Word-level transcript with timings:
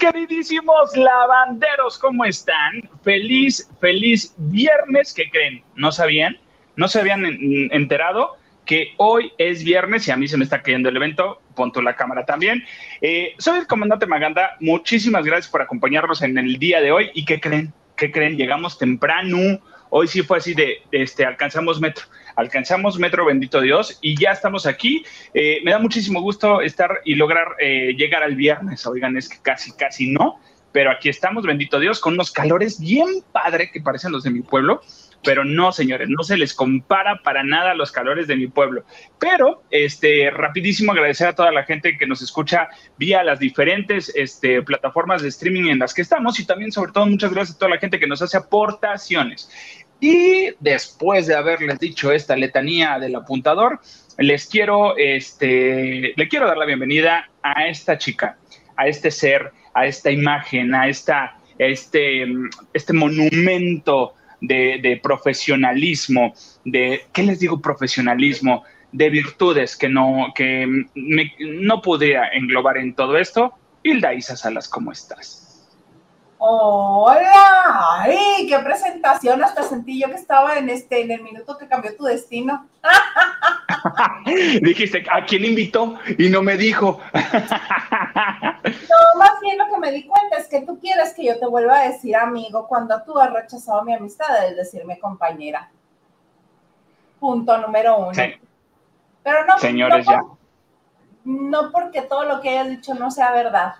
Queridísimos 0.00 0.96
lavanderos, 0.96 1.98
¿cómo 1.98 2.24
están? 2.24 2.88
Feliz, 3.04 3.68
feliz 3.82 4.34
viernes, 4.38 5.12
¿qué 5.12 5.28
creen? 5.28 5.62
¿No 5.74 5.92
sabían? 5.92 6.38
¿No 6.74 6.88
se 6.88 7.00
habían 7.00 7.26
enterado 7.70 8.38
que 8.64 8.94
hoy 8.96 9.30
es 9.36 9.62
viernes 9.62 10.08
y 10.08 10.10
a 10.10 10.16
mí 10.16 10.26
se 10.26 10.38
me 10.38 10.44
está 10.44 10.62
cayendo 10.62 10.88
el 10.88 10.96
evento? 10.96 11.42
Ponto 11.54 11.82
la 11.82 11.96
cámara 11.96 12.24
también. 12.24 12.64
Eh, 13.02 13.34
soy 13.36 13.58
el 13.58 13.66
comandante 13.66 14.06
Maganda, 14.06 14.56
muchísimas 14.60 15.22
gracias 15.22 15.52
por 15.52 15.60
acompañarnos 15.60 16.22
en 16.22 16.38
el 16.38 16.58
día 16.58 16.80
de 16.80 16.92
hoy. 16.92 17.10
¿Y 17.12 17.26
qué 17.26 17.38
creen? 17.38 17.74
¿Qué 17.94 18.10
creen? 18.10 18.38
Llegamos 18.38 18.78
temprano. 18.78 19.60
Hoy 19.90 20.08
sí 20.08 20.22
fue 20.22 20.38
así 20.38 20.54
de, 20.54 20.78
este, 20.92 21.26
alcanzamos 21.26 21.78
metro 21.78 22.06
alcanzamos 22.40 22.98
Metro 22.98 23.24
Bendito 23.24 23.60
Dios 23.60 23.98
y 24.00 24.18
ya 24.18 24.30
estamos 24.32 24.66
aquí. 24.66 25.04
Eh, 25.34 25.60
me 25.64 25.70
da 25.70 25.78
muchísimo 25.78 26.20
gusto 26.20 26.60
estar 26.60 27.00
y 27.04 27.14
lograr 27.14 27.56
eh, 27.60 27.94
llegar 27.96 28.22
al 28.22 28.34
viernes. 28.34 28.86
Oigan, 28.86 29.16
es 29.16 29.28
que 29.28 29.38
casi, 29.42 29.72
casi 29.72 30.10
no, 30.10 30.40
pero 30.72 30.90
aquí 30.90 31.08
estamos, 31.08 31.44
bendito 31.44 31.78
Dios, 31.78 32.00
con 32.00 32.14
unos 32.14 32.30
calores 32.30 32.80
bien 32.80 33.08
padre 33.32 33.70
que 33.70 33.80
parecen 33.80 34.12
los 34.12 34.22
de 34.22 34.30
mi 34.30 34.40
pueblo. 34.40 34.80
Pero 35.22 35.44
no, 35.44 35.70
señores, 35.70 36.08
no 36.08 36.22
se 36.22 36.38
les 36.38 36.54
compara 36.54 37.20
para 37.22 37.42
nada 37.44 37.74
los 37.74 37.92
calores 37.92 38.26
de 38.26 38.36
mi 38.36 38.46
pueblo. 38.46 38.84
Pero, 39.18 39.62
este, 39.70 40.30
rapidísimo 40.30 40.92
agradecer 40.92 41.26
a 41.26 41.34
toda 41.34 41.52
la 41.52 41.64
gente 41.64 41.98
que 41.98 42.06
nos 42.06 42.22
escucha 42.22 42.70
vía 42.96 43.22
las 43.22 43.38
diferentes 43.38 44.10
este, 44.16 44.62
plataformas 44.62 45.20
de 45.20 45.28
streaming 45.28 45.68
en 45.68 45.78
las 45.78 45.92
que 45.92 46.00
estamos 46.00 46.40
y 46.40 46.46
también, 46.46 46.72
sobre 46.72 46.92
todo, 46.92 47.04
muchas 47.04 47.34
gracias 47.34 47.56
a 47.56 47.58
toda 47.58 47.72
la 47.72 47.78
gente 47.78 48.00
que 48.00 48.06
nos 48.06 48.22
hace 48.22 48.38
aportaciones. 48.38 49.50
Y 50.00 50.54
después 50.60 51.26
de 51.26 51.34
haberles 51.34 51.78
dicho 51.78 52.10
esta 52.10 52.34
letanía 52.34 52.98
del 52.98 53.14
apuntador, 53.14 53.80
les 54.16 54.46
quiero, 54.46 54.96
este, 54.96 56.14
le 56.16 56.28
quiero 56.28 56.46
dar 56.46 56.56
la 56.56 56.64
bienvenida 56.64 57.28
a 57.42 57.66
esta 57.68 57.98
chica, 57.98 58.38
a 58.76 58.88
este 58.88 59.10
ser, 59.10 59.52
a 59.74 59.86
esta 59.86 60.10
imagen, 60.10 60.74
a 60.74 60.88
esta, 60.88 61.36
este, 61.58 62.26
este 62.72 62.92
monumento 62.94 64.14
de, 64.40 65.00
profesionalismo, 65.02 66.34
de, 66.64 67.02
¿qué 67.12 67.22
les 67.22 67.40
digo 67.40 67.60
profesionalismo? 67.60 68.64
De 68.92 69.08
virtudes 69.10 69.76
que 69.76 69.88
no, 69.88 70.32
que 70.34 70.66
no 70.96 71.82
podría 71.82 72.28
englobar 72.28 72.78
en 72.78 72.94
todo 72.94 73.16
esto. 73.18 73.52
Hilda 73.82 74.14
Isa 74.14 74.36
Salas, 74.36 74.68
¿cómo 74.68 74.92
estás? 74.92 75.39
Hola, 76.42 77.98
ay, 77.98 78.46
qué 78.48 78.58
presentación, 78.60 79.44
hasta 79.44 79.62
sentí 79.62 80.00
yo 80.00 80.08
que 80.08 80.14
estaba 80.14 80.56
en 80.56 80.70
este, 80.70 81.02
en 81.02 81.10
el 81.10 81.22
minuto 81.22 81.58
que 81.58 81.68
cambió 81.68 81.94
tu 81.94 82.04
destino. 82.04 82.66
Dijiste, 84.62 85.04
¿a 85.12 85.22
quién 85.26 85.44
invitó? 85.44 85.98
Y 86.16 86.30
no 86.30 86.42
me 86.42 86.56
dijo. 86.56 86.98
no, 87.12 87.20
más 89.18 89.32
bien 89.42 89.58
lo 89.58 89.66
que 89.66 89.78
me 89.78 89.92
di 89.92 90.06
cuenta 90.06 90.38
es 90.38 90.48
que 90.48 90.62
tú 90.62 90.78
quieres 90.80 91.12
que 91.12 91.26
yo 91.26 91.38
te 91.38 91.46
vuelva 91.46 91.80
a 91.80 91.88
decir 91.90 92.16
amigo 92.16 92.66
cuando 92.66 93.02
tú 93.02 93.18
has 93.18 93.30
rechazado 93.30 93.84
mi 93.84 93.92
amistad, 93.92 94.48
es 94.48 94.56
decirme 94.56 94.98
compañera. 94.98 95.70
Punto 97.18 97.58
número 97.58 97.98
uno. 97.98 98.12
Pero 99.22 99.44
no, 99.44 99.58
señores, 99.58 100.06
ya. 100.06 100.22
No 101.22 101.70
porque 101.70 102.00
todo 102.00 102.24
lo 102.24 102.40
que 102.40 102.48
hayas 102.48 102.70
dicho 102.70 102.94
no 102.94 103.10
sea 103.10 103.30
verdad 103.32 103.74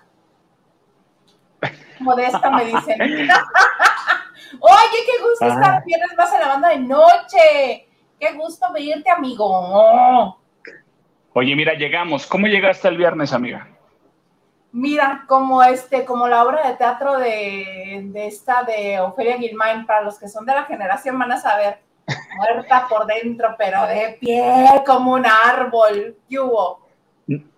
modesta, 2.01 2.49
me 2.49 2.65
dicen. 2.65 2.99
Oye, 4.59 4.99
qué 5.05 5.23
gusto 5.23 5.45
estar 5.45 5.75
ah. 5.75 5.83
viernes 5.85 6.17
más 6.17 6.33
en 6.33 6.39
la 6.39 6.47
banda 6.47 6.69
de 6.69 6.79
noche. 6.79 7.87
Qué 8.19 8.33
gusto 8.33 8.71
veirte, 8.73 9.09
amigo. 9.09 10.37
Oye, 11.33 11.55
mira, 11.55 11.73
llegamos. 11.73 12.27
¿Cómo 12.27 12.47
llegaste 12.47 12.87
el 12.87 12.97
viernes, 12.97 13.33
amiga? 13.33 13.67
Mira, 14.73 15.25
como 15.27 15.63
este, 15.63 16.05
como 16.05 16.27
la 16.27 16.45
obra 16.45 16.67
de 16.67 16.75
teatro 16.75 17.17
de, 17.17 18.01
de 18.05 18.27
esta 18.27 18.63
de 18.63 18.99
Ofelia 18.99 19.37
Gilmain, 19.37 19.85
para 19.85 20.01
los 20.01 20.17
que 20.17 20.29
son 20.29 20.45
de 20.45 20.53
la 20.53 20.63
generación 20.63 21.19
van 21.19 21.31
a 21.31 21.37
saber, 21.37 21.79
muerta 22.37 22.87
por 22.87 23.05
dentro, 23.05 23.55
pero 23.57 23.85
de 23.87 24.17
pie 24.19 24.65
como 24.85 25.13
un 25.13 25.25
árbol. 25.25 26.17
¿Qué 26.29 26.39
hubo? 26.39 26.80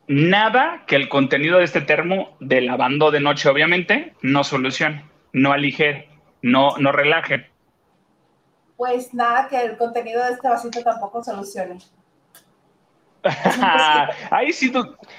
Nada 0.08 0.84
que 0.88 0.96
el 0.96 1.09
contenido 1.09 1.59
de 1.59 1.66
este 1.66 1.81
termo 1.81 2.36
de 2.40 2.62
lavando 2.62 3.12
de 3.12 3.19
noche, 3.19 3.50
obviamente, 3.50 4.14
no 4.22 4.44
solucione, 4.44 5.06
no 5.31 5.52
aligere, 5.52 6.09
no, 6.41 6.78
no 6.78 6.91
relaje. 6.91 7.50
Pues 8.78 9.14
nada 9.14 9.47
que 9.47 9.62
el 9.62 9.78
contenido 9.78 10.24
de 10.24 10.34
este 10.34 10.47
vasito 10.47 10.84
tampoco 10.84 11.24
solucione. 11.24 11.78
ahí, 14.31 14.52
sí, 14.52 14.74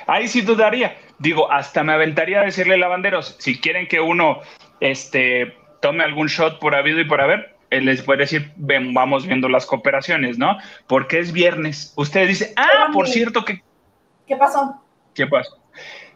ahí 0.07 0.29
sí 0.29 0.43
dudaría. 0.43 0.97
Digo, 1.19 1.51
hasta 1.51 1.83
me 1.83 1.95
aventaría 1.95 2.41
a 2.41 2.45
decirle 2.45 2.77
lavanderos, 2.77 3.37
si 3.39 3.59
quieren 3.59 3.87
que 3.87 4.01
uno 4.01 4.41
este, 4.81 5.57
tome 5.81 6.05
algún 6.05 6.27
shot 6.27 6.59
por 6.59 6.75
habido 6.75 7.01
y 7.01 7.05
por 7.05 7.21
haber, 7.21 7.57
eh, 7.71 7.81
les 7.81 8.03
puede 8.03 8.21
decir, 8.21 8.53
ven, 8.57 8.93
vamos 8.93 9.27
viendo 9.27 9.49
las 9.49 9.65
cooperaciones, 9.65 10.39
¿no? 10.39 10.59
Porque 10.87 11.19
es 11.19 11.33
viernes. 11.33 11.95
Ustedes 11.97 12.29
dicen, 12.29 12.49
ah, 12.57 12.91
por 12.93 13.09
cierto 13.09 13.45
que 13.45 13.63
¿Qué 14.27 14.37
pasó? 14.37 14.83
¿Qué 15.15 15.27
pasó? 15.27 15.59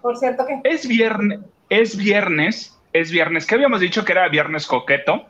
Por 0.00 0.16
cierto 0.16 0.46
que. 0.46 0.60
Es 0.64 0.86
viernes, 0.86 1.40
es 1.68 1.96
viernes, 1.96 2.78
es 2.92 3.10
viernes, 3.10 3.46
que 3.46 3.54
habíamos 3.54 3.80
dicho 3.80 4.04
que 4.04 4.12
era 4.12 4.28
viernes 4.28 4.66
coqueto. 4.66 5.26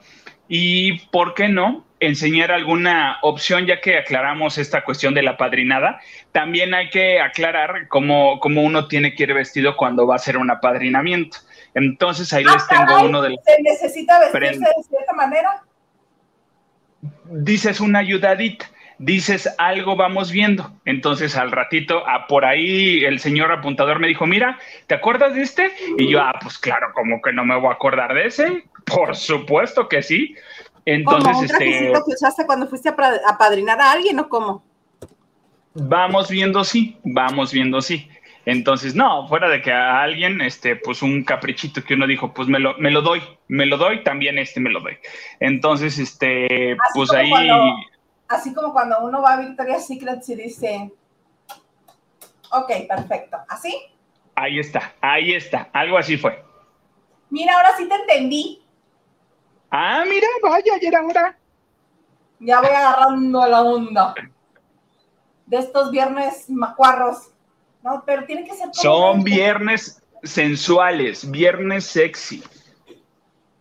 Y 0.48 1.06
por 1.08 1.34
qué 1.34 1.48
no 1.48 1.84
enseñar 2.00 2.52
alguna 2.52 3.18
opción, 3.22 3.66
ya 3.66 3.80
que 3.80 3.98
aclaramos 3.98 4.56
esta 4.58 4.84
cuestión 4.84 5.14
de 5.14 5.22
la 5.22 5.36
padrinada. 5.36 6.00
También 6.32 6.74
hay 6.74 6.90
que 6.90 7.20
aclarar 7.20 7.88
cómo, 7.88 8.38
cómo 8.40 8.62
uno 8.62 8.88
tiene 8.88 9.14
que 9.14 9.24
ir 9.24 9.34
vestido 9.34 9.76
cuando 9.76 10.06
va 10.06 10.14
a 10.14 10.16
hacer 10.16 10.38
un 10.38 10.50
apadrinamiento. 10.50 11.38
Entonces 11.74 12.32
ahí 12.32 12.44
les 12.44 12.66
tengo 12.68 12.96
ah, 12.96 13.04
uno 13.04 13.20
de 13.20 13.30
los. 13.30 13.38
¿Se 13.44 13.62
necesita 13.62 14.18
vestirse 14.20 14.58
de 14.58 14.82
cierta 14.88 15.12
manera? 15.12 15.62
Dices 17.24 17.80
una 17.80 17.98
ayudadita 17.98 18.66
dices 18.98 19.48
algo, 19.58 19.96
vamos 19.96 20.30
viendo. 20.30 20.70
Entonces 20.84 21.36
al 21.36 21.50
ratito, 21.50 22.06
a 22.08 22.26
por 22.26 22.44
ahí 22.44 23.04
el 23.04 23.20
señor 23.20 23.52
apuntador 23.52 23.98
me 23.98 24.08
dijo, 24.08 24.26
mira, 24.26 24.58
¿te 24.86 24.94
acuerdas 24.94 25.34
de 25.34 25.42
este? 25.42 25.72
Y 25.96 26.08
yo, 26.08 26.20
ah, 26.20 26.34
pues 26.40 26.58
claro, 26.58 26.88
como 26.94 27.22
que 27.22 27.32
no 27.32 27.44
me 27.44 27.56
voy 27.56 27.70
a 27.70 27.74
acordar 27.74 28.14
de 28.14 28.26
ese. 28.26 28.64
Por 28.84 29.16
supuesto 29.16 29.88
que 29.88 30.02
sí. 30.02 30.34
Entonces, 30.84 31.24
¿Cómo, 31.24 31.38
un 31.38 31.44
este... 31.44 31.92
que 31.92 32.14
usaste 32.14 32.46
cuando 32.46 32.66
fuiste 32.66 32.88
a 32.88 33.38
padrinar 33.38 33.80
a 33.80 33.92
alguien 33.92 34.18
o 34.18 34.28
cómo? 34.28 34.64
Vamos 35.74 36.30
viendo 36.30 36.64
sí, 36.64 36.96
vamos 37.04 37.52
viendo 37.52 37.80
sí. 37.80 38.08
Entonces, 38.46 38.94
no, 38.94 39.28
fuera 39.28 39.50
de 39.50 39.60
que 39.60 39.70
a 39.70 40.00
alguien, 40.00 40.40
este, 40.40 40.74
pues 40.74 41.02
un 41.02 41.22
caprichito 41.22 41.84
que 41.84 41.92
uno 41.92 42.06
dijo, 42.06 42.32
pues 42.32 42.48
me 42.48 42.58
lo, 42.58 42.78
me 42.78 42.90
lo 42.90 43.02
doy, 43.02 43.20
me 43.46 43.66
lo 43.66 43.76
doy, 43.76 44.02
también 44.02 44.38
este 44.38 44.58
me 44.58 44.70
lo 44.70 44.80
doy. 44.80 44.96
Entonces, 45.38 45.98
este, 45.98 46.74
pues 46.94 47.12
ahí 47.12 47.30
así 48.28 48.54
como 48.54 48.72
cuando 48.72 49.00
uno 49.00 49.22
va 49.22 49.34
a 49.34 49.40
Victoria's 49.40 49.86
Secret 49.86 50.22
y 50.28 50.34
dice, 50.34 50.92
ok, 52.52 52.70
perfecto, 52.86 53.38
¿así? 53.48 53.74
Ahí 54.34 54.60
está, 54.60 54.94
ahí 55.00 55.34
está, 55.34 55.68
algo 55.72 55.98
así 55.98 56.16
fue. 56.16 56.44
Mira, 57.30 57.56
ahora 57.56 57.76
sí 57.76 57.88
te 57.88 57.94
entendí. 57.94 58.62
Ah, 59.70 60.04
mira, 60.08 60.28
vaya, 60.42 60.74
ayer 60.74 60.96
ahora. 60.96 61.38
Ya 62.40 62.60
voy 62.60 62.70
agarrando 62.70 63.46
la 63.46 63.62
onda 63.62 64.14
de 65.46 65.56
estos 65.56 65.90
viernes 65.90 66.48
macuarros. 66.48 67.30
No, 67.82 68.02
pero 68.06 68.24
tiene 68.24 68.44
que 68.44 68.54
ser. 68.54 68.68
Son 68.72 69.24
viernes 69.24 70.02
sensuales, 70.22 71.28
viernes 71.30 71.84
sexy. 71.86 72.42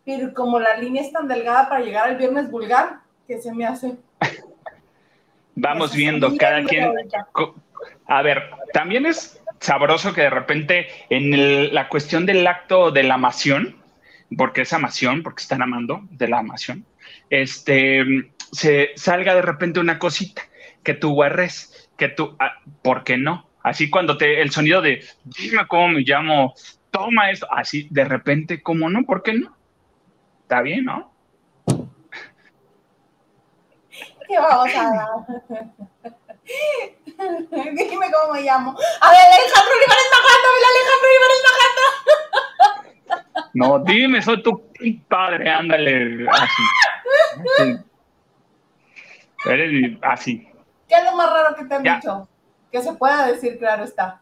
Pero 0.05 0.33
como 0.33 0.59
la 0.59 0.77
línea 0.77 1.01
es 1.01 1.11
tan 1.11 1.27
delgada 1.27 1.67
para 1.67 1.83
llegar 1.83 2.07
al 2.07 2.17
viernes 2.17 2.49
vulgar, 2.49 3.01
que 3.27 3.41
se 3.41 3.53
me 3.53 3.65
hace. 3.65 3.97
Vamos 5.59 5.95
viendo 5.95 6.37
cada 6.37 6.63
quien. 6.63 6.93
A 8.05 8.21
ver, 8.21 8.51
también 8.73 9.07
es 9.07 9.41
sabroso 9.59 10.13
que 10.13 10.21
de 10.21 10.29
repente 10.29 10.87
en 11.09 11.73
la 11.73 11.89
cuestión 11.89 12.27
del 12.27 12.45
acto 12.45 12.91
de 12.91 13.01
la 13.01 13.15
amación, 13.15 13.75
porque 14.37 14.61
es 14.61 14.73
amación, 14.73 15.23
porque 15.23 15.41
están 15.41 15.63
amando 15.63 16.01
de 16.11 16.27
la 16.27 16.39
amación, 16.39 16.85
este, 17.31 18.31
se 18.51 18.91
salga 18.95 19.33
de 19.33 19.41
repente 19.41 19.79
una 19.79 19.97
cosita, 19.97 20.43
que 20.83 20.93
tú 20.93 21.13
guarres, 21.13 21.89
que 21.97 22.09
tú, 22.09 22.35
ah, 22.39 22.59
¿por 22.83 23.03
qué 23.03 23.17
no? 23.17 23.49
Así 23.63 23.89
cuando 23.89 24.15
te, 24.15 24.41
el 24.41 24.51
sonido 24.51 24.83
de, 24.83 25.03
dime 25.23 25.65
cómo 25.67 25.89
me 25.89 26.01
llamo, 26.01 26.53
toma 26.91 27.31
esto, 27.31 27.47
así 27.51 27.87
de 27.89 28.05
repente, 28.05 28.61
¿cómo 28.61 28.91
no? 28.91 29.03
¿Por 29.05 29.23
qué 29.23 29.33
no? 29.33 29.57
Está 30.43 30.61
bien, 30.61 30.85
¿no? 30.85 31.16
¿Qué 34.27 34.37
vamos 34.37 34.69
a 34.75 34.83
dar? 34.83 35.09
Dime 37.17 38.11
cómo 38.11 38.33
me 38.33 38.41
llamo. 38.41 38.77
A 39.01 39.09
ver, 39.09 39.19
Alejandro 39.19 39.73
Olivares 39.75 40.09
Maganda, 40.13 40.49
Alejandro 40.69 41.07
Olivares 41.09 41.41
Maganda. 41.47 41.85
No, 43.53 43.79
dime, 43.79 44.21
soy 44.21 44.43
tu 44.43 44.63
padre, 45.07 45.49
ándale, 45.49 46.27
así. 46.29 46.63
Eres 49.45 49.97
así. 50.01 50.47
¿Qué 50.87 50.95
es 50.95 51.03
lo 51.05 51.15
más 51.15 51.29
raro 51.29 51.55
que 51.55 51.65
te 51.65 51.75
han 51.75 51.83
dicho? 51.83 52.27
Que 52.71 52.81
se 52.81 52.93
pueda 52.93 53.27
decir, 53.27 53.57
claro 53.57 53.83
está. 53.83 54.21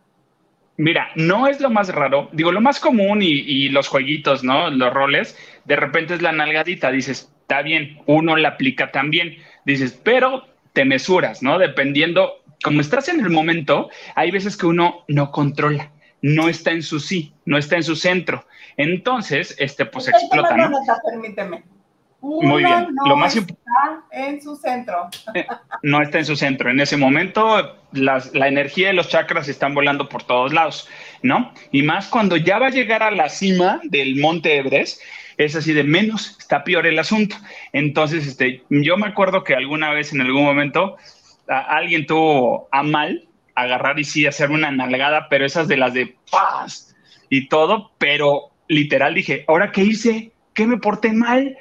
Mira, 0.77 1.09
no 1.15 1.47
es 1.47 1.61
lo 1.61 1.69
más 1.69 1.93
raro. 1.93 2.29
Digo, 2.33 2.51
lo 2.51 2.61
más 2.61 2.79
común 2.79 3.21
y, 3.21 3.69
los 3.69 3.87
jueguitos, 3.87 4.43
¿no? 4.43 4.69
Los 4.69 4.93
roles, 4.93 5.37
de 5.65 5.75
repente 5.75 6.13
es 6.15 6.21
la 6.21 6.31
nalgadita. 6.31 6.91
Dices, 6.91 7.31
está 7.41 7.61
bien, 7.61 8.01
uno 8.07 8.35
la 8.35 8.49
aplica 8.49 8.91
también. 8.91 9.37
Dices, 9.65 9.99
pero 10.03 10.45
te 10.73 10.85
mesuras, 10.85 11.41
¿no? 11.41 11.57
Dependiendo, 11.57 12.41
como 12.63 12.81
estás 12.81 13.09
en 13.09 13.19
el 13.19 13.29
momento, 13.29 13.89
hay 14.15 14.31
veces 14.31 14.57
que 14.57 14.67
uno 14.67 15.03
no 15.07 15.31
controla, 15.31 15.91
no 16.21 16.47
está 16.49 16.71
en 16.71 16.83
su 16.83 16.99
sí, 16.99 17.33
no 17.45 17.57
está 17.57 17.75
en 17.77 17.83
su 17.83 17.95
centro. 17.95 18.45
Entonces, 18.77 19.55
este, 19.57 19.85
pues 19.85 20.07
explota, 20.07 20.55
¿no? 20.55 20.71
permíteme. 21.09 21.63
Muy 22.21 22.63
bien. 22.63 22.87
No 22.95 23.05
lo 23.05 23.17
más 23.17 23.35
está 23.35 23.53
en 24.11 24.41
su 24.41 24.55
centro. 24.55 25.09
Eh, 25.35 25.45
no 25.83 26.01
está 26.01 26.17
en 26.17 26.25
su 26.25 26.35
centro. 26.35 26.71
En 26.71 26.79
ese 26.79 26.97
momento, 26.97 27.77
la 27.91 28.47
energía 28.47 28.87
de 28.87 28.93
los 28.93 29.09
chakras 29.09 29.47
están 29.47 29.75
volando 29.75 30.09
por 30.09 30.23
todos 30.23 30.51
lados, 30.51 30.89
¿no? 31.21 31.53
Y 31.71 31.83
más 31.83 32.07
cuando 32.07 32.35
ya 32.35 32.57
va 32.57 32.67
a 32.67 32.71
llegar 32.71 33.03
a 33.03 33.11
la 33.11 33.29
cima 33.29 33.79
del 33.83 34.19
monte 34.19 34.57
Everest, 34.57 35.01
es 35.37 35.55
así 35.55 35.73
de 35.73 35.83
menos, 35.83 36.37
está 36.39 36.63
peor 36.63 36.87
el 36.87 36.99
asunto. 36.99 37.35
Entonces, 37.73 38.27
este, 38.27 38.63
yo 38.69 38.97
me 38.97 39.07
acuerdo 39.07 39.43
que 39.43 39.55
alguna 39.55 39.91
vez 39.91 40.13
en 40.13 40.21
algún 40.21 40.43
momento 40.43 40.97
alguien 41.47 42.05
tuvo 42.05 42.67
a 42.71 42.83
mal 42.83 43.27
agarrar 43.53 43.99
y 43.99 44.03
sí 44.03 44.25
hacer 44.25 44.51
una 44.51 44.71
nalgada, 44.71 45.27
pero 45.29 45.45
esas 45.45 45.67
de 45.67 45.77
las 45.77 45.93
de 45.93 46.15
paz 46.31 46.95
y 47.29 47.47
todo, 47.47 47.91
pero 47.97 48.51
literal 48.67 49.13
dije, 49.13 49.45
¿ahora 49.47 49.71
qué 49.71 49.83
hice? 49.83 50.31
¿Qué 50.53 50.65
me 50.67 50.77
porté 50.77 51.11
mal? 51.11 51.57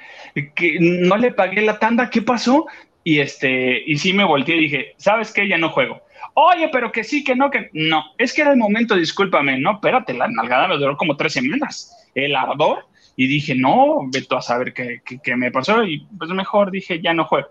que 0.56 0.78
no 0.80 1.16
le 1.16 1.30
pagué 1.30 1.62
la 1.62 1.78
tanda, 1.78 2.10
¿qué 2.10 2.20
pasó? 2.20 2.66
Y 3.04 3.20
este, 3.20 3.82
y 3.86 3.98
sí 3.98 4.12
me 4.12 4.24
volteé 4.24 4.56
y 4.56 4.60
dije, 4.62 4.94
¿sabes 4.96 5.32
qué? 5.32 5.46
Ya 5.46 5.58
no 5.58 5.70
juego. 5.70 6.02
Oye, 6.34 6.68
pero 6.72 6.90
que 6.90 7.04
sí, 7.04 7.22
que 7.22 7.36
no, 7.36 7.50
que 7.50 7.70
no. 7.72 8.02
Es 8.18 8.32
que 8.32 8.42
era 8.42 8.50
el 8.50 8.56
momento, 8.56 8.96
discúlpame, 8.96 9.58
no, 9.58 9.74
espérate, 9.74 10.14
la 10.14 10.26
nalgada 10.26 10.66
me 10.66 10.76
duró 10.76 10.96
como 10.96 11.16
tres 11.16 11.34
semanas. 11.34 12.10
El 12.14 12.34
ardor. 12.34 12.86
Y 13.16 13.28
dije, 13.28 13.54
no, 13.54 14.00
veto 14.12 14.36
a 14.36 14.42
saber 14.42 14.72
qué, 14.74 15.02
qué, 15.04 15.36
me 15.36 15.50
pasó. 15.50 15.84
Y 15.84 16.06
pues 16.18 16.30
mejor 16.30 16.70
dije, 16.70 17.00
ya 17.00 17.14
no 17.14 17.24
juego. 17.26 17.48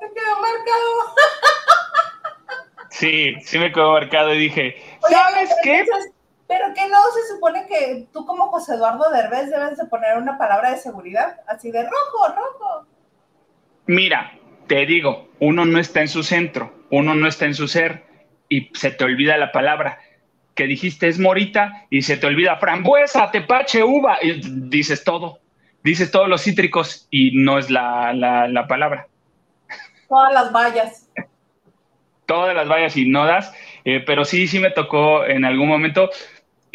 Me 0.00 0.08
quedó 0.08 0.40
marcado. 0.40 1.14
Sí, 2.90 3.34
sí 3.42 3.58
me 3.58 3.72
quedó 3.72 3.92
marcado 3.92 4.32
y 4.32 4.38
dije, 4.38 4.76
¿sabes 5.10 5.50
qué? 5.64 5.84
Pero 6.46 6.66
que 6.74 6.88
no 6.88 6.98
se 7.12 7.34
supone 7.34 7.66
que 7.66 8.06
tú 8.12 8.24
como 8.24 8.48
José 8.50 8.74
Eduardo 8.74 9.10
Derbez 9.10 9.50
debes 9.50 9.76
de 9.78 9.86
poner 9.86 10.16
una 10.16 10.38
palabra 10.38 10.70
de 10.70 10.76
seguridad, 10.76 11.40
así 11.48 11.72
de 11.72 11.82
rojo, 11.82 12.34
rojo. 12.36 12.86
Mira, 13.86 14.38
te 14.68 14.86
digo, 14.86 15.28
uno 15.40 15.64
no 15.64 15.80
está 15.80 16.02
en 16.02 16.08
su 16.08 16.22
centro, 16.22 16.72
uno 16.90 17.16
no 17.16 17.26
está 17.26 17.46
en 17.46 17.54
su 17.54 17.66
ser 17.66 18.04
y 18.48 18.70
se 18.74 18.92
te 18.92 19.04
olvida 19.04 19.36
la 19.38 19.50
palabra 19.50 19.98
que 20.54 20.66
dijiste 20.66 21.08
es 21.08 21.18
morita 21.18 21.86
y 21.90 22.02
se 22.02 22.16
te 22.16 22.26
olvida 22.26 22.56
frambuesa, 22.56 23.30
tepache, 23.30 23.82
uva, 23.82 24.18
y 24.22 24.40
dices 24.68 25.04
todo, 25.04 25.40
dices 25.82 26.10
todos 26.10 26.28
los 26.28 26.42
cítricos 26.42 27.06
y 27.10 27.32
no 27.36 27.58
es 27.58 27.70
la, 27.70 28.12
la 28.12 28.66
palabra. 28.66 29.08
Todas 30.08 30.32
las 30.32 30.52
vallas. 30.52 31.10
Todas 32.26 32.54
las 32.54 32.68
vallas 32.68 32.96
y 32.96 33.06
no 33.06 33.26
das, 33.26 33.52
eh, 33.84 34.02
pero 34.06 34.24
sí, 34.24 34.46
sí 34.46 34.58
me 34.58 34.70
tocó 34.70 35.26
en 35.26 35.44
algún 35.44 35.68
momento 35.68 36.10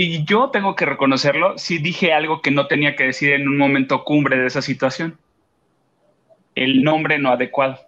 y 0.01 0.23
yo 0.23 0.49
tengo 0.49 0.75
que 0.75 0.85
reconocerlo, 0.85 1.57
sí 1.57 1.77
dije 1.77 2.13
algo 2.13 2.41
que 2.41 2.51
no 2.51 2.67
tenía 2.67 2.95
que 2.95 3.05
decir 3.05 3.33
en 3.33 3.49
un 3.49 3.57
momento 3.57 4.05
cumbre 4.05 4.37
de 4.37 4.47
esa 4.47 4.61
situación. 4.61 5.19
El 6.55 6.83
nombre 6.83 7.19
no 7.19 7.31
adecuado. 7.31 7.79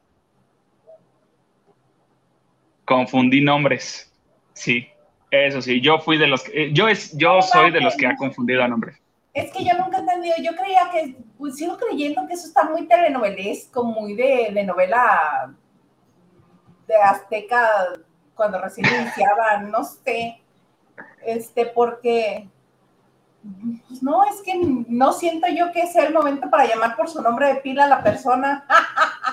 Confundí 2.83 3.39
nombres. 3.39 4.13
Sí, 4.53 4.89
eso 5.31 5.61
sí, 5.61 5.81
yo 5.81 5.99
fui 5.99 6.17
de 6.17 6.27
los 6.27 6.43
que, 6.43 6.65
eh, 6.65 6.73
yo 6.73 6.87
es, 6.87 7.17
yo 7.17 7.41
soy 7.41 7.71
de 7.71 7.81
los 7.81 7.95
que 7.95 8.07
ha 8.07 8.15
confundido 8.15 8.67
nombres. 8.67 8.97
Es 9.33 9.51
que 9.51 9.63
yo 9.63 9.73
nunca 9.77 9.97
he 9.97 10.01
entendido, 10.01 10.35
yo 10.43 10.51
creía 10.55 10.89
que, 10.91 11.15
pues 11.37 11.55
sigo 11.55 11.77
creyendo 11.77 12.27
que 12.27 12.33
eso 12.33 12.47
está 12.47 12.65
muy 12.65 12.85
telenovelesco, 12.85 13.83
muy 13.83 14.13
de, 14.13 14.51
de 14.53 14.63
novela 14.65 15.53
de 16.87 16.95
Azteca 16.95 17.93
cuando 18.35 18.59
recién 18.59 18.87
iniciaban, 19.01 19.71
no 19.71 19.83
sé 19.83 20.41
este, 21.25 21.67
porque 21.67 22.49
pues, 23.87 24.03
no, 24.03 24.23
es 24.25 24.41
que 24.43 24.59
no 24.87 25.13
siento 25.13 25.47
yo 25.47 25.71
que 25.71 25.87
sea 25.87 26.05
el 26.05 26.13
momento 26.13 26.49
para 26.49 26.67
llamar 26.67 26.95
por 26.95 27.09
su 27.09 27.21
nombre 27.21 27.47
de 27.47 27.55
pila 27.55 27.85
a 27.85 27.89
la 27.89 28.03
persona. 28.03 28.65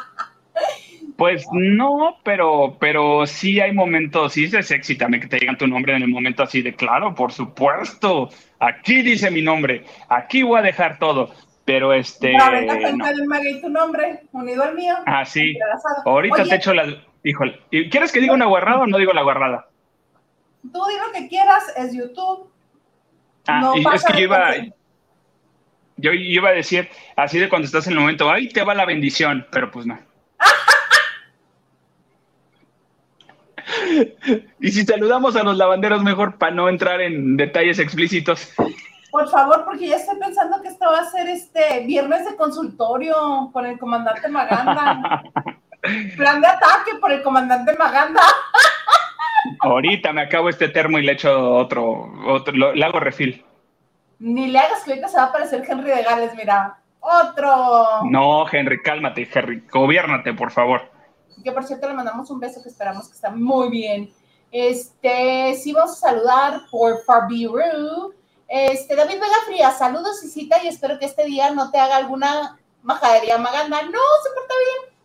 Pues 1.18 1.44
no, 1.50 2.16
pero, 2.22 2.76
pero 2.78 3.26
sí 3.26 3.58
hay 3.58 3.72
momentos, 3.72 4.34
sí 4.34 4.44
es 4.44 4.68
sexy 4.68 4.96
también 4.96 5.20
que 5.20 5.26
te 5.26 5.38
digan 5.38 5.58
tu 5.58 5.66
nombre 5.66 5.96
en 5.96 6.02
el 6.02 6.08
momento 6.08 6.44
así 6.44 6.62
de 6.62 6.76
claro, 6.76 7.12
por 7.12 7.32
supuesto, 7.32 8.28
aquí 8.60 9.02
dice 9.02 9.28
mi 9.28 9.42
nombre, 9.42 9.84
aquí 10.08 10.44
voy 10.44 10.60
a 10.60 10.62
dejar 10.62 11.00
todo, 11.00 11.34
pero 11.64 11.92
este. 11.92 12.34
no. 12.34 13.60
tu 13.60 13.68
nombre, 13.68 14.20
unido 14.30 14.62
al 14.62 14.76
mío. 14.76 14.94
Ah, 15.06 15.24
sí. 15.24 15.58
Ahorita 16.04 16.44
te 16.44 16.54
echo 16.54 16.72
la. 16.72 16.86
Híjole, 17.24 17.58
¿quieres 17.68 18.12
que 18.12 18.20
diga 18.20 18.34
una 18.34 18.46
guarrada 18.46 18.82
o 18.82 18.86
no 18.86 18.96
digo 18.96 19.12
la 19.12 19.22
guarrada? 19.22 19.68
Tú 20.62 20.80
di 20.86 20.94
lo 21.04 21.12
que 21.12 21.26
quieras, 21.26 21.64
es 21.76 21.96
YouTube. 21.96 22.48
Ah, 23.48 23.72
es 23.92 24.04
que 24.04 24.12
yo 24.12 24.20
iba, 24.20 24.54
yo 25.96 26.12
iba 26.12 26.50
a 26.50 26.52
decir, 26.52 26.88
así 27.16 27.40
de 27.40 27.48
cuando 27.48 27.66
estás 27.66 27.88
en 27.88 27.94
el 27.94 27.98
momento, 27.98 28.30
ahí 28.30 28.48
te 28.50 28.62
va 28.62 28.72
la 28.72 28.84
bendición, 28.84 29.48
pero 29.50 29.72
pues 29.72 29.84
no. 29.84 29.98
y 34.60 34.70
si 34.70 34.84
saludamos 34.84 35.36
a 35.36 35.42
los 35.42 35.56
lavanderos, 35.56 36.02
mejor 36.02 36.36
para 36.36 36.54
no 36.54 36.68
entrar 36.68 37.00
en 37.00 37.36
detalles 37.36 37.78
explícitos. 37.78 38.52
Por 39.10 39.28
favor, 39.30 39.64
porque 39.64 39.88
ya 39.88 39.96
estoy 39.96 40.18
pensando 40.18 40.60
que 40.60 40.68
esto 40.68 40.86
va 40.86 41.00
a 41.00 41.10
ser 41.10 41.28
este 41.28 41.84
viernes 41.86 42.24
de 42.24 42.36
consultorio 42.36 43.50
con 43.52 43.64
el 43.66 43.78
comandante 43.78 44.28
Maganda. 44.28 45.22
Plan 46.16 46.40
de 46.40 46.46
ataque 46.46 46.96
por 47.00 47.12
el 47.12 47.22
comandante 47.22 47.74
Maganda. 47.78 48.22
Ahorita 49.60 50.12
me 50.12 50.22
acabo 50.22 50.48
este 50.48 50.68
termo 50.68 50.98
y 50.98 51.02
le 51.02 51.12
echo 51.12 51.54
otro, 51.54 52.12
otro 52.26 52.52
le 52.52 52.84
hago 52.84 53.00
refil. 53.00 53.44
Ni 54.18 54.48
le 54.48 54.58
hagas 54.58 54.82
que 54.82 54.90
ahorita 54.90 55.08
se 55.08 55.16
va 55.16 55.24
a 55.24 55.26
aparecer 55.26 55.64
Henry 55.66 55.90
de 55.90 56.02
Gales, 56.02 56.34
mira. 56.34 56.76
Otro. 57.00 58.04
No, 58.10 58.44
Henry, 58.50 58.82
cálmate, 58.82 59.28
Henry. 59.32 59.62
Gobiérnate, 59.70 60.34
por 60.34 60.50
favor. 60.50 60.90
Que 61.42 61.52
por 61.52 61.64
cierto 61.64 61.88
le 61.88 61.94
mandamos 61.94 62.30
un 62.30 62.40
beso 62.40 62.62
que 62.62 62.68
esperamos 62.68 63.08
que 63.08 63.14
está 63.14 63.30
muy 63.30 63.70
bien. 63.70 64.12
Este, 64.50 65.54
sí 65.54 65.72
vamos 65.72 65.92
a 65.92 66.10
saludar 66.10 66.62
por 66.70 67.04
Fabiru. 67.04 68.14
Este, 68.46 68.96
David 68.96 69.14
Vega 69.14 69.36
Fría, 69.46 69.70
saludos 69.72 70.24
y 70.24 70.28
cita 70.28 70.62
y 70.62 70.68
espero 70.68 70.98
que 70.98 71.04
este 71.04 71.24
día 71.24 71.50
no 71.50 71.70
te 71.70 71.78
haga 71.78 71.96
alguna 71.96 72.58
majadería 72.82 73.38
maganda. 73.38 73.82
No, 73.82 74.00
se 74.22 74.30
porta 74.34 74.54
bien 74.64 74.98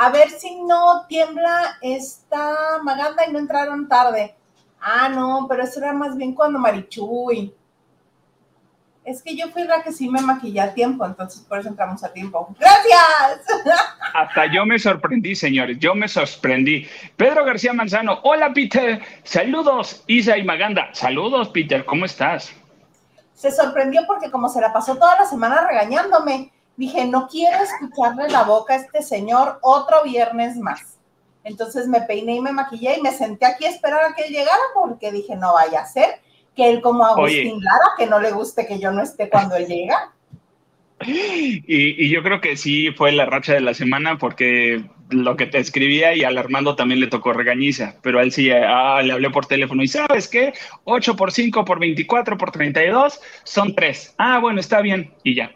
a 0.00 0.10
ver 0.10 0.30
si 0.30 0.54
no 0.62 1.06
tiembla 1.08 1.76
esta 1.82 2.78
Maganda 2.84 3.26
y 3.26 3.32
no 3.32 3.40
entraron 3.40 3.88
tarde. 3.88 4.36
Ah, 4.80 5.08
no, 5.08 5.46
pero 5.48 5.64
eso 5.64 5.80
era 5.80 5.92
más 5.92 6.16
bien 6.16 6.34
cuando 6.34 6.60
Marichuy. 6.60 7.52
Es 9.08 9.22
que 9.22 9.34
yo 9.34 9.48
fui 9.48 9.64
la 9.64 9.82
que 9.82 9.90
sí 9.90 10.06
me 10.06 10.20
maquillé 10.20 10.60
a 10.60 10.74
tiempo, 10.74 11.06
entonces 11.06 11.40
por 11.40 11.58
eso 11.58 11.70
entramos 11.70 12.04
a 12.04 12.12
tiempo. 12.12 12.54
¡Gracias! 12.60 13.40
Hasta 14.12 14.52
yo 14.52 14.66
me 14.66 14.78
sorprendí, 14.78 15.34
señores, 15.34 15.78
yo 15.78 15.94
me 15.94 16.06
sorprendí. 16.08 16.86
Pedro 17.16 17.42
García 17.42 17.72
Manzano, 17.72 18.20
hola 18.22 18.52
Peter, 18.52 19.00
saludos, 19.22 20.04
Isa 20.08 20.36
y 20.36 20.42
Maganda. 20.44 20.90
Saludos, 20.92 21.48
Peter, 21.48 21.86
¿cómo 21.86 22.04
estás? 22.04 22.52
Se 23.32 23.50
sorprendió 23.50 24.02
porque 24.06 24.30
como 24.30 24.50
se 24.50 24.60
la 24.60 24.74
pasó 24.74 24.96
toda 24.96 25.18
la 25.18 25.24
semana 25.24 25.66
regañándome, 25.66 26.52
dije, 26.76 27.06
no 27.06 27.28
quiero 27.28 27.64
escucharle 27.64 28.28
la 28.28 28.42
boca 28.42 28.74
a 28.74 28.76
este 28.76 29.00
señor 29.00 29.58
otro 29.62 30.02
viernes 30.04 30.58
más. 30.58 30.98
Entonces 31.44 31.88
me 31.88 32.02
peiné 32.02 32.34
y 32.34 32.40
me 32.42 32.52
maquillé 32.52 32.98
y 32.98 33.00
me 33.00 33.12
senté 33.12 33.46
aquí 33.46 33.64
a 33.64 33.70
esperar 33.70 34.04
a 34.04 34.14
que 34.14 34.24
él 34.24 34.34
llegara 34.34 34.62
porque 34.74 35.10
dije, 35.10 35.34
no 35.34 35.54
vaya 35.54 35.80
a 35.80 35.86
ser 35.86 36.20
que 36.58 36.68
él 36.68 36.80
como 36.80 37.06
Agustín 37.06 37.62
Lara, 37.62 37.92
que 37.96 38.06
no 38.06 38.18
le 38.18 38.32
guste 38.32 38.66
que 38.66 38.80
yo 38.80 38.90
no 38.90 39.00
esté 39.00 39.30
cuando 39.30 39.54
él 39.54 39.66
llega. 39.66 40.12
Y, 41.06 42.10
yo 42.10 42.24
creo 42.24 42.40
que 42.40 42.56
sí 42.56 42.90
fue 42.90 43.12
la 43.12 43.24
racha 43.24 43.54
de 43.54 43.60
la 43.60 43.72
semana 43.72 44.18
porque 44.18 44.82
lo 45.10 45.36
que 45.36 45.46
te 45.46 45.58
escribía 45.58 46.12
y 46.16 46.24
al 46.24 46.36
Armando 46.36 46.74
también 46.74 46.98
le 46.98 47.06
tocó 47.06 47.32
regañiza, 47.32 47.94
pero 48.02 48.18
a 48.18 48.24
él 48.24 48.32
sí 48.32 48.50
ah, 48.50 49.00
le 49.00 49.12
hablé 49.12 49.30
por 49.30 49.46
teléfono 49.46 49.80
y 49.84 49.86
sabes 49.86 50.26
qué, 50.26 50.52
8 50.82 51.14
por 51.14 51.30
5 51.30 51.64
por 51.64 51.78
24 51.78 52.36
por 52.36 52.50
32 52.50 53.20
son 53.44 53.76
3. 53.76 54.16
Ah, 54.18 54.40
bueno, 54.40 54.58
está 54.58 54.80
bien 54.80 55.14
y 55.22 55.36
ya. 55.36 55.52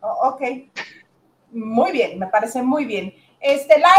Oh, 0.00 0.30
ok. 0.30 0.42
Muy 1.52 1.92
bien, 1.92 2.18
me 2.18 2.28
parece 2.28 2.62
muy 2.62 2.86
bien. 2.86 3.14
Este, 3.40 3.78
la 3.78 3.90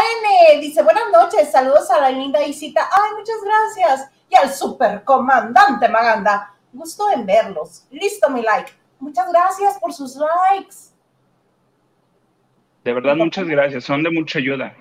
N 0.50 0.62
dice, 0.62 0.82
buenas 0.82 1.04
noches, 1.13 1.51
saludos 1.51 1.92
a 1.92 2.01
la 2.01 2.10
linda 2.10 2.44
Isita. 2.44 2.89
Ay, 2.92 3.12
muchas 3.16 3.38
gracias. 3.44 4.10
Y 4.30 4.36
al 4.36 4.54
supercomandante 4.54 5.90
Maganda. 5.90 6.54
Gusto 6.72 7.12
en 7.12 7.26
verlos. 7.26 7.88
Listo, 7.90 8.30
mi 8.30 8.42
like. 8.42 8.72
Muchas 9.00 9.32
gracias 9.32 9.80
por 9.80 9.94
sus 9.94 10.16
likes. 10.16 10.76
De 12.84 12.94
verdad, 12.94 13.16
muchas 13.16 13.48
gracias. 13.48 13.84
Son 13.84 14.04
de 14.04 14.12
mucha 14.12 14.40
ayuda. 14.40 14.76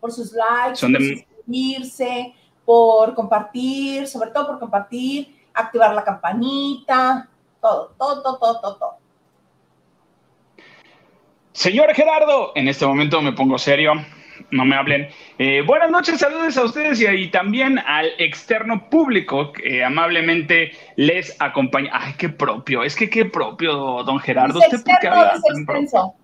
Por 0.00 0.10
sus 0.10 0.32
likes, 0.32 0.76
Son 0.76 0.92
de... 0.92 0.98
por 0.98 1.08
suscribirse, 1.08 2.34
por 2.64 3.14
compartir, 3.14 4.06
sobre 4.06 4.30
todo 4.30 4.48
por 4.48 4.58
compartir, 4.58 5.40
activar 5.54 5.94
la 5.94 6.02
campanita, 6.02 7.28
todo, 7.60 7.94
todo, 7.98 8.22
todo, 8.22 8.38
todo, 8.38 8.76
todo. 8.76 8.96
Señor 11.52 11.94
Gerardo, 11.94 12.52
en 12.54 12.68
este 12.68 12.86
momento 12.86 13.20
me 13.20 13.32
pongo 13.32 13.58
serio, 13.58 13.92
no 14.52 14.64
me 14.64 14.76
hablen. 14.76 15.08
Eh, 15.38 15.62
buenas 15.66 15.90
noches, 15.90 16.20
saludos 16.20 16.56
a 16.56 16.64
ustedes 16.64 17.00
y, 17.00 17.28
también 17.28 17.78
al 17.78 18.10
externo 18.18 18.88
público 18.88 19.52
que 19.52 19.82
amablemente 19.82 20.72
les 20.96 21.34
acompaña. 21.40 21.90
Ay, 21.92 22.14
qué 22.18 22.28
propio, 22.28 22.84
es 22.84 22.94
que 22.94 23.10
qué 23.10 23.24
propio, 23.24 24.04
don 24.04 24.20
Gerardo. 24.20 24.60
¿Usted 24.60 24.84
por 24.84 24.98
qué 25.00 25.08
habla 25.08 25.40
extenso. 25.56 26.14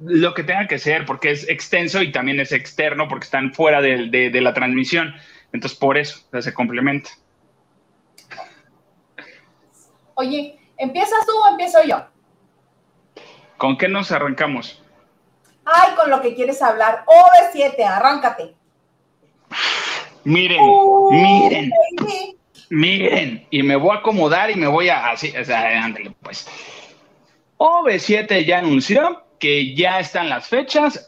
lo 0.00 0.34
que 0.34 0.42
tenga 0.42 0.66
que 0.66 0.78
ser, 0.78 1.06
porque 1.06 1.30
es 1.30 1.48
extenso 1.48 2.02
y 2.02 2.10
también 2.10 2.40
es 2.40 2.50
externo, 2.50 3.06
porque 3.08 3.24
están 3.24 3.54
fuera 3.54 3.80
de, 3.80 4.30
la 4.32 4.52
transmisión. 4.52 5.14
Entonces, 5.52 5.78
por 5.78 5.96
eso 5.96 6.20
se 6.40 6.52
complementa. 6.52 7.10
Oye, 10.14 10.58
¿empiezas 10.76 11.24
tú 11.26 11.32
o 11.32 11.50
empiezo 11.50 11.78
yo? 11.84 12.04
¿Con 13.56 13.78
qué 13.78 13.88
nos 13.88 14.10
arrancamos? 14.10 14.81
Ay, 15.64 15.94
con 15.96 16.10
lo 16.10 16.20
que 16.20 16.34
quieres 16.34 16.60
hablar. 16.62 17.04
OV7, 17.06 17.84
arráncate. 17.84 18.54
Miren, 20.24 20.60
miren, 21.10 21.70
miren. 22.70 23.46
Y 23.50 23.62
me 23.62 23.76
voy 23.76 23.96
a 23.96 24.00
acomodar 24.00 24.50
y 24.50 24.54
me 24.54 24.66
voy 24.66 24.88
a 24.88 25.10
así, 25.10 25.32
o 25.36 25.44
sea, 25.44 25.84
ándale, 25.84 26.12
pues. 26.22 26.48
OV7 27.58 28.44
ya 28.44 28.58
anunció 28.58 29.22
que 29.42 29.74
ya 29.74 29.98
están 29.98 30.28
las 30.28 30.46
fechas, 30.46 31.04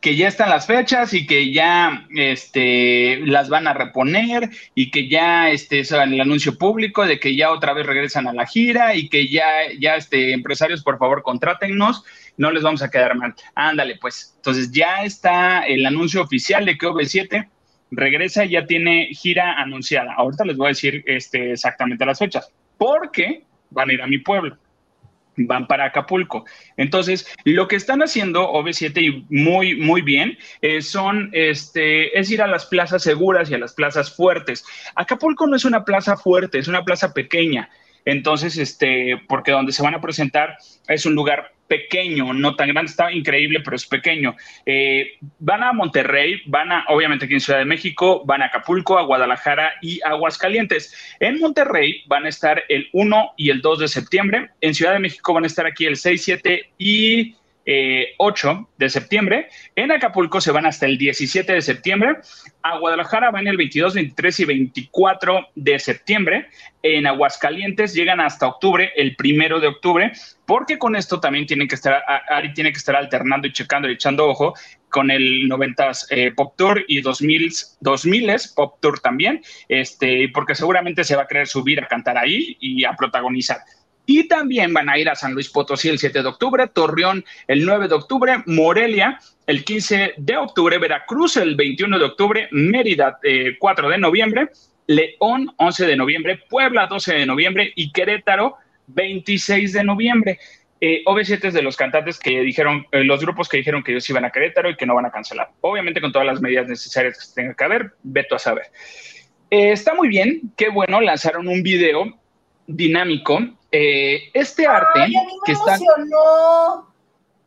que 0.00 0.14
ya 0.14 0.28
están 0.28 0.48
las 0.48 0.66
fechas 0.66 1.12
y 1.12 1.26
que 1.26 1.52
ya 1.52 2.06
este, 2.14 3.18
las 3.26 3.48
van 3.48 3.66
a 3.66 3.74
reponer 3.74 4.48
y 4.76 4.92
que 4.92 5.08
ya 5.08 5.50
este, 5.50 5.80
es 5.80 5.90
el 5.90 6.20
anuncio 6.20 6.56
público 6.56 7.04
de 7.04 7.18
que 7.18 7.34
ya 7.34 7.50
otra 7.50 7.72
vez 7.72 7.84
regresan 7.84 8.28
a 8.28 8.32
la 8.32 8.46
gira 8.46 8.94
y 8.94 9.08
que 9.08 9.26
ya, 9.26 9.44
ya 9.80 9.96
este, 9.96 10.32
empresarios, 10.32 10.84
por 10.84 10.98
favor, 10.98 11.24
contrátennos, 11.24 12.04
no 12.36 12.50
les 12.50 12.62
vamos 12.62 12.82
a 12.82 12.90
quedar 12.90 13.14
mal. 13.16 13.34
Ándale, 13.54 13.98
pues. 14.00 14.34
Entonces 14.36 14.70
ya 14.72 15.04
está 15.04 15.60
el 15.66 15.84
anuncio 15.86 16.22
oficial 16.22 16.64
de 16.64 16.76
que 16.76 16.86
OV7 16.86 17.48
regresa 17.90 18.44
y 18.44 18.50
ya 18.50 18.66
tiene 18.66 19.08
gira 19.12 19.54
anunciada. 19.54 20.14
Ahorita 20.14 20.44
les 20.44 20.56
voy 20.56 20.66
a 20.66 20.68
decir 20.68 21.04
este, 21.06 21.52
exactamente 21.52 22.06
las 22.06 22.18
fechas, 22.18 22.50
porque 22.78 23.44
van 23.70 23.90
a 23.90 23.92
ir 23.92 24.02
a 24.02 24.06
mi 24.06 24.18
pueblo 24.18 24.58
van 25.36 25.66
para 25.66 25.86
Acapulco. 25.86 26.44
Entonces, 26.76 27.26
lo 27.44 27.68
que 27.68 27.76
están 27.76 28.02
haciendo 28.02 28.52
OV7 28.52 29.02
y 29.02 29.26
muy, 29.34 29.76
muy 29.76 30.02
bien 30.02 30.38
eh, 30.60 30.82
son, 30.82 31.30
este, 31.32 32.18
es 32.18 32.30
ir 32.30 32.42
a 32.42 32.46
las 32.46 32.66
plazas 32.66 33.02
seguras 33.02 33.50
y 33.50 33.54
a 33.54 33.58
las 33.58 33.74
plazas 33.74 34.14
fuertes. 34.14 34.64
Acapulco 34.94 35.46
no 35.46 35.56
es 35.56 35.64
una 35.64 35.84
plaza 35.84 36.16
fuerte, 36.16 36.58
es 36.58 36.68
una 36.68 36.84
plaza 36.84 37.12
pequeña. 37.12 37.70
Entonces, 38.04 38.58
este, 38.58 39.20
porque 39.28 39.52
donde 39.52 39.72
se 39.72 39.82
van 39.82 39.94
a 39.94 40.00
presentar 40.00 40.56
es 40.88 41.06
un 41.06 41.14
lugar 41.14 41.52
pequeño, 41.72 42.34
no 42.34 42.54
tan 42.54 42.68
grande, 42.68 42.90
está 42.90 43.10
increíble, 43.10 43.60
pero 43.64 43.76
es 43.76 43.86
pequeño. 43.86 44.36
Eh, 44.66 45.12
van 45.38 45.62
a 45.62 45.72
Monterrey, 45.72 46.42
van 46.44 46.70
a, 46.70 46.84
obviamente 46.88 47.24
aquí 47.24 47.32
en 47.32 47.40
Ciudad 47.40 47.60
de 47.60 47.64
México, 47.64 48.24
van 48.26 48.42
a 48.42 48.46
Acapulco, 48.46 48.98
a 48.98 49.04
Guadalajara 49.04 49.72
y 49.80 49.98
Aguascalientes. 50.04 50.94
En 51.18 51.40
Monterrey 51.40 52.02
van 52.08 52.26
a 52.26 52.28
estar 52.28 52.62
el 52.68 52.90
1 52.92 53.32
y 53.38 53.48
el 53.48 53.62
2 53.62 53.78
de 53.78 53.88
septiembre. 53.88 54.50
En 54.60 54.74
Ciudad 54.74 54.92
de 54.92 54.98
México 54.98 55.32
van 55.32 55.44
a 55.44 55.46
estar 55.46 55.64
aquí 55.64 55.86
el 55.86 55.96
6, 55.96 56.22
7 56.22 56.72
y 56.76 57.36
8 58.18 58.50
eh, 58.50 58.66
de 58.78 58.90
septiembre. 58.90 59.48
En 59.76 59.92
Acapulco 59.92 60.40
se 60.40 60.52
van 60.52 60.66
hasta 60.66 60.86
el 60.86 60.98
17 60.98 61.52
de 61.52 61.62
septiembre. 61.62 62.16
A 62.62 62.78
Guadalajara 62.78 63.30
van 63.30 63.46
el 63.46 63.56
22, 63.56 63.94
23 63.94 64.40
y 64.40 64.44
24 64.44 65.48
de 65.54 65.78
septiembre. 65.78 66.48
En 66.82 67.06
Aguascalientes 67.06 67.94
llegan 67.94 68.20
hasta 68.20 68.48
octubre, 68.48 68.92
el 68.96 69.14
primero 69.14 69.60
de 69.60 69.68
octubre, 69.68 70.12
porque 70.46 70.78
con 70.78 70.96
esto 70.96 71.20
también 71.20 71.46
tienen 71.46 71.68
que 71.68 71.76
estar, 71.76 72.02
Ari 72.28 72.52
tiene 72.54 72.72
que 72.72 72.78
estar 72.78 72.96
alternando 72.96 73.46
y 73.46 73.52
checando 73.52 73.88
y 73.88 73.92
echando 73.92 74.28
ojo 74.28 74.54
con 74.88 75.10
el 75.10 75.48
90s 75.48 76.06
eh, 76.10 76.32
Pop 76.32 76.54
Tour 76.56 76.84
y 76.86 77.00
2000, 77.00 77.50
2000s 77.80 78.54
Pop 78.54 78.78
Tour 78.80 79.00
también, 79.00 79.40
este, 79.68 80.28
porque 80.34 80.54
seguramente 80.54 81.04
se 81.04 81.16
va 81.16 81.22
a 81.22 81.26
querer 81.26 81.46
subir 81.46 81.80
a 81.80 81.86
cantar 81.86 82.18
ahí 82.18 82.56
y 82.60 82.84
a 82.84 82.92
protagonizar. 82.92 83.58
Y 84.06 84.26
también 84.26 84.72
van 84.72 84.88
a 84.88 84.98
ir 84.98 85.08
a 85.08 85.14
San 85.14 85.32
Luis 85.34 85.48
Potosí 85.48 85.88
el 85.88 85.98
7 85.98 86.22
de 86.22 86.28
octubre, 86.28 86.66
Torreón 86.66 87.24
el 87.46 87.64
9 87.64 87.88
de 87.88 87.94
octubre, 87.94 88.42
Morelia 88.46 89.18
el 89.46 89.64
15 89.64 90.14
de 90.16 90.36
octubre, 90.36 90.78
Veracruz 90.78 91.36
el 91.36 91.54
21 91.54 91.98
de 91.98 92.04
octubre, 92.04 92.48
Mérida 92.50 93.18
eh, 93.22 93.56
4 93.58 93.88
de 93.88 93.98
noviembre, 93.98 94.48
León 94.86 95.52
11 95.56 95.86
de 95.86 95.96
noviembre, 95.96 96.40
Puebla 96.48 96.86
12 96.86 97.14
de 97.14 97.26
noviembre 97.26 97.72
y 97.76 97.92
Querétaro 97.92 98.56
26 98.88 99.72
de 99.72 99.84
noviembre. 99.84 100.38
Eh, 100.80 101.04
OV7 101.06 101.44
es 101.44 101.54
de 101.54 101.62
los 101.62 101.76
cantantes 101.76 102.18
que 102.18 102.40
dijeron, 102.40 102.86
eh, 102.90 103.04
los 103.04 103.20
grupos 103.20 103.48
que 103.48 103.58
dijeron 103.58 103.84
que 103.84 103.92
ellos 103.92 104.10
iban 104.10 104.24
a 104.24 104.30
Querétaro 104.30 104.68
y 104.68 104.76
que 104.76 104.84
no 104.84 104.96
van 104.96 105.06
a 105.06 105.12
cancelar. 105.12 105.50
Obviamente 105.60 106.00
con 106.00 106.10
todas 106.10 106.26
las 106.26 106.40
medidas 106.40 106.66
necesarias 106.66 107.18
que 107.18 107.40
tenga 107.40 107.54
que 107.54 107.64
haber, 107.64 107.92
veto 108.02 108.34
a 108.34 108.40
saber. 108.40 108.66
está 109.48 109.94
muy 109.94 110.08
bien, 110.08 110.40
qué 110.56 110.70
bueno, 110.70 111.00
lanzaron 111.00 111.46
un 111.46 111.62
video 111.62 112.18
dinámico 112.66 113.38
eh, 113.72 114.30
este 114.34 114.66
arte 114.66 115.00
Ay, 115.00 115.16
a 115.16 115.24
mí 115.24 115.32
me 115.46 115.52
emocionó. 115.54 116.92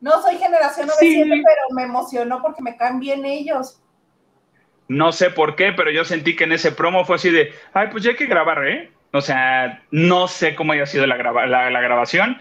No 0.00 0.22
soy 0.22 0.36
generación 0.36 0.88
97, 0.88 1.42
pero 1.44 1.74
me 1.74 1.84
emocionó 1.84 2.42
porque 2.42 2.62
me 2.62 2.76
caen 2.76 3.00
bien 3.00 3.24
ellos. 3.24 3.80
No 4.88 5.12
sé 5.12 5.30
por 5.30 5.56
qué, 5.56 5.72
pero 5.72 5.90
yo 5.90 6.04
sentí 6.04 6.36
que 6.36 6.44
en 6.44 6.52
ese 6.52 6.72
promo 6.72 7.04
fue 7.04 7.16
así 7.16 7.30
de, 7.30 7.52
ay, 7.72 7.88
pues 7.90 8.04
ya 8.04 8.10
hay 8.10 8.16
que 8.16 8.26
grabar, 8.26 8.66
¿eh? 8.66 8.90
O 9.12 9.20
sea, 9.20 9.82
no 9.90 10.28
sé 10.28 10.54
cómo 10.54 10.72
haya 10.72 10.86
sido 10.86 11.06
la, 11.06 11.16
la, 11.16 11.80
grabación, 11.80 12.38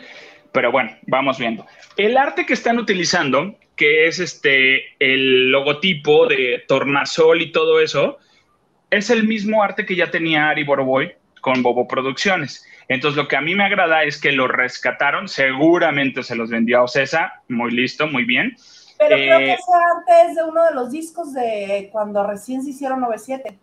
pero 0.52 0.72
bueno, 0.72 0.92
vamos 1.08 1.40
viendo. 1.40 1.66
El 1.96 2.18
arte 2.18 2.46
que 2.46 2.54
están 2.54 2.78
utilizando, 2.78 3.56
que 3.76 4.08
es 4.08 4.20
este, 4.20 4.84
el 5.00 5.52
logotipo 5.52 6.28
de 6.28 6.64
Tornasol 6.68 7.42
y 7.42 7.52
todo 7.52 7.80
eso, 7.80 8.18
es 8.90 9.10
el 9.10 9.26
mismo 9.26 9.64
arte 9.64 9.86
que 9.86 9.96
ya 9.96 10.12
tenía 10.12 10.50
Ari 10.50 10.64
Boroboy 10.64 11.14
con 11.42 11.64
Bobo 11.64 11.88
Producciones. 11.88 12.68
Entonces, 12.88 13.18
lo 13.18 13.28
que 13.28 13.36
a 13.36 13.42
mí 13.42 13.56
me 13.56 13.66
agrada 13.66 14.04
es 14.04 14.20
que 14.20 14.32
lo 14.32 14.48
rescataron, 14.48 15.28
seguramente 15.28 16.24
se 16.24 16.36
los 16.36 16.50
vendió 16.50 16.80
a 16.80 16.84
Ocesa, 16.84 17.42
muy 17.48 17.72
listo, 17.72 18.08
muy 18.08 18.26
bien. 18.26 18.56
Pero 18.98 19.16
creo 19.16 19.40
que 19.40 19.46
eh, 19.46 19.54
ese 19.54 19.72
arte 19.74 20.30
es 20.30 20.36
de 20.36 20.44
uno 20.44 20.64
de 20.66 20.74
los 20.74 20.92
discos 20.92 21.34
de 21.34 21.90
cuando 21.92 22.26
recién 22.26 22.64
se 22.64 22.70
hicieron 22.70 23.02
97. 23.02 23.58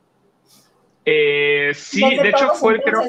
Eh, 1.05 1.71
sí, 1.75 2.00
de, 2.00 2.29
hecho 2.29 2.55
fue, 2.55 2.83
creo. 2.83 3.02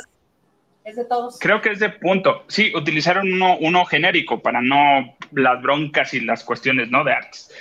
Es 0.83 0.95
de 0.95 1.05
todos. 1.05 1.39
Creo 1.39 1.61
que 1.61 1.71
es 1.71 1.79
de 1.79 1.89
punto. 1.89 2.43
Sí, 2.47 2.71
utilizaron 2.75 3.27
uno, 3.41 3.85
genérico 3.85 4.41
para 4.41 4.61
no 4.61 5.15
las 5.31 5.61
broncas 5.61 6.13
y 6.13 6.21
las 6.21 6.43
cuestiones, 6.43 6.89
¿no? 6.89 7.03
De 7.03 7.13
artes. 7.13 7.51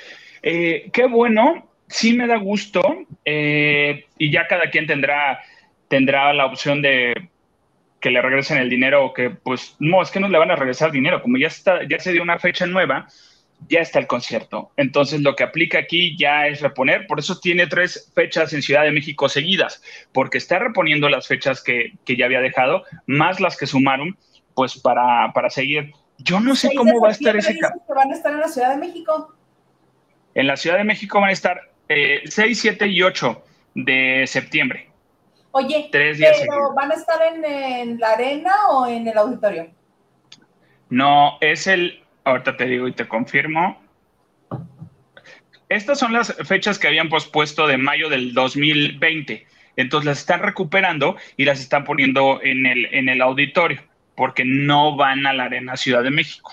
Eh, 0.43 0.91
qué 0.93 1.07
bueno, 1.07 1.69
sí 1.89 2.13
me 2.15 2.27
da 2.27 2.37
gusto 2.37 2.83
y 3.25 4.33
ya 4.33 4.47
cada 4.49 4.71
quien 4.71 4.87
tendrá, 4.87 5.41
tendrá 5.89 6.33
la 6.33 6.47
opción 6.47 6.83
de 6.83 7.31
que 8.03 8.11
le 8.11 8.21
regresen 8.21 8.59
el 8.59 8.69
dinero 8.69 9.07
o 9.07 9.15
que, 9.15 9.31
pues, 9.31 9.77
no, 9.79 10.03
es 10.03 10.11
que 10.11 10.21
no 10.21 10.29
le 10.29 10.37
van 10.37 10.51
a 10.51 10.57
regresar 10.57 10.91
dinero. 10.91 11.23
Como 11.23 11.39
ya, 11.39 11.47
está, 11.47 11.89
ya 11.89 12.01
se 12.01 12.13
dio 12.13 12.21
una 12.21 12.41
fecha 12.41 12.67
nueva, 12.67 13.07
ya 13.69 13.79
está 13.79 14.01
el 14.01 14.09
concierto. 14.09 14.73
Entonces, 14.77 15.23
lo 15.23 15.37
que 15.37 15.45
aplica 15.45 15.79
aquí 15.79 16.17
ya 16.19 16.49
es 16.49 16.61
reponer. 16.61 17.07
Por 17.07 17.21
eso 17.21 17.39
tiene 17.39 17.69
tres 17.69 18.11
fechas 18.13 18.53
en 18.53 18.61
Ciudad 18.61 18.83
de 18.83 18.91
México 18.91 19.29
seguidas, 19.29 19.81
porque 20.13 20.39
está 20.39 20.59
reponiendo 20.59 21.09
las 21.09 21.29
fechas 21.29 21.63
que, 21.63 21.93
ya 22.05 22.27
había 22.27 22.41
dejado, 22.41 22.83
más 23.07 23.39
las 23.39 23.57
que 23.57 23.69
sumaron, 23.69 24.19
pues, 24.55 24.79
para, 24.81 25.33
para 25.33 25.49
seguir. 25.49 25.93
Yo 26.19 26.41
no 26.41 26.57
sé 26.57 26.73
cómo 26.77 27.01
va 27.01 27.11
a 27.11 27.13
estar 27.13 27.37
ese... 27.37 27.55
Que 27.55 27.61
van 27.95 28.11
a 28.11 28.15
estar 28.15 28.33
en 28.33 28.41
la 28.41 28.49
Ciudad 28.49 28.71
de 28.71 28.79
México? 28.79 29.33
En 30.35 30.49
la 30.49 30.57
Ciudad 30.57 30.79
de 30.79 30.85
México 30.85 31.21
van 31.21 31.31
a 31.31 31.33
estar 31.33 31.71
eh, 31.89 32.23
6, 32.25 32.59
7 32.61 32.89
y 32.89 33.03
8 33.03 33.45
de 33.77 34.25
septiembre. 34.27 34.92
Oye, 35.53 35.89
pero 35.93 36.73
¿van 36.75 36.91
a 36.91 36.95
estar 36.95 37.21
en, 37.23 37.99
la 38.01 38.13
arena 38.13 38.55
o 38.71 38.87
en 38.87 39.07
el 39.07 39.17
auditorio? 39.19 39.71
No, 40.89 41.37
es 41.41 41.67
el, 41.67 42.03
ahorita 42.25 42.57
te 42.57 42.65
digo 42.65 42.89
y 42.89 42.93
te 42.93 43.07
confirmo. 43.07 43.81
Estas 45.69 45.99
son 45.99 46.13
las 46.13 46.35
fechas 46.47 46.79
que 46.79 46.89
habían 46.89 47.09
pospuesto 47.09 47.67
de 47.67 47.77
mayo 47.77 48.09
del 48.09 48.33
2020. 48.35 49.47
Entonces 49.77 50.07
las 50.07 50.19
están 50.19 50.41
recuperando 50.41 51.17
y 51.37 51.45
las 51.45 51.61
están 51.61 51.85
poniendo 51.85 52.41
en 52.43 52.67
el, 52.67 52.87
en 52.87 53.09
el 53.09 53.21
auditorio, 53.21 53.83
porque 54.15 54.45
no 54.45 54.97
van 54.97 55.27
a 55.27 55.33
la 55.33 55.45
Arena 55.45 55.77
Ciudad 55.77 56.03
de 56.03 56.11
México 56.11 56.53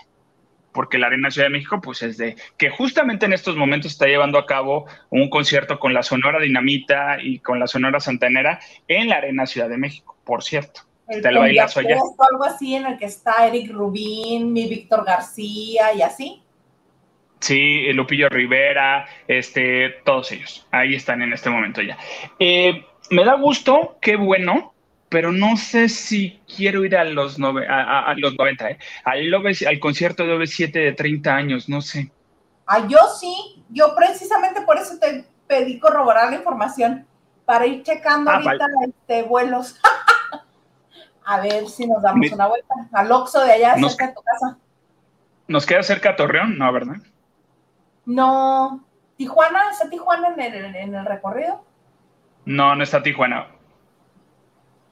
porque 0.79 0.97
la 0.97 1.07
Arena 1.07 1.29
Ciudad 1.29 1.47
de 1.47 1.51
México, 1.51 1.81
pues 1.81 2.01
es 2.03 2.17
de 2.17 2.37
que 2.55 2.69
justamente 2.69 3.25
en 3.25 3.33
estos 3.33 3.57
momentos 3.57 3.91
está 3.91 4.05
llevando 4.05 4.39
a 4.39 4.45
cabo 4.45 4.85
un 5.09 5.29
concierto 5.29 5.77
con 5.77 5.93
la 5.93 6.03
Sonora 6.03 6.39
Dinamita 6.39 7.17
y 7.21 7.39
con 7.39 7.59
la 7.59 7.67
Sonora 7.67 7.99
Santanera 7.99 8.61
en 8.87 9.09
la 9.09 9.17
Arena 9.17 9.45
Ciudad 9.45 9.67
de 9.67 9.75
México, 9.75 10.15
por 10.23 10.41
cierto. 10.41 10.83
está 11.09 11.31
el 11.31 11.37
bailazo 11.37 11.81
allá. 11.81 11.97
algo 12.31 12.45
así 12.45 12.75
en 12.75 12.85
el 12.85 12.97
que 12.97 13.07
está 13.07 13.45
Eric 13.45 13.73
Rubín, 13.73 14.53
mi 14.53 14.69
Víctor 14.69 15.03
García 15.03 15.93
y 15.93 16.01
así. 16.01 16.41
Sí, 17.41 17.91
Lupillo 17.91 18.29
Rivera, 18.29 19.05
este, 19.27 19.97
todos 20.05 20.31
ellos. 20.31 20.65
Ahí 20.71 20.95
están 20.95 21.21
en 21.21 21.33
este 21.33 21.49
momento 21.49 21.81
ya. 21.81 21.97
Eh, 22.39 22.85
me 23.09 23.25
da 23.25 23.33
gusto, 23.33 23.97
qué 23.99 24.15
bueno, 24.15 24.73
pero 25.09 25.31
no 25.31 25.57
sé 25.57 25.89
si 25.89 26.39
quiero 26.55 26.85
ir 26.85 26.95
a 26.95 27.03
los, 27.03 27.37
a, 27.39 28.13
los 28.15 28.37
90, 28.37 28.69
¿eh? 28.69 28.79
al, 29.03 29.33
al 29.33 29.79
concierto 29.79 30.25
de 30.25 30.37
OV7 30.37 30.71
de 30.71 30.93
30 30.93 31.35
años, 31.35 31.67
no 31.67 31.81
sé. 31.81 32.11
Ah, 32.67 32.85
yo 32.87 32.99
sí, 33.19 33.63
yo 33.69 33.95
precisamente 33.95 34.61
por 34.61 34.77
eso 34.77 34.99
te 34.99 35.25
pedí 35.47 35.79
corroborar 35.79 36.29
la 36.29 36.37
información, 36.37 37.07
para 37.49 37.65
ir 37.65 37.81
checando 37.81 38.29
ah, 38.29 38.35
ahorita 38.35 38.67
este, 38.87 39.23
vuelos. 39.23 39.79
a 41.25 41.41
ver 41.41 41.67
si 41.67 41.87
nos 41.87 42.03
damos 42.03 42.31
una 42.31 42.45
vuelta 42.45 42.75
al 42.93 43.11
Oxxo 43.11 43.43
de 43.43 43.53
allá, 43.53 43.75
cerca 43.75 44.07
de 44.07 44.13
tu 44.13 44.21
casa. 44.21 44.57
¿Nos 45.47 45.65
queda 45.65 45.81
cerca 45.81 46.15
Torreón? 46.15 46.59
No, 46.59 46.71
¿verdad? 46.71 46.97
No. 48.05 48.85
¿Tijuana? 49.17 49.71
¿Está 49.71 49.89
Tijuana 49.89 50.27
en 50.27 50.39
el, 50.39 50.75
en 50.75 50.93
el 50.93 51.05
recorrido? 51.05 51.65
No, 52.45 52.75
no 52.75 52.83
está 52.83 53.01
Tijuana. 53.01 53.47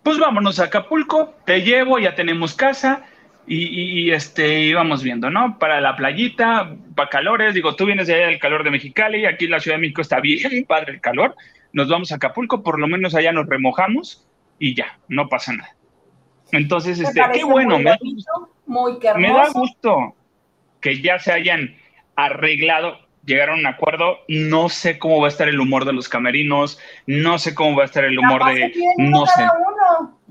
Pues 0.07 0.19
vámonos 0.19 0.57
a 0.61 0.63
Acapulco, 0.63 1.33
te 1.45 1.63
llevo, 1.63 1.99
ya 1.99 2.15
tenemos 2.15 2.53
casa 2.53 3.03
y, 3.45 4.09
este 4.11 4.61
íbamos 4.61 5.03
viendo, 5.03 5.29
¿no? 5.29 5.59
Para 5.59 5.81
la 5.81 5.97
playita, 5.97 6.73
para 6.95 7.09
calores, 7.09 7.53
digo, 7.53 7.75
tú 7.75 7.85
vienes 7.85 8.07
de 8.07 8.13
allá 8.15 8.27
del 8.27 8.39
calor 8.39 8.63
de 8.63 8.71
Mexicali, 8.71 9.25
aquí 9.25 9.43
en 9.43 9.51
la 9.51 9.59
Ciudad 9.59 9.75
de 9.75 9.81
México 9.81 10.01
está 10.01 10.21
bien 10.21 10.63
padre 10.65 10.93
el 10.93 11.01
calor, 11.01 11.35
nos 11.73 11.89
vamos 11.89 12.13
a 12.13 12.15
Acapulco, 12.15 12.63
por 12.63 12.79
lo 12.79 12.87
menos 12.87 13.15
allá 13.15 13.33
nos 13.33 13.47
remojamos 13.47 14.25
y 14.59 14.75
ya, 14.75 14.97
no 15.09 15.27
pasa 15.27 15.51
nada. 15.51 15.75
Entonces, 16.53 17.01
este, 17.01 17.21
qué 17.33 17.43
bueno, 17.43 17.77
me, 17.77 17.97
muy 18.65 18.93
me 19.17 19.33
da 19.33 19.49
gusto 19.49 20.15
que 20.79 21.01
ya 21.01 21.19
se 21.19 21.33
hayan 21.33 21.75
arreglado, 22.15 22.97
llegaron 23.27 23.57
a 23.57 23.59
un 23.59 23.67
acuerdo. 23.67 24.19
No 24.27 24.69
sé 24.69 24.97
cómo 24.97 25.19
va 25.19 25.27
a 25.27 25.29
estar 25.29 25.47
el 25.47 25.59
humor 25.59 25.85
de 25.85 25.93
los 25.93 26.09
camerinos, 26.09 26.79
no 27.05 27.37
sé 27.37 27.53
cómo 27.53 27.75
va 27.75 27.83
a 27.83 27.85
estar 27.85 28.05
el 28.05 28.17
humor 28.17 28.43
de. 28.45 28.73
no 28.97 29.27
sé. 29.27 29.43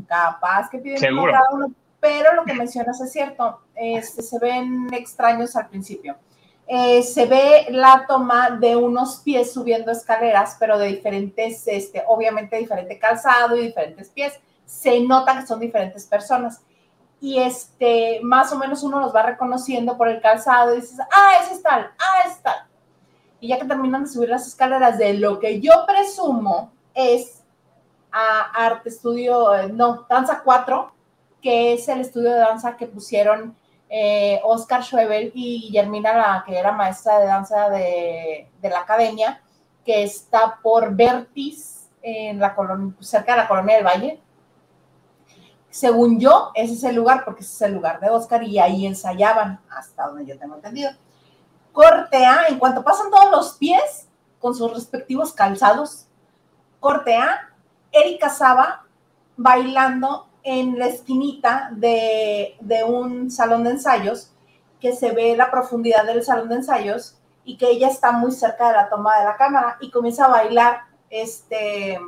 Capaz 0.07 0.69
que 0.71 0.79
piden 0.79 0.99
Seguro. 0.99 1.33
cada 1.33 1.47
uno, 1.53 1.73
pero 2.01 2.35
lo 2.35 2.45
que 2.45 2.55
mencionas 2.55 3.01
es 3.01 3.13
cierto. 3.13 3.61
Este, 3.75 4.23
se 4.23 4.39
ven 4.39 4.89
extraños 4.93 5.57
al 5.57 5.69
principio. 5.69 6.17
Eh, 6.69 7.03
se 7.03 7.27
ve 7.27 7.67
la 7.71 8.07
toma 8.09 8.51
de 8.51 8.75
unos 8.75 9.19
pies 9.19 9.53
subiendo 9.53 9.93
escaleras, 9.93 10.57
pero 10.59 10.79
de 10.79 10.89
diferentes, 10.89 11.67
este, 11.67 12.03
obviamente 12.09 12.57
diferente 12.57 12.99
calzado 12.99 13.57
y 13.57 13.67
diferentes 13.67 14.11
pies. 14.11 14.35
Se 14.65 15.01
nota 15.01 15.39
que 15.39 15.47
son 15.47 15.61
diferentes 15.61 16.05
personas 16.07 16.61
y 17.21 17.39
este, 17.39 18.21
más 18.23 18.53
o 18.53 18.59
menos 18.59 18.83
uno 18.83 19.01
los 19.01 19.15
va 19.15 19.23
reconociendo 19.23 19.97
por 19.97 20.09
el 20.09 20.21
calzado 20.21 20.75
y 20.75 20.81
dices, 20.81 20.99
ah, 21.01 21.33
ese 21.43 21.55
es 21.55 21.63
tal, 21.63 21.91
ah, 21.99 22.29
es 22.29 22.43
tal. 22.43 22.67
Y 23.41 23.49
ya 23.49 23.59
que 23.59 23.65
terminan 23.67 24.05
de 24.05 24.11
subir 24.11 24.29
las 24.29 24.47
escaleras 24.47 24.99
de 24.99 25.15
lo 25.15 25.39
que 25.39 25.61
yo 25.61 25.73
presumo 25.87 26.73
es 26.95 27.36
a 28.19 28.67
Arte 28.67 28.89
Estudio, 28.89 29.55
eh, 29.55 29.69
no, 29.69 30.07
Danza 30.09 30.41
4, 30.43 30.91
que 31.43 31.75
es 31.75 31.87
el 31.89 32.01
estudio 32.01 32.31
de 32.31 32.39
danza 32.39 32.75
que 32.79 32.87
pusieron 32.87 33.55
eh, 33.91 34.41
Oscar 34.43 34.83
Schwebel 34.83 35.33
y 35.35 35.61
Guillermina, 35.61 36.15
la 36.15 36.45
que 36.47 36.59
era 36.59 36.73
maestra 36.73 37.19
de 37.19 37.27
danza 37.27 37.69
de, 37.69 38.51
de 38.63 38.71
la 38.71 38.81
academia, 38.81 39.43
que 39.85 40.03
está 40.03 40.59
por 40.63 40.97
Vertis, 40.97 41.91
en 42.01 42.39
la 42.39 42.57
cerca 43.01 43.33
de 43.33 43.39
la 43.39 43.49
colonia 43.49 43.77
del 43.77 43.85
Valle, 43.85 44.21
según 45.69 46.19
yo, 46.19 46.53
ese 46.55 46.73
es 46.73 46.85
el 46.85 46.97
lugar, 46.97 47.23
porque 47.23 47.43
ese 47.43 47.53
es 47.53 47.63
el 47.63 47.75
lugar 47.75 48.01
de 48.01 48.09
Oscar 48.09 48.43
y 48.45 48.59
ahí 48.59 48.87
ensayaban, 48.87 49.61
hasta 49.69 50.07
donde 50.07 50.25
yo 50.25 50.39
tengo 50.39 50.55
entendido. 50.55 50.91
Corte 51.71 52.25
A, 52.25 52.47
en 52.49 52.59
cuanto 52.59 52.83
pasan 52.83 53.11
todos 53.11 53.31
los 53.31 53.59
pies 53.59 54.09
con 54.39 54.55
sus 54.55 54.73
respectivos 54.73 55.35
calzados, 55.35 56.07
corte 56.81 57.15
A, 57.17 57.56
Erika 57.93 58.29
Saba 58.29 58.85
bailando 59.37 60.29
en 60.43 60.79
la 60.79 60.87
esquinita 60.87 61.71
de, 61.73 62.57
de 62.61 62.85
un 62.85 63.31
salón 63.31 63.65
de 63.65 63.71
ensayos, 63.71 64.33
que 64.81 64.93
se 64.93 65.13
ve 65.13 65.37
la 65.37 65.51
profundidad 65.51 66.05
del 66.05 66.23
salón 66.23 66.49
de 66.49 66.57
ensayos 66.57 67.19
y 67.45 67.57
que 67.57 67.71
ella 67.71 67.89
está 67.89 68.13
muy 68.13 68.33
cerca 68.33 68.69
de 68.69 68.75
la 68.75 68.89
toma 68.89 69.19
de 69.19 69.25
la 69.25 69.37
cámara 69.37 69.77
y 69.81 69.91
comienza 69.91 70.27
a 70.27 70.29
bailar 70.29 70.83
este... 71.11 71.99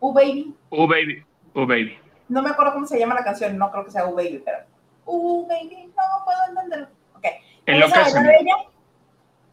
U-Baby. 0.00 0.56
U-Baby. 0.70 1.24
Oh 1.54 1.66
Baby. 1.66 1.98
No 2.28 2.42
me 2.42 2.50
acuerdo 2.50 2.72
cómo 2.72 2.86
se 2.86 2.98
llama 2.98 3.14
la 3.14 3.24
canción, 3.24 3.58
no 3.58 3.70
creo 3.70 3.84
que 3.84 3.90
sea 3.90 4.06
Oh 4.06 4.14
Baby, 4.14 4.42
pero. 4.44 4.58
Uh 5.04 5.46
Baby, 5.46 5.92
no 5.96 6.24
puedo 6.24 6.38
entenderlo. 6.48 6.86
Ok. 7.16 7.24
Enloquéceme. 7.66 8.38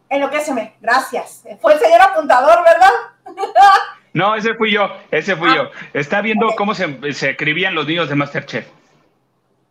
Enloquéceme, 0.10 0.78
gracias. 0.80 1.43
Fue 1.60 1.73
el 1.73 1.80
señor 1.80 2.02
apuntador, 2.02 2.63
¿verdad? 2.63 2.91
no, 4.13 4.36
ese 4.36 4.56
fui 4.56 4.72
yo, 4.72 4.89
ese 5.12 5.36
fui 5.36 5.54
yo. 5.54 5.63
Ah. 5.63 5.88
Está 5.93 6.22
viendo 6.22 6.48
cómo 6.58 6.74
se, 6.74 7.13
se 7.13 7.32
escribían 7.32 7.76
los 7.76 7.88
niños 7.88 8.10
de 8.10 8.15
Masterchef. 8.15 8.67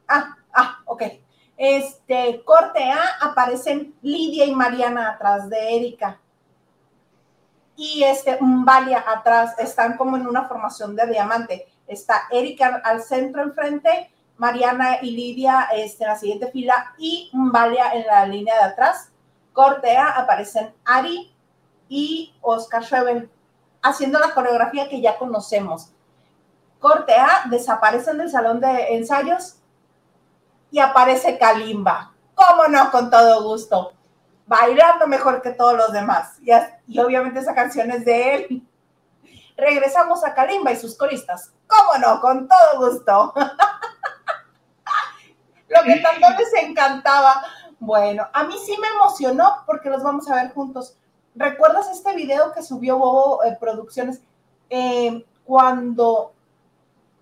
Ah, 0.09 0.37
ah, 0.53 0.79
ok. 0.85 1.03
Este, 1.57 2.43
corte 2.45 2.91
A, 2.91 3.01
aparecen 3.21 3.95
Lidia 4.03 4.45
y 4.45 4.55
Mariana 4.55 5.11
atrás 5.11 5.49
de 5.49 5.77
Erika. 5.77 6.21
Y 7.77 8.05
este, 8.05 8.39
Valia 8.41 9.05
atrás, 9.07 9.59
están 9.59 9.97
como 9.97 10.17
en 10.17 10.27
una 10.27 10.49
formación 10.49 10.95
de 10.97 11.07
diamante. 11.07 11.67
Está 11.87 12.23
Erika 12.31 12.81
al 12.85 13.03
centro 13.03 13.43
enfrente, 13.43 14.11
Mariana 14.37 14.99
y 15.03 15.13
Lidia 15.13 15.69
este, 15.75 16.05
en 16.05 16.11
la 16.11 16.17
siguiente 16.17 16.51
fila 16.51 16.95
y 16.99 17.31
Valia 17.33 17.93
en 17.95 18.07
la 18.07 18.27
línea 18.27 18.55
de 18.55 18.65
atrás. 18.65 19.11
Cortea 19.53 20.11
aparecen 20.11 20.75
Ari 20.85 21.33
y 21.89 22.35
Oscar 22.43 22.85
Schwebel 22.85 23.31
haciendo 23.89 24.19
la 24.19 24.33
coreografía 24.33 24.89
que 24.89 25.01
ya 25.01 25.19
conocemos. 25.19 25.91
Cortea 26.79 27.45
desaparecen 27.51 28.19
del 28.19 28.31
salón 28.31 28.61
de 28.61 28.97
ensayos 28.97 29.57
y 30.71 30.79
aparece 30.79 31.39
Kalimba. 31.39 32.13
¿Cómo 32.35 32.69
no? 32.69 32.91
Con 32.91 33.11
todo 33.11 33.43
gusto. 33.43 33.93
Bailando 34.47 35.07
mejor 35.07 35.43
que 35.43 35.51
todos 35.51 35.75
los 35.75 35.93
demás. 35.93 36.39
Y, 36.43 36.51
y 36.87 36.99
obviamente 37.01 37.41
esa 37.41 37.55
canción 37.55 37.91
es 37.91 38.05
de 38.05 38.35
él 38.35 38.67
regresamos 39.57 40.23
a 40.25 40.35
Kalimba 40.35 40.73
y 40.73 40.77
sus 40.77 40.97
coristas. 40.97 41.53
¿Cómo 41.67 41.99
no? 41.99 42.21
Con 42.21 42.49
todo 42.49 42.79
gusto. 42.79 43.35
Lo 45.69 45.83
que 45.83 45.97
tanto 45.97 46.29
les 46.39 46.55
encantaba. 46.63 47.43
Bueno, 47.79 48.27
a 48.33 48.45
mí 48.45 48.57
sí 48.65 48.75
me 48.81 48.89
emocionó 48.89 49.63
porque 49.67 49.91
los 49.91 50.03
vamos 50.03 50.31
a 50.31 50.37
ver 50.37 50.53
juntos. 50.53 50.97
¿Recuerdas 51.37 51.91
este 51.93 52.15
video 52.17 52.53
que 52.53 52.63
subió 52.63 52.97
Bobo 52.97 53.45
eh, 53.45 53.59
Producciones 53.61 54.23
eh, 54.71 55.23
cuando 55.45 56.33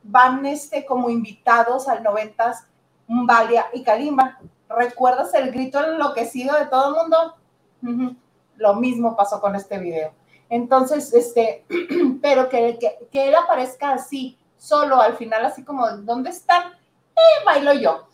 van 0.05 0.46
este, 0.46 0.87
como 0.87 1.11
invitados 1.11 1.88
al 1.88 2.05
noventas 2.05 2.64
Valia 3.09 3.66
y 3.72 3.83
Kalimba? 3.83 4.38
¿Recuerdas 4.68 5.35
el 5.35 5.50
grito 5.50 5.85
enloquecido 5.85 6.57
de 6.57 6.66
todo 6.66 6.90
el 6.90 7.03
mundo? 7.03 8.16
Lo 8.57 8.74
mismo 8.74 9.16
pasó 9.16 9.40
con 9.40 9.57
este 9.57 9.79
video. 9.79 10.12
Entonces, 10.48 11.12
este, 11.12 11.64
pero 12.22 12.48
que, 12.48 12.79
que, 13.11 13.29
él 13.29 13.35
aparezca 13.35 13.94
así, 13.94 14.38
solo 14.57 15.00
al 15.00 15.16
final, 15.16 15.44
así 15.44 15.64
como, 15.64 15.88
¿dónde 15.88 16.31
están? 16.31 16.72
Eh, 17.16 17.44
bailo 17.44 17.72
yo. 17.72 18.07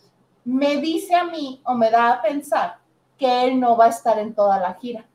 Me 0.45 0.77
dice 0.77 1.15
a 1.15 1.25
mí 1.25 1.61
o 1.63 1.75
me 1.75 1.91
da 1.91 2.13
a 2.13 2.21
pensar 2.23 2.79
que 3.19 3.43
él 3.45 3.59
no 3.59 3.77
va 3.77 3.85
a 3.85 3.89
estar 3.89 4.17
en 4.17 4.33
toda 4.33 4.59
la 4.59 4.73
gira. 4.73 5.05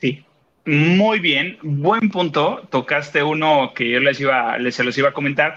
Sí, 0.00 0.24
muy 0.64 1.20
bien, 1.20 1.58
buen 1.62 2.10
punto. 2.10 2.66
Tocaste 2.70 3.22
uno 3.22 3.72
que 3.74 3.90
yo 3.90 4.00
les 4.00 4.20
iba, 4.20 4.56
les, 4.58 4.74
se 4.74 4.84
los 4.84 4.96
iba 4.96 5.10
a 5.10 5.12
comentar, 5.12 5.56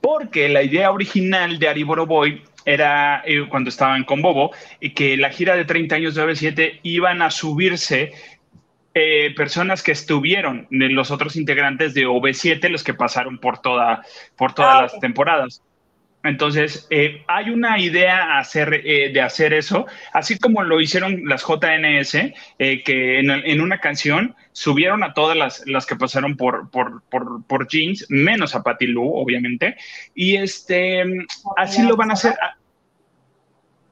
porque 0.00 0.48
la 0.48 0.62
idea 0.62 0.90
original 0.90 1.58
de 1.58 1.68
Ari 1.68 1.82
Boroboy 1.82 2.42
era 2.64 3.22
eh, 3.24 3.46
cuando 3.48 3.70
estaban 3.70 4.04
con 4.04 4.22
Bobo, 4.22 4.52
y 4.80 4.90
que 4.90 5.16
la 5.16 5.30
gira 5.30 5.56
de 5.56 5.64
30 5.64 5.96
años 5.96 6.14
de 6.14 6.22
OV7 6.22 6.80
iban 6.82 7.22
a 7.22 7.30
subirse 7.30 8.12
eh, 8.92 9.32
personas 9.36 9.82
que 9.82 9.92
estuvieron 9.92 10.66
de 10.70 10.88
los 10.88 11.10
otros 11.10 11.36
integrantes 11.36 11.94
de 11.94 12.06
OV7, 12.06 12.68
los 12.68 12.84
que 12.84 12.94
pasaron 12.94 13.38
por, 13.38 13.58
toda, 13.58 14.04
por 14.36 14.52
todas 14.52 14.74
ah, 14.74 14.82
las 14.82 15.00
temporadas. 15.00 15.62
Entonces, 16.22 16.86
eh, 16.90 17.24
hay 17.28 17.48
una 17.48 17.78
idea 17.78 18.38
hacer, 18.38 18.82
eh, 18.84 19.10
de 19.12 19.22
hacer 19.22 19.54
eso, 19.54 19.86
así 20.12 20.38
como 20.38 20.62
lo 20.62 20.80
hicieron 20.80 21.22
las 21.24 21.42
JNS, 21.42 22.12
que 22.58 23.20
en, 23.20 23.60
una 23.60 23.78
canción 23.80 24.36
subieron 24.52 25.02
a 25.02 25.14
todas 25.14 25.36
las, 25.36 25.66
las 25.66 25.86
que 25.86 25.96
pasaron 25.96 26.36
por, 26.36 26.70
por, 26.70 27.02
por, 27.04 27.42
por, 27.44 27.68
Jeans, 27.68 28.04
menos 28.10 28.54
a 28.54 28.62
Patty 28.62 28.88
Lou, 28.88 29.14
obviamente, 29.14 29.76
y 30.14 30.36
este, 30.36 31.04
así 31.56 31.82
lo 31.82 31.96
van 31.96 32.10
a 32.10 32.14
hacer 32.14 32.34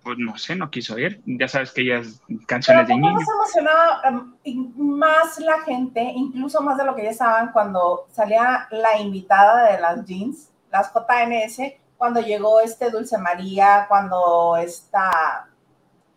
pues 0.09 0.17
no 0.19 0.39
sé, 0.39 0.57
no 0.57 0.71
quiso 0.71 0.99
ir. 0.99 1.21
Ya 1.27 1.49
sabes 1.49 1.71
que 1.71 1.83
ella 1.83 1.99
es 1.99 2.23
canciones 2.47 2.89
de 2.89 2.95
niños. 2.95 3.13
Más 3.13 3.29
emocionado, 3.29 4.33
em, 4.43 4.73
más 4.75 5.39
la 5.39 5.61
gente, 5.67 6.01
incluso 6.01 6.63
más 6.63 6.79
de 6.79 6.87
lo 6.87 6.97
que 6.97 7.03
ya 7.03 7.11
estaban 7.11 7.53
cuando 7.53 8.07
salía 8.11 8.67
la 8.71 8.99
invitada 8.99 9.71
de 9.71 9.79
las 9.79 10.07
jeans, 10.07 10.51
las 10.73 10.91
JNS, 10.95 11.75
cuando 11.99 12.21
llegó 12.21 12.61
este 12.61 12.91
Dulce 12.91 13.19
María, 13.19 13.87
cuando 13.89 14.57
está 14.57 15.47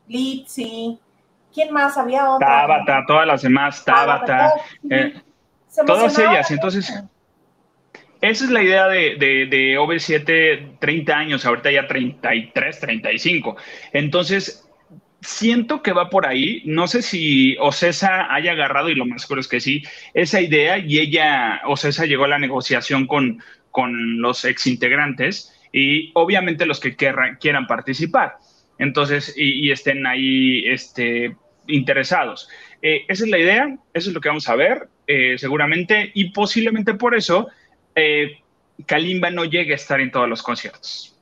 Litzy, 0.07 0.99
¿quién 1.53 1.73
más? 1.73 1.97
Había 1.97 2.29
otra. 2.29 2.47
Tabata, 2.47 3.03
todas 3.07 3.27
las 3.27 3.41
demás, 3.41 3.83
Tabata. 3.83 4.53
Eh, 4.89 5.21
todas 5.85 6.17
ellas, 6.17 6.49
entonces... 6.51 7.03
Esa 8.21 8.45
es 8.45 8.51
la 8.51 8.61
idea 8.61 8.87
de, 8.87 9.15
de, 9.15 9.47
de 9.47 9.79
OV7, 9.79 10.77
30 10.77 11.11
años, 11.11 11.43
ahorita 11.43 11.71
ya 11.71 11.87
33, 11.87 12.79
35. 12.79 13.57
Entonces, 13.93 14.69
siento 15.21 15.81
que 15.81 15.91
va 15.91 16.11
por 16.11 16.27
ahí. 16.27 16.61
No 16.65 16.85
sé 16.85 17.01
si 17.01 17.57
Ocesa 17.57 18.31
haya 18.31 18.51
agarrado, 18.51 18.89
y 18.89 18.95
lo 18.95 19.07
más 19.07 19.23
seguro 19.23 19.41
es 19.41 19.47
que 19.47 19.59
sí, 19.59 19.81
esa 20.13 20.39
idea 20.39 20.77
y 20.77 20.99
ella, 20.99 21.61
Ocesa 21.65 22.05
llegó 22.05 22.25
a 22.25 22.27
la 22.27 22.37
negociación 22.37 23.07
con, 23.07 23.41
con 23.71 24.21
los 24.21 24.45
exintegrantes 24.45 25.51
y 25.71 26.11
obviamente 26.15 26.65
los 26.65 26.79
que 26.79 26.95
quieran 26.95 27.67
participar. 27.67 28.37
Entonces, 28.77 29.33
y, 29.37 29.71
estén 29.71 30.05
ahí 30.07 30.67
este, 30.67 31.35
interesados. 31.67 32.49
Eh, 32.81 33.05
esa 33.07 33.25
es 33.25 33.29
la 33.29 33.37
idea, 33.37 33.77
eso 33.93 34.09
es 34.09 34.13
lo 34.15 34.19
que 34.19 34.29
vamos 34.29 34.49
a 34.49 34.55
ver, 34.55 34.89
eh, 35.05 35.37
seguramente, 35.37 36.11
y 36.15 36.31
posiblemente 36.31 36.95
por 36.95 37.13
eso 37.13 37.47
eh, 37.93 38.39
Kalimba 38.87 39.29
no 39.29 39.45
llegue 39.45 39.73
a 39.73 39.75
estar 39.75 39.99
en 39.99 40.11
todos 40.11 40.27
los 40.27 40.41
conciertos. 40.41 41.15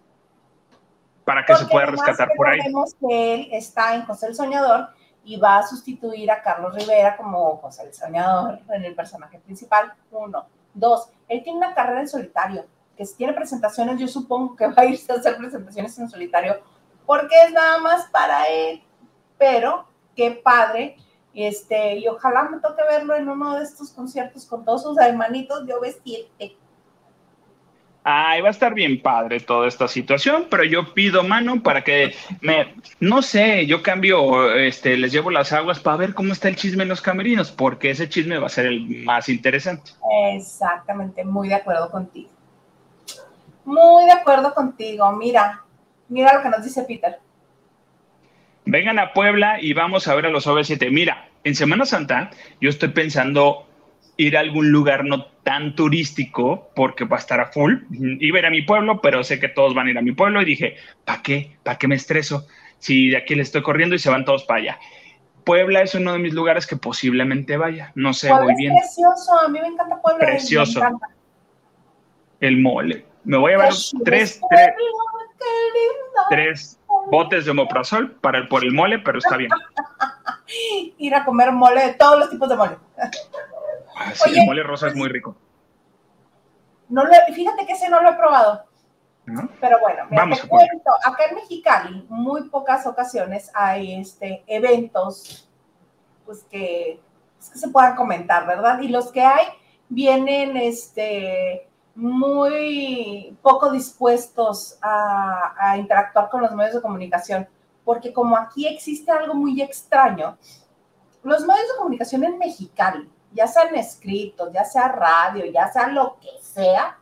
Para 1.25 1.45
que 1.45 1.55
se 1.55 1.65
pueda 1.65 1.87
rescatar 1.87 2.29
por 2.35 2.47
ahí. 2.47 2.59
que 3.07 3.33
él 3.33 3.49
está 3.51 3.93
en 3.93 4.03
José 4.03 4.27
el 4.27 4.35
Soñador 4.35 4.87
y 5.25 5.37
va 5.37 5.59
a 5.59 5.67
sustituir 5.67 6.31
a 6.31 6.41
Carlos 6.41 6.73
Rivera 6.73 7.17
como 7.17 7.57
José 7.57 7.83
el 7.83 7.93
Soñador 7.93 8.59
en 8.73 8.85
el 8.85 8.95
personaje 8.95 9.37
principal. 9.39 9.93
Uno. 10.11 10.47
Dos, 10.73 11.09
él 11.27 11.43
tiene 11.43 11.57
una 11.57 11.75
carrera 11.75 11.99
en 11.99 12.07
solitario, 12.07 12.65
que 12.99 13.05
si 13.05 13.15
tiene 13.15 13.31
presentaciones, 13.31 13.97
yo 13.97 14.09
supongo 14.09 14.57
que 14.57 14.67
va 14.67 14.73
a 14.75 14.85
irse 14.85 15.09
a 15.09 15.15
hacer 15.15 15.37
presentaciones 15.37 15.97
en 15.97 16.09
solitario, 16.09 16.61
porque 17.05 17.33
es 17.47 17.53
nada 17.53 17.77
más 17.77 18.09
para 18.09 18.43
él. 18.49 18.83
Pero, 19.37 19.87
qué 20.17 20.31
padre 20.31 20.97
este, 21.33 21.95
y 21.95 22.07
ojalá 22.09 22.43
me 22.43 22.59
toque 22.59 22.81
verlo 22.83 23.15
en 23.15 23.29
uno 23.29 23.55
de 23.55 23.63
estos 23.63 23.91
conciertos 23.91 24.45
con 24.45 24.65
todos 24.65 24.83
sus 24.83 24.97
hermanitos 24.97 25.65
yo 25.65 25.79
vestirte. 25.79 26.57
Ay, 28.03 28.41
va 28.41 28.49
a 28.49 28.51
estar 28.51 28.73
bien 28.73 29.01
padre 29.01 29.39
toda 29.39 29.67
esta 29.67 29.87
situación, 29.87 30.47
pero 30.49 30.65
yo 30.65 30.93
pido 30.93 31.23
mano 31.23 31.63
para 31.63 31.83
que 31.83 32.13
me, 32.41 32.75
no 32.99 33.21
sé, 33.21 33.65
yo 33.65 33.81
cambio, 33.81 34.53
este, 34.55 34.97
les 34.97 35.13
llevo 35.13 35.31
las 35.31 35.53
aguas 35.53 35.79
para 35.79 35.95
ver 35.95 36.13
cómo 36.13 36.33
está 36.33 36.49
el 36.49 36.57
chisme 36.57 36.83
en 36.83 36.89
los 36.89 37.01
camerinos, 37.01 37.51
porque 37.51 37.91
ese 37.91 38.09
chisme 38.09 38.39
va 38.39 38.47
a 38.47 38.49
ser 38.49 38.65
el 38.65 39.03
más 39.05 39.29
interesante. 39.29 39.91
Exactamente, 40.33 41.23
muy 41.23 41.47
de 41.47 41.55
acuerdo 41.55 41.89
contigo. 41.89 42.29
Muy 43.69 44.05
de 44.05 44.11
acuerdo 44.11 44.53
contigo. 44.53 45.11
Mira, 45.13 45.63
mira 46.07 46.33
lo 46.33 46.41
que 46.41 46.49
nos 46.49 46.63
dice 46.63 46.83
Peter 46.83 47.19
vengan 48.69 48.99
a 48.99 49.13
Puebla 49.13 49.59
y 49.59 49.73
vamos 49.73 50.07
a 50.07 50.15
ver 50.15 50.27
a 50.27 50.29
los 50.29 50.47
OV7. 50.47 50.91
Mira, 50.91 51.29
en 51.43 51.55
Semana 51.55 51.85
Santa 51.85 52.29
yo 52.61 52.69
estoy 52.69 52.89
pensando 52.89 53.67
ir 54.17 54.37
a 54.37 54.41
algún 54.41 54.71
lugar 54.71 55.05
no 55.05 55.25
tan 55.43 55.75
turístico 55.75 56.69
porque 56.75 57.05
va 57.05 57.17
a 57.17 57.19
estar 57.19 57.39
a 57.39 57.47
full. 57.47 57.77
Iba 57.91 58.37
a 58.37 58.39
ir 58.39 58.45
a 58.45 58.51
mi 58.51 58.61
pueblo, 58.61 59.01
pero 59.01 59.23
sé 59.23 59.39
que 59.39 59.49
todos 59.49 59.73
van 59.73 59.87
a 59.87 59.91
ir 59.91 59.97
a 59.97 60.01
mi 60.01 60.11
pueblo 60.11 60.41
y 60.41 60.45
dije, 60.45 60.75
¿para 61.05 61.21
qué? 61.21 61.57
¿Para 61.63 61.77
qué 61.77 61.87
me 61.87 61.95
estreso? 61.95 62.45
Si 62.77 63.09
de 63.09 63.17
aquí 63.17 63.33
le 63.33 63.41
estoy 63.41 63.63
corriendo 63.63 63.95
y 63.95 63.99
se 63.99 64.09
van 64.09 64.25
todos 64.25 64.43
para 64.43 64.59
allá. 64.59 64.79
Puebla 65.45 65.81
es 65.81 65.95
uno 65.95 66.13
de 66.13 66.19
mis 66.19 66.33
lugares 66.33 66.67
que 66.67 66.75
posiblemente 66.75 67.57
vaya. 67.57 67.91
No 67.95 68.13
sé, 68.13 68.31
voy 68.31 68.53
bien. 68.55 68.75
Es 68.75 68.81
precioso, 68.81 69.39
a 69.39 69.47
mí 69.47 69.59
me 69.59 69.67
encanta 69.67 69.99
Puebla. 69.99 70.25
Precioso. 70.25 70.81
El 72.39 72.57
mole. 72.57 73.08
Me 73.29 73.37
voy 73.37 73.53
a 73.53 73.59
ver 73.59 73.73
tres, 74.03 74.41
tres, 74.49 74.73
tres 76.31 76.79
botes 77.11 77.45
de 77.45 77.51
omoprazol 77.51 78.13
para 78.13 78.39
el, 78.39 78.47
por 78.47 78.63
el 78.63 78.73
mole, 78.73 78.97
pero 78.97 79.19
está 79.19 79.37
bien. 79.37 79.51
Ir 80.97 81.13
a 81.13 81.23
comer 81.23 81.51
mole, 81.51 81.93
todos 81.93 82.17
los 82.17 82.31
tipos 82.31 82.49
de 82.49 82.55
mole. 82.55 82.77
Ah, 83.95 84.11
sí, 84.15 84.35
el 84.35 84.47
mole 84.47 84.63
rosa 84.63 84.87
es 84.87 84.95
muy 84.95 85.09
rico. 85.09 85.35
No 86.87 87.03
lo, 87.03 87.11
fíjate 87.31 87.67
que 87.67 87.73
ese 87.73 87.87
no 87.87 88.01
lo 88.01 88.09
he 88.09 88.13
probado. 88.13 88.65
Pero 89.61 89.79
bueno, 89.79 90.07
Vamos 90.09 90.41
cuento, 90.41 90.89
acá 91.05 91.25
en 91.29 91.35
Mexicali, 91.35 92.07
muy 92.09 92.49
pocas 92.49 92.87
ocasiones 92.87 93.51
hay 93.53 93.93
este, 94.01 94.43
eventos 94.47 95.47
pues 96.25 96.43
que, 96.49 96.99
pues, 97.37 97.51
que 97.51 97.59
se 97.59 97.67
puedan 97.67 97.95
comentar, 97.95 98.47
¿verdad? 98.47 98.81
Y 98.81 98.87
los 98.87 99.11
que 99.11 99.21
hay 99.21 99.45
vienen 99.87 100.57
este, 100.57 101.68
muy 101.99 103.37
poco 103.41 103.71
dispuestos 103.71 104.77
a, 104.81 105.75
interactuar 105.77 106.29
con 106.29 106.41
los 106.41 106.51
medios 106.53 106.75
de 106.75 106.81
comunicación, 106.81 107.47
porque 107.83 108.13
como 108.13 108.37
aquí 108.37 108.67
existe 108.67 109.11
algo 109.11 109.33
muy 109.33 109.61
extraño, 109.61 110.37
los 111.23 111.45
medios 111.45 111.67
de 111.67 111.77
comunicación 111.77 112.23
en 112.23 112.37
Mexicali, 112.37 113.09
ya 113.33 113.47
sean 113.47 113.75
escritos, 113.75 114.49
ya 114.53 114.63
sea 114.63 114.87
radio, 114.87 115.45
ya 115.51 115.71
sea 115.71 115.87
lo 115.87 116.17
que 116.19 116.29
sea, 116.41 116.97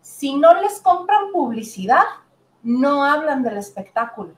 si 0.00 0.34
no 0.34 0.60
les 0.60 0.80
compran 0.80 1.30
publicidad, 1.32 2.02
no 2.62 3.04
hablan 3.04 3.42
del 3.42 3.58
espectáculo. 3.58 4.34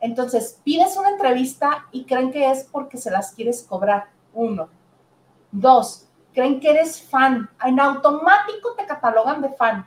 Entonces, 0.00 0.60
pides 0.64 0.96
una 0.96 1.10
entrevista 1.10 1.86
y 1.92 2.04
creen 2.06 2.32
que 2.32 2.50
es 2.50 2.64
porque 2.64 2.96
se 2.96 3.10
las 3.10 3.32
quieres 3.32 3.62
cobrar. 3.62 4.08
Uno. 4.32 4.68
Dos, 5.52 6.09
creen 6.40 6.58
que 6.58 6.70
eres 6.70 7.02
fan, 7.02 7.50
en 7.62 7.78
automático 7.78 8.72
te 8.74 8.86
catalogan 8.86 9.42
de 9.42 9.50
fan. 9.50 9.86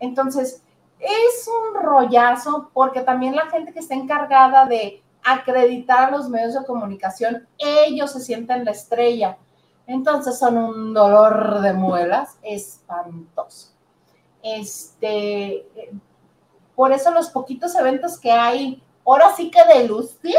Entonces, 0.00 0.60
es 0.98 1.48
un 1.48 1.80
rollazo 1.80 2.70
porque 2.74 3.02
también 3.02 3.36
la 3.36 3.46
gente 3.46 3.72
que 3.72 3.78
está 3.78 3.94
encargada 3.94 4.66
de 4.66 5.00
acreditar 5.24 6.08
a 6.08 6.10
los 6.10 6.28
medios 6.28 6.54
de 6.54 6.66
comunicación, 6.66 7.46
ellos 7.58 8.10
se 8.10 8.20
sienten 8.20 8.64
la 8.64 8.72
estrella. 8.72 9.38
Entonces 9.86 10.36
son 10.36 10.58
un 10.58 10.92
dolor 10.92 11.60
de 11.60 11.72
muelas 11.72 12.36
espantoso. 12.42 13.68
Este, 14.42 15.64
por 16.74 16.90
eso 16.90 17.12
los 17.12 17.30
poquitos 17.30 17.72
eventos 17.76 18.18
que 18.18 18.32
hay, 18.32 18.82
ahora 19.06 19.32
sí 19.36 19.48
que 19.48 19.64
de 19.64 19.86
lucir, 19.86 20.34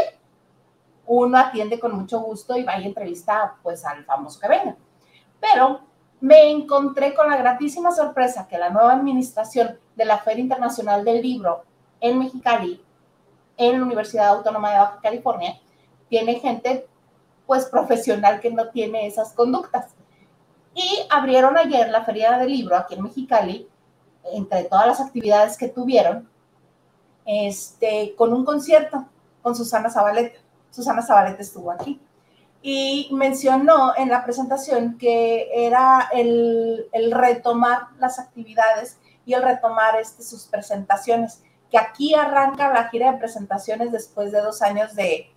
uno 1.06 1.38
atiende 1.38 1.80
con 1.80 1.96
mucho 1.96 2.20
gusto 2.20 2.58
y 2.58 2.62
va 2.62 2.74
a 2.74 2.82
entrevista 2.82 3.56
pues 3.62 3.86
al 3.86 4.04
famoso 4.04 4.38
que 4.38 4.48
venga. 4.48 4.76
Pero 5.40 5.80
me 6.20 6.50
encontré 6.50 7.14
con 7.14 7.30
la 7.30 7.36
gratísima 7.36 7.92
sorpresa 7.92 8.46
que 8.46 8.58
la 8.58 8.70
nueva 8.70 8.92
administración 8.92 9.78
de 9.96 10.04
la 10.04 10.18
Feria 10.18 10.42
Internacional 10.42 11.04
del 11.04 11.22
Libro 11.22 11.64
en 12.00 12.18
Mexicali, 12.18 12.82
en 13.56 13.78
la 13.78 13.86
Universidad 13.86 14.28
Autónoma 14.28 14.70
de 14.70 14.78
Baja 14.78 15.00
California, 15.02 15.58
tiene 16.08 16.34
gente 16.40 16.86
pues 17.46 17.66
profesional 17.66 18.40
que 18.40 18.50
no 18.50 18.68
tiene 18.68 19.06
esas 19.06 19.32
conductas. 19.32 19.86
Y 20.74 21.00
abrieron 21.10 21.56
ayer 21.56 21.88
la 21.88 22.04
Feria 22.04 22.38
del 22.38 22.48
Libro 22.48 22.76
aquí 22.76 22.94
en 22.94 23.02
Mexicali, 23.02 23.68
entre 24.32 24.64
todas 24.64 24.86
las 24.86 25.00
actividades 25.00 25.56
que 25.56 25.68
tuvieron, 25.68 26.28
este, 27.24 28.14
con 28.16 28.32
un 28.32 28.44
concierto 28.44 29.06
con 29.42 29.56
Susana 29.56 29.90
Zabaleta. 29.90 30.38
Susana 30.70 31.02
Zabaleta 31.02 31.42
estuvo 31.42 31.70
aquí 31.70 32.00
y 32.62 33.08
mencionó 33.12 33.94
en 33.96 34.10
la 34.10 34.22
presentación 34.22 34.98
que 34.98 35.48
era 35.52 36.10
el, 36.12 36.86
retomar 37.10 37.88
las 37.98 38.18
actividades 38.18 38.98
y 39.24 39.32
el 39.32 39.42
retomar 39.42 39.96
este, 39.98 40.22
sus 40.22 40.44
presentaciones, 40.44 41.42
que 41.70 41.78
aquí 41.78 42.14
arranca 42.14 42.72
la 42.72 42.88
gira 42.88 43.12
de 43.12 43.18
presentaciones 43.18 43.92
después 43.92 44.32
de 44.32 44.40
dos 44.40 44.60
años 44.62 44.94
de, 44.94 45.30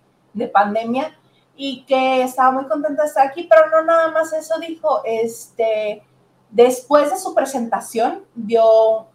pandemia 0.52 1.16
y 1.56 1.84
que 1.84 2.22
estaba 2.22 2.50
muy 2.50 2.66
contenta 2.66 3.02
de 3.02 3.08
estar 3.08 3.28
aquí, 3.28 3.46
pero 3.48 3.70
no 3.70 3.84
nada 3.84 4.10
más 4.10 4.32
eso 4.32 4.58
dijo, 4.58 5.00
este, 5.04 6.02
después 6.50 7.08
de 7.10 7.16
su 7.16 7.32
presentación 7.34 8.24
dio 8.34 9.06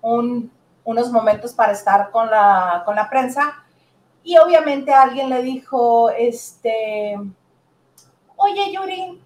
unos 0.00 1.12
momentos 1.12 1.52
para 1.52 1.72
estar 1.72 2.10
con 2.10 2.30
la, 2.30 2.82
con 2.86 2.96
la 2.96 3.10
prensa 3.10 3.62
y 4.24 4.38
obviamente 4.38 4.94
alguien 4.94 5.28
le 5.28 5.42
dijo, 5.42 6.08
este, 6.08 7.18
oye 8.42 8.72
Yuri, 8.72 9.22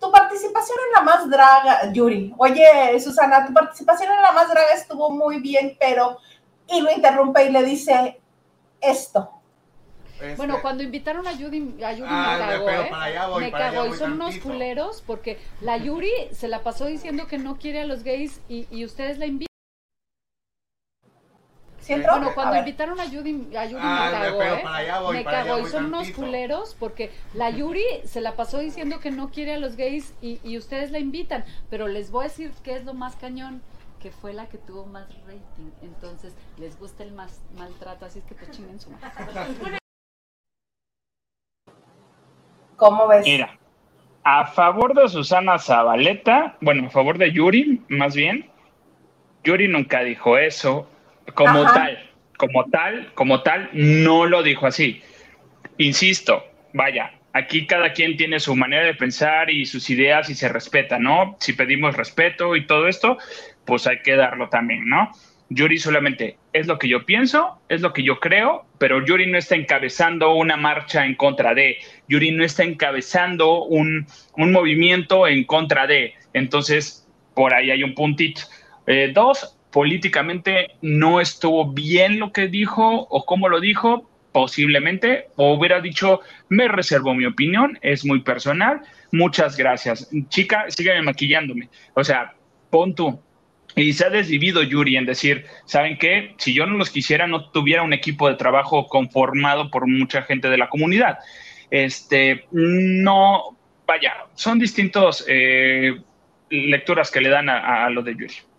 tu 0.00 0.10
participación 0.10 0.78
en 0.86 0.92
la 0.92 1.02
más 1.02 1.28
draga, 1.28 1.92
Yuri, 1.92 2.34
oye 2.38 2.98
Susana, 3.00 3.46
tu 3.46 3.52
participación 3.52 4.12
en 4.12 4.22
la 4.22 4.32
más 4.32 4.48
draga 4.48 4.72
estuvo 4.74 5.10
muy 5.10 5.40
bien, 5.40 5.76
pero, 5.78 6.18
y 6.68 6.80
lo 6.80 6.90
interrumpe 6.90 7.44
y 7.44 7.50
le 7.50 7.62
dice 7.62 8.20
esto. 8.80 9.30
Este, 10.14 10.36
bueno, 10.36 10.62
cuando 10.62 10.82
invitaron 10.82 11.26
a 11.26 11.32
Yuri, 11.32 11.82
a 11.84 11.92
Yuri 11.92 12.10
me 12.10 12.38
cagó, 12.38 12.70
¿eh? 12.70 12.90
me 13.40 13.52
cagó. 13.52 13.86
Y 13.86 13.94
son 13.94 14.12
unos 14.12 14.38
culeros 14.38 15.02
porque 15.04 15.38
la 15.60 15.76
Yuri 15.76 16.12
se 16.32 16.48
la 16.48 16.62
pasó 16.62 16.86
diciendo 16.86 17.26
que 17.26 17.36
no 17.36 17.58
quiere 17.58 17.80
a 17.80 17.84
los 17.84 18.04
gays 18.04 18.40
y, 18.48 18.66
y 18.70 18.84
ustedes 18.84 19.18
la 19.18 19.26
invitan. 19.26 19.53
Bueno, 21.88 22.32
cuando 22.34 22.56
invitaron 22.56 22.98
a 23.00 23.06
Yuri, 23.06 23.48
a 23.56 23.66
Yuri 23.66 23.82
ah, 23.82 24.10
me 24.12 24.18
cagó, 24.18 24.42
¿eh? 25.12 25.16
me 25.18 25.24
cagó. 25.24 25.58
y 25.58 25.66
son 25.66 25.86
unos 25.86 26.10
culeros 26.10 26.76
porque 26.78 27.10
la 27.34 27.50
Yuri 27.50 27.84
se 28.04 28.20
la 28.20 28.36
pasó 28.36 28.58
diciendo 28.58 29.00
que 29.00 29.10
no 29.10 29.30
quiere 29.30 29.54
a 29.54 29.58
los 29.58 29.76
gays 29.76 30.14
y, 30.20 30.40
y 30.42 30.58
ustedes 30.58 30.90
la 30.90 30.98
invitan. 30.98 31.44
Pero 31.70 31.88
les 31.88 32.10
voy 32.10 32.24
a 32.24 32.28
decir 32.28 32.52
qué 32.62 32.76
es 32.76 32.84
lo 32.84 32.94
más 32.94 33.16
cañón 33.16 33.62
que 34.00 34.10
fue 34.10 34.34
la 34.34 34.46
que 34.46 34.58
tuvo 34.58 34.84
más 34.84 35.08
rating. 35.26 35.70
Entonces, 35.82 36.36
les 36.58 36.78
gusta 36.78 37.02
el 37.04 37.12
más 37.12 37.42
maltrato, 37.56 38.04
así 38.04 38.18
es 38.18 38.24
que 38.26 38.34
pues 38.34 38.50
chinguen 38.50 38.78
su 38.78 38.90
madre. 38.90 39.78
¿Cómo 42.76 43.08
ves? 43.08 43.24
Mira, 43.24 43.58
a 44.22 44.46
favor 44.46 44.94
de 44.94 45.08
Susana 45.08 45.58
Zabaleta, 45.58 46.56
bueno, 46.60 46.88
a 46.88 46.90
favor 46.90 47.16
de 47.16 47.32
Yuri, 47.32 47.82
más 47.88 48.14
bien, 48.14 48.50
Yuri 49.42 49.68
nunca 49.68 50.00
dijo 50.00 50.36
eso 50.36 50.86
como 51.32 51.64
tal, 51.64 52.10
como 52.36 52.64
tal, 52.66 53.12
como 53.14 53.42
tal, 53.42 53.70
no 53.72 54.26
lo 54.26 54.42
dijo 54.42 54.66
así. 54.66 55.02
Insisto, 55.78 56.44
vaya, 56.72 57.12
aquí 57.32 57.66
cada 57.66 57.92
quien 57.92 58.16
tiene 58.16 58.40
su 58.40 58.54
manera 58.54 58.84
de 58.84 58.94
pensar 58.94 59.50
y 59.50 59.66
sus 59.66 59.88
ideas 59.90 60.30
y 60.30 60.34
se 60.34 60.48
respeta, 60.48 60.98
¿no? 60.98 61.36
Si 61.40 61.52
pedimos 61.52 61.96
respeto 61.96 62.56
y 62.56 62.66
todo 62.66 62.88
esto, 62.88 63.18
pues 63.64 63.86
hay 63.86 64.00
que 64.02 64.16
darlo 64.16 64.48
también, 64.48 64.88
¿no? 64.88 65.10
Yuri 65.50 65.78
solamente 65.78 66.38
es 66.52 66.66
lo 66.66 66.78
que 66.78 66.88
yo 66.88 67.04
pienso, 67.04 67.60
es 67.68 67.80
lo 67.80 67.92
que 67.92 68.02
yo 68.02 68.18
creo, 68.18 68.64
pero 68.78 69.04
Yuri 69.04 69.26
no 69.26 69.36
está 69.36 69.56
encabezando 69.56 70.34
una 70.34 70.56
marcha 70.56 71.04
en 71.04 71.14
contra 71.14 71.54
de, 71.54 71.78
Yuri 72.08 72.30
no 72.32 72.44
está 72.44 72.64
encabezando 72.64 73.64
un, 73.64 74.06
movimiento 74.36 75.26
en 75.26 75.44
contra 75.44 75.86
de. 75.86 76.14
Entonces, 76.32 77.06
por 77.34 77.52
ahí 77.54 77.70
hay 77.70 77.82
un 77.82 77.94
puntito. 77.94 78.42
Eh, 78.86 79.10
dos, 79.12 79.56
políticamente 79.74 80.68
no 80.82 81.20
estuvo 81.20 81.72
bien 81.72 82.20
lo 82.20 82.30
que 82.30 82.46
dijo 82.46 83.08
o 83.10 83.26
cómo 83.26 83.48
lo 83.48 83.58
dijo, 83.58 84.08
posiblemente, 84.30 85.26
o 85.34 85.54
hubiera 85.54 85.80
dicho, 85.80 86.20
me 86.48 86.68
reservo 86.68 87.12
mi 87.12 87.26
opinión, 87.26 87.76
es 87.82 88.04
muy 88.04 88.20
personal, 88.20 88.82
muchas 89.10 89.56
gracias. 89.56 90.08
Chica, 90.28 90.66
sígueme 90.68 91.02
maquillándome. 91.02 91.70
O 91.94 92.04
sea, 92.04 92.34
pon 92.70 92.94
tú, 92.94 93.20
y 93.74 93.92
se 93.94 94.06
ha 94.06 94.10
desvivido 94.10 94.62
Yuri 94.62 94.96
en 94.96 95.06
decir, 95.06 95.44
¿saben 95.64 95.98
qué? 95.98 96.36
Si 96.38 96.54
yo 96.54 96.66
no 96.66 96.76
los 96.76 96.90
quisiera, 96.90 97.26
no 97.26 97.50
tuviera 97.50 97.82
un 97.82 97.92
equipo 97.92 98.28
de 98.28 98.36
trabajo 98.36 98.86
conformado 98.86 99.72
por 99.72 99.88
mucha 99.88 100.22
gente 100.22 100.50
de 100.50 100.58
la 100.58 100.68
comunidad. 100.68 101.18
Este, 101.72 102.46
no, 102.52 103.58
vaya, 103.88 104.12
son 104.34 104.60
distintos 104.60 105.24
eh, 105.26 106.00
lecturas 106.48 107.10
que 107.10 107.20
le 107.20 107.28
dan 107.28 107.48
a, 107.48 107.86
a 107.86 107.90
lo 107.90 108.04
de 108.04 108.12
Yuri. 108.12 108.53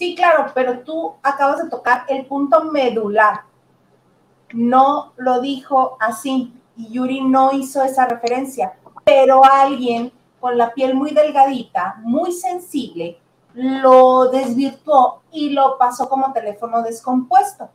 Sí, 0.00 0.14
claro, 0.14 0.46
pero 0.54 0.78
tú 0.78 1.16
acabas 1.22 1.62
de 1.62 1.68
tocar 1.68 2.06
el 2.08 2.24
punto 2.24 2.64
medular. 2.64 3.42
No 4.54 5.12
lo 5.18 5.42
dijo 5.42 5.98
así 6.00 6.54
y 6.74 6.90
Yuri 6.94 7.20
no 7.20 7.52
hizo 7.52 7.84
esa 7.84 8.06
referencia, 8.06 8.72
pero 9.04 9.44
alguien 9.44 10.10
con 10.40 10.56
la 10.56 10.72
piel 10.72 10.94
muy 10.94 11.10
delgadita, 11.10 11.96
muy 12.02 12.32
sensible, 12.32 13.18
lo 13.52 14.30
desvirtuó 14.30 15.20
y 15.30 15.50
lo 15.50 15.76
pasó 15.76 16.08
como 16.08 16.32
teléfono 16.32 16.82
descompuesto. 16.82 17.68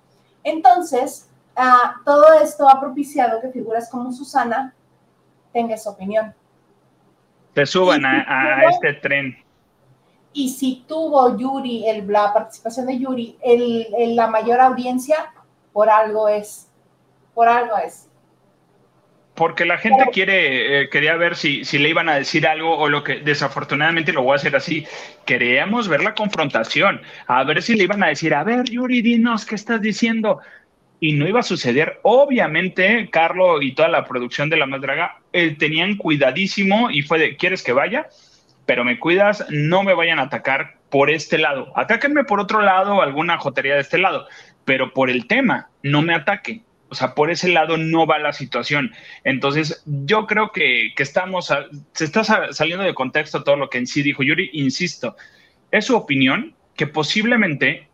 Entonces, 0.43 1.29
ah, 1.55 1.97
todo 2.03 2.33
esto 2.41 2.67
ha 2.67 2.79
propiciado 2.79 3.39
que 3.39 3.49
figuras 3.49 3.87
como 3.87 4.11
Susana 4.11 4.73
tengan 5.53 5.77
su 5.77 5.89
opinión. 5.89 6.33
Te 7.53 7.67
suban 7.67 8.03
a, 8.03 8.63
este 8.71 8.93
tren. 8.93 9.44
Y 10.37 10.49
si 10.49 10.83
tuvo 10.85 11.37
Yuri, 11.37 11.87
el, 11.87 12.05
la 12.11 12.33
participación 12.33 12.87
de 12.87 12.99
Yuri, 12.99 13.37
el, 13.41 14.15
la 14.17 14.27
mayor 14.27 14.59
audiencia, 14.59 15.31
por 15.71 15.89
algo 15.89 16.27
es. 16.27 16.69
Por 17.33 17.47
algo 17.47 17.77
es. 17.77 18.09
Porque 19.33 19.63
la 19.63 19.77
gente 19.77 20.03
quiere, 20.11 20.81
eh, 20.81 20.89
quería 20.89 21.15
ver 21.15 21.37
si, 21.37 21.63
si 21.63 21.77
le 21.77 21.87
iban 21.87 22.09
a 22.09 22.15
decir 22.15 22.45
algo 22.47 22.77
o 22.77 22.89
lo 22.89 23.01
que 23.01 23.21
desafortunadamente 23.21 24.11
lo 24.11 24.23
voy 24.23 24.33
a 24.33 24.35
hacer 24.35 24.57
así. 24.57 24.85
Queríamos 25.25 25.87
ver 25.87 26.03
la 26.03 26.13
confrontación, 26.13 27.01
a 27.27 27.45
ver 27.45 27.61
si 27.61 27.75
le 27.75 27.85
iban 27.85 28.03
a 28.03 28.07
decir, 28.07 28.33
a 28.33 28.43
ver, 28.43 28.65
Yuri, 28.65 29.01
dinos 29.01 29.45
qué 29.45 29.55
estás 29.55 29.81
diciendo. 29.81 30.41
Y 30.99 31.13
no 31.13 31.29
iba 31.29 31.39
a 31.39 31.43
suceder. 31.43 32.01
Obviamente, 32.03 33.09
Carlos 33.09 33.59
y 33.61 33.73
toda 33.73 33.87
la 33.87 34.03
producción 34.03 34.49
de 34.49 34.57
La 34.57 34.65
Más 34.65 34.81
Draga 34.81 35.21
eh, 35.31 35.55
tenían 35.57 35.95
cuidadísimo 35.95 36.91
y 36.91 37.03
fue 37.03 37.19
de, 37.19 37.37
¿quieres 37.37 37.63
que 37.63 37.71
vaya? 37.71 38.09
Pero 38.65 38.83
me 38.83 38.99
cuidas, 38.99 39.45
no 39.49 39.83
me 39.83 39.93
vayan 39.93 40.19
a 40.19 40.23
atacar 40.23 40.77
por 40.89 41.09
este 41.09 41.37
lado. 41.37 41.71
Atáquenme 41.75 42.23
por 42.23 42.39
otro 42.39 42.61
lado, 42.61 43.01
alguna 43.01 43.37
jotería 43.37 43.75
de 43.75 43.81
este 43.81 43.97
lado, 43.97 44.27
pero 44.63 44.93
por 44.93 45.09
el 45.09 45.27
tema, 45.27 45.69
no 45.83 46.01
me 46.01 46.15
ataquen 46.15 46.65
o 46.89 46.95
sea, 46.95 47.15
por 47.15 47.31
ese 47.31 47.49
lado 47.49 47.77
no 47.77 48.05
va 48.05 48.19
la 48.19 48.33
situación. 48.33 48.93
Entonces, 49.23 49.83
yo 49.85 50.27
creo 50.27 50.51
que, 50.51 50.93
estamos, 50.97 51.53
se 51.93 52.05
está 52.05 52.23
saliendo 52.23 52.85
de 52.85 52.93
contexto 52.93 53.43
todo 53.43 53.55
lo 53.55 53.69
que 53.69 53.79
en 53.79 53.87
sí 53.87 54.01
dijo 54.01 54.23
Yuri, 54.23 54.49
insisto, 54.53 55.15
es 55.71 55.85
su 55.85 55.95
opinión 55.95 56.55
que 56.75 56.87
posiblemente 56.87 57.89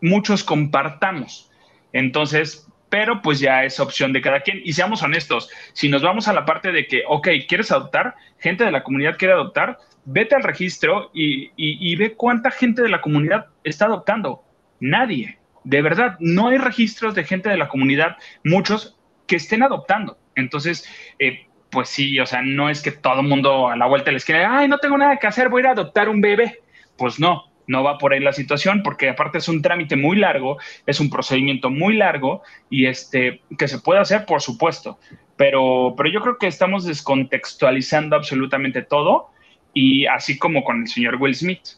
muchos 0.00 0.44
compartamos. 0.44 1.50
Entonces, 1.92 2.68
pero 2.88 3.22
pues 3.22 3.40
ya 3.40 3.64
es 3.64 3.80
opción 3.80 4.12
de 4.12 4.20
cada 4.20 4.40
quien. 4.40 4.60
Y 4.64 4.74
seamos 4.74 5.02
honestos, 5.02 5.50
si 5.72 5.88
nos 5.88 6.02
vamos 6.02 6.28
a 6.28 6.32
la 6.32 6.44
parte 6.44 6.72
de 6.72 6.86
que, 6.86 7.02
ok, 7.08 7.28
¿quieres 7.48 7.72
adoptar? 7.72 8.14
Gente 8.38 8.64
de 8.64 8.70
la 8.70 8.84
comunidad 8.84 9.16
quiere 9.16 9.34
adoptar, 9.34 9.78
vete 10.06 10.34
al 10.34 10.42
registro 10.42 11.10
y, 11.12 11.94
ve 11.96 12.14
cuánta 12.14 12.50
gente 12.50 12.80
de 12.82 12.88
la 12.88 13.02
comunidad 13.02 13.48
está 13.62 13.84
adoptando. 13.84 14.42
Nadie 14.80 15.38
de 15.66 15.82
verdad, 15.82 16.16
no 16.20 16.48
hay 16.48 16.58
registros 16.58 17.16
de 17.16 17.24
gente 17.24 17.48
de 17.48 17.56
la 17.56 17.68
comunidad, 17.68 18.16
muchos, 18.44 18.96
que 19.26 19.34
estén 19.34 19.64
adoptando. 19.64 20.16
Entonces, 20.36 20.88
eh, 21.18 21.48
pues 21.70 21.88
sí, 21.88 22.20
o 22.20 22.26
sea, 22.26 22.40
no 22.40 22.70
es 22.70 22.82
que 22.82 22.92
todo 22.92 23.20
el 23.20 23.26
mundo 23.26 23.68
a 23.68 23.76
la 23.76 23.86
vuelta 23.86 24.12
les 24.12 24.24
quiera, 24.24 24.58
ay, 24.58 24.68
no 24.68 24.78
tengo 24.78 24.96
nada 24.96 25.16
que 25.16 25.26
hacer, 25.26 25.48
voy 25.48 25.60
a 25.60 25.62
ir 25.62 25.66
a 25.66 25.72
adoptar 25.72 26.08
un 26.08 26.20
bebé. 26.20 26.60
Pues 26.96 27.18
no, 27.18 27.50
no 27.66 27.82
va 27.82 27.98
por 27.98 28.12
ahí 28.12 28.20
la 28.20 28.32
situación, 28.32 28.84
porque 28.84 29.08
aparte 29.08 29.38
es 29.38 29.48
un 29.48 29.60
trámite 29.60 29.96
muy 29.96 30.16
largo, 30.18 30.58
es 30.86 31.00
un 31.00 31.10
procedimiento 31.10 31.68
muy 31.68 31.96
largo 31.96 32.42
y 32.70 32.86
este, 32.86 33.42
que 33.58 33.66
se 33.66 33.80
puede 33.80 33.98
hacer, 33.98 34.24
por 34.24 34.42
supuesto. 34.42 35.00
Pero, 35.36 35.94
pero 35.96 36.08
yo 36.08 36.20
creo 36.20 36.38
que 36.38 36.46
estamos 36.46 36.84
descontextualizando 36.84 38.14
absolutamente 38.14 38.82
todo 38.82 39.30
y 39.78 40.06
así 40.06 40.38
como 40.38 40.64
con 40.64 40.80
el 40.80 40.88
señor 40.88 41.16
Will 41.20 41.34
Smith. 41.34 41.68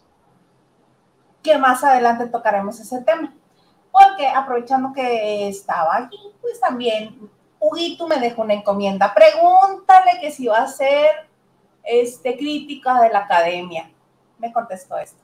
Que 1.43 1.59
más 1.59 1.83
adelante 1.83 2.29
tocaremos 2.29 2.79
ese 2.79 3.03
tema 3.03 3.35
porque 3.91 4.29
aprovechando 4.29 4.93
que 4.93 5.49
estaba 5.49 5.97
aquí, 5.97 6.19
pues 6.41 6.61
también 6.61 7.29
Huguito 7.59 8.07
me 8.07 8.21
dejó 8.21 8.43
una 8.43 8.55
encomienda. 8.55 9.13
Pregúntale 9.13 10.21
que 10.21 10.31
si 10.31 10.47
va 10.47 10.59
a 10.59 10.69
ser 10.69 11.29
este, 11.83 12.37
crítica 12.37 13.01
de 13.01 13.11
la 13.11 13.21
academia. 13.21 13.91
Me 14.39 14.53
contestó 14.53 14.97
esto. 14.99 15.21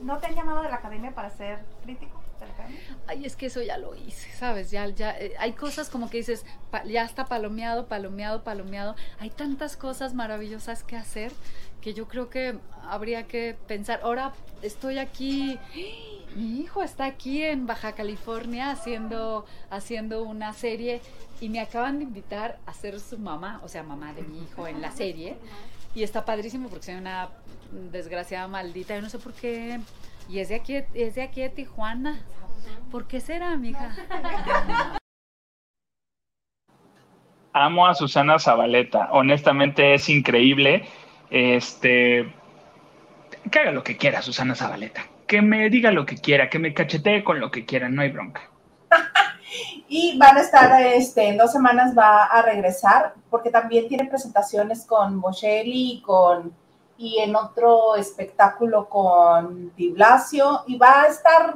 ¿No 0.00 0.18
te 0.18 0.26
han 0.26 0.34
llamado 0.34 0.62
de 0.62 0.70
la 0.70 0.76
academia 0.76 1.14
para 1.14 1.30
ser 1.30 1.64
crítico? 1.84 2.17
Ay, 3.06 3.24
es 3.24 3.36
que 3.36 3.46
eso 3.46 3.62
ya 3.62 3.78
lo 3.78 3.94
hice, 3.94 4.30
¿sabes? 4.32 4.70
Ya, 4.70 4.88
ya, 4.88 5.16
eh, 5.18 5.34
hay 5.38 5.52
cosas 5.52 5.88
como 5.88 6.10
que 6.10 6.18
dices, 6.18 6.44
ya 6.86 7.04
está 7.04 7.26
palomeado, 7.26 7.86
palomeado, 7.86 8.44
palomeado. 8.44 8.96
Hay 9.18 9.30
tantas 9.30 9.76
cosas 9.76 10.14
maravillosas 10.14 10.84
que 10.84 10.96
hacer 10.96 11.32
que 11.80 11.94
yo 11.94 12.08
creo 12.08 12.28
que 12.28 12.58
habría 12.82 13.24
que 13.26 13.56
pensar. 13.66 14.00
Ahora 14.02 14.32
estoy 14.62 14.98
aquí 14.98 15.58
mi 16.34 16.60
hijo 16.60 16.82
está 16.82 17.06
aquí 17.06 17.42
en 17.42 17.66
Baja 17.66 17.92
California 17.92 18.70
haciendo, 18.70 19.46
haciendo 19.70 20.22
una 20.22 20.52
serie 20.52 21.00
y 21.40 21.48
me 21.48 21.60
acaban 21.60 21.98
de 21.98 22.04
invitar 22.04 22.58
a 22.66 22.74
ser 22.74 23.00
su 23.00 23.18
mamá, 23.18 23.60
o 23.64 23.68
sea, 23.68 23.82
mamá 23.82 24.12
de 24.12 24.22
mi 24.22 24.42
hijo 24.42 24.66
en 24.66 24.80
la 24.80 24.92
serie. 24.92 25.36
Y 25.94 26.02
está 26.02 26.24
padrísimo 26.24 26.68
porque 26.68 26.86
soy 26.86 26.94
una 26.96 27.30
desgraciada 27.90 28.46
maldita, 28.46 28.94
yo 28.94 29.02
no 29.02 29.10
sé 29.10 29.18
por 29.18 29.32
qué. 29.32 29.80
Y 30.28 30.40
es 30.40 30.50
de 30.50 30.56
aquí, 30.56 30.76
es 30.94 31.14
de 31.14 31.22
aquí 31.22 31.40
de 31.40 31.48
Tijuana. 31.48 32.20
¿Por 32.90 33.06
qué 33.06 33.20
será, 33.20 33.56
mija? 33.56 33.94
Amo 37.52 37.86
a 37.86 37.94
Susana 37.94 38.38
Zabaleta, 38.38 39.08
honestamente 39.12 39.94
es 39.94 40.08
increíble. 40.08 40.86
Este, 41.30 42.32
que 43.50 43.58
haga 43.58 43.72
lo 43.72 43.82
que 43.82 43.96
quiera 43.96 44.22
Susana 44.22 44.54
Zabaleta 44.54 45.04
que 45.28 45.42
me 45.42 45.68
diga 45.70 45.92
lo 45.92 46.06
que 46.06 46.16
quiera, 46.16 46.48
que 46.50 46.58
me 46.58 46.74
cachetee 46.74 47.22
con 47.22 47.38
lo 47.38 47.52
que 47.52 47.64
quiera, 47.64 47.88
no 47.88 48.02
hay 48.02 48.10
bronca. 48.10 48.40
y 49.88 50.18
van 50.18 50.38
a 50.38 50.40
estar, 50.40 50.82
este, 50.82 51.28
en 51.28 51.36
dos 51.36 51.52
semanas 51.52 51.96
va 51.96 52.24
a 52.24 52.42
regresar, 52.42 53.12
porque 53.30 53.50
también 53.50 53.86
tiene 53.86 54.06
presentaciones 54.06 54.86
con 54.86 55.20
Bocelli 55.20 55.92
y 55.92 56.02
con 56.02 56.52
y 56.98 57.20
en 57.20 57.34
otro 57.34 57.96
espectáculo 57.96 58.88
con 58.88 59.72
Di 59.76 59.92
Blasio, 59.92 60.64
y 60.66 60.76
va 60.76 61.02
a 61.02 61.06
estar, 61.06 61.54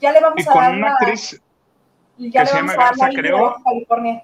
ya 0.00 0.12
le 0.12 0.20
vamos 0.20 0.46
a 0.46 0.54
dar 0.54 0.74
una 0.74 0.92
actriz 0.92 1.40
ya 2.28 2.44
le 2.44 2.52
vamos 2.52 2.74
a 2.76 2.92
dar 2.96 3.14
creo. 3.14 3.56
California. 3.64 4.22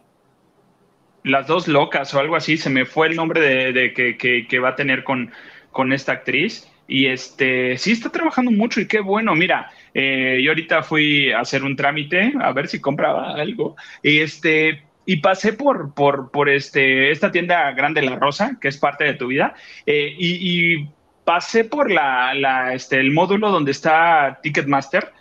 Las 1.22 1.46
dos 1.46 1.66
locas 1.66 2.12
o 2.14 2.20
algo 2.20 2.36
así, 2.36 2.56
se 2.56 2.70
me 2.70 2.84
fue 2.84 3.08
el 3.08 3.16
nombre 3.16 3.72
de, 3.72 3.92
que, 3.92 4.46
que, 4.46 4.58
va 4.58 4.70
a 4.70 4.76
tener 4.76 5.02
con, 5.02 5.32
con 5.72 5.92
esta 5.92 6.12
actriz. 6.12 6.70
Y 6.88 7.06
este, 7.06 7.76
sí 7.78 7.92
está 7.92 8.10
trabajando 8.10 8.52
mucho 8.52 8.80
y 8.80 8.86
qué 8.86 9.00
bueno. 9.00 9.34
Mira, 9.34 9.72
eh, 9.92 10.40
yo 10.40 10.52
ahorita 10.52 10.84
fui 10.84 11.32
a 11.32 11.40
hacer 11.40 11.64
un 11.64 11.74
trámite 11.74 12.32
a 12.40 12.52
ver 12.52 12.68
si 12.68 12.80
compraba 12.80 13.32
algo. 13.32 13.74
Y 14.02 14.20
este, 14.20 14.84
y 15.06 15.18
pasé 15.18 15.52
por, 15.52 15.94
por, 15.94 16.30
por 16.30 16.50
este, 16.50 17.12
esta 17.12 17.30
tienda 17.30 17.70
grande 17.72 18.02
La 18.02 18.16
Rosa, 18.16 18.58
que 18.60 18.68
es 18.68 18.76
parte 18.76 19.04
de 19.04 19.14
tu 19.14 19.28
vida, 19.28 19.54
eh, 19.86 20.14
y, 20.18 20.88
pasé 21.24 21.64
por 21.64 21.90
la, 21.90 22.34
la, 22.34 22.72
este, 22.74 23.00
el 23.00 23.12
módulo 23.12 23.50
donde 23.50 23.72
está 23.72 24.38
Ticketmaster. 24.42 25.12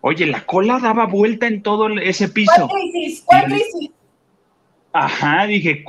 Oye, 0.00 0.26
la 0.26 0.44
cola 0.44 0.80
daba 0.80 1.06
vuelta 1.06 1.46
en 1.46 1.62
todo 1.62 1.88
ese 2.00 2.28
piso. 2.28 2.66
¿Cuál 2.68 2.80
crisis? 2.90 3.22
¿Cuál 3.24 3.44
crisis? 3.44 3.90
Ajá, 4.92 5.46
dije, 5.46 5.84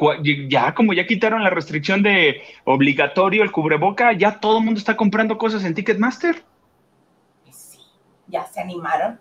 ya 0.47 0.75
como 0.75 0.93
ya 0.93 1.07
quitaron 1.07 1.43
la 1.43 1.49
restricción 1.49 2.03
de 2.03 2.41
obligatorio 2.63 3.43
el 3.43 3.51
cubreboca, 3.51 4.13
ya 4.13 4.39
todo 4.39 4.59
el 4.59 4.63
mundo 4.63 4.77
está 4.77 4.95
comprando 4.95 5.37
cosas 5.37 5.65
en 5.65 5.73
Ticketmaster. 5.73 6.43
Sí, 7.49 7.79
ya 8.27 8.45
se 8.45 8.61
animaron. 8.61 9.19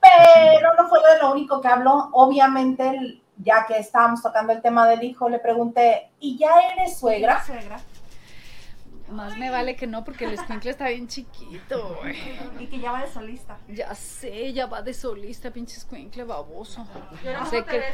Pero 0.00 0.74
no 0.78 0.88
fue 0.88 1.00
lo 1.20 1.32
único 1.32 1.60
que 1.60 1.68
habló. 1.68 2.08
Obviamente, 2.12 3.20
ya 3.38 3.66
que 3.66 3.78
estábamos 3.78 4.22
tocando 4.22 4.52
el 4.52 4.62
tema 4.62 4.88
del 4.88 5.02
hijo, 5.02 5.28
le 5.28 5.38
pregunté, 5.38 6.10
¿y 6.20 6.38
ya 6.38 6.50
eres 6.72 6.98
suegra? 6.98 7.44
¿Suegra? 7.44 7.80
Más 9.10 9.36
me 9.36 9.50
vale 9.50 9.76
que 9.76 9.86
no, 9.86 10.02
porque 10.04 10.24
el 10.24 10.32
escuincle 10.32 10.70
está 10.70 10.88
bien 10.88 11.06
chiquito, 11.06 12.00
Y 12.58 12.66
que 12.66 12.80
ya 12.80 12.90
va 12.90 13.02
de 13.02 13.08
solista. 13.08 13.56
Ya 13.68 13.94
sé, 13.94 14.52
ya 14.52 14.66
va 14.66 14.82
de 14.82 14.92
solista, 14.92 15.52
pinche 15.52 15.76
escuincle 15.76 16.24
baboso. 16.24 16.84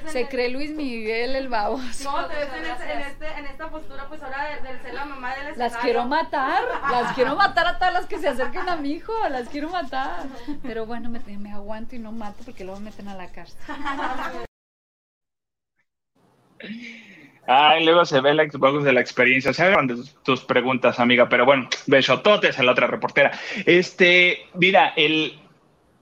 Se, 0.07 0.29
cree 0.29 0.49
Luis 0.49 0.71
Miguel 0.71 1.37
el 1.37 1.49
baboso. 1.49 2.11
No, 2.11 2.27
te 2.27 2.35
ves 2.35 2.49
en, 2.91 3.01
este, 3.01 3.27
en, 3.27 3.45
esta 3.45 3.69
postura, 3.69 4.09
pues 4.09 4.23
ahora 4.23 4.59
de, 4.63 4.81
ser 4.81 4.95
la 4.95 5.05
mamá 5.05 5.35
del 5.35 5.59
Las 5.59 5.77
quiero 5.77 6.07
matar, 6.07 6.65
las 6.91 7.15
quiero 7.15 7.37
matar 7.37 7.67
a 7.67 7.79
todas 7.79 7.93
las 7.93 8.07
que 8.07 8.19
se 8.19 8.29
acerquen 8.29 8.69
a 8.69 8.77
mi 8.77 8.93
hijo, 8.93 9.13
las 9.29 9.49
quiero 9.49 9.69
matar. 9.69 10.25
Pero 10.63 10.87
bueno, 10.87 11.11
me, 11.11 11.21
me 11.21 11.53
aguanto 11.53 11.95
y 11.95 11.99
no 11.99 12.13
mato 12.13 12.43
porque 12.45 12.65
luego 12.65 12.81
me 12.81 12.87
meten 12.87 13.09
a 13.09 13.15
la 13.15 13.29
cárcel. 13.29 13.61
Ay, 17.47 17.85
luego 17.85 18.05
se 18.05 18.21
ve 18.21 18.35
la 18.35 18.45
Xbox 18.45 18.85
de 18.85 18.93
la 18.93 19.01
experiencia. 19.01 19.53
Se 19.53 19.65
hagan 19.65 19.89
tus 20.23 20.45
preguntas, 20.45 21.01
amiga. 21.01 21.29
Pero 21.29 21.45
bueno, 21.45 21.69
besototes 21.87 22.59
a 22.59 22.63
la 22.63 22.73
otra 22.73 22.87
reportera. 22.87 23.33
Este, 23.67 24.47
mira, 24.55 24.93
el, 24.97 25.43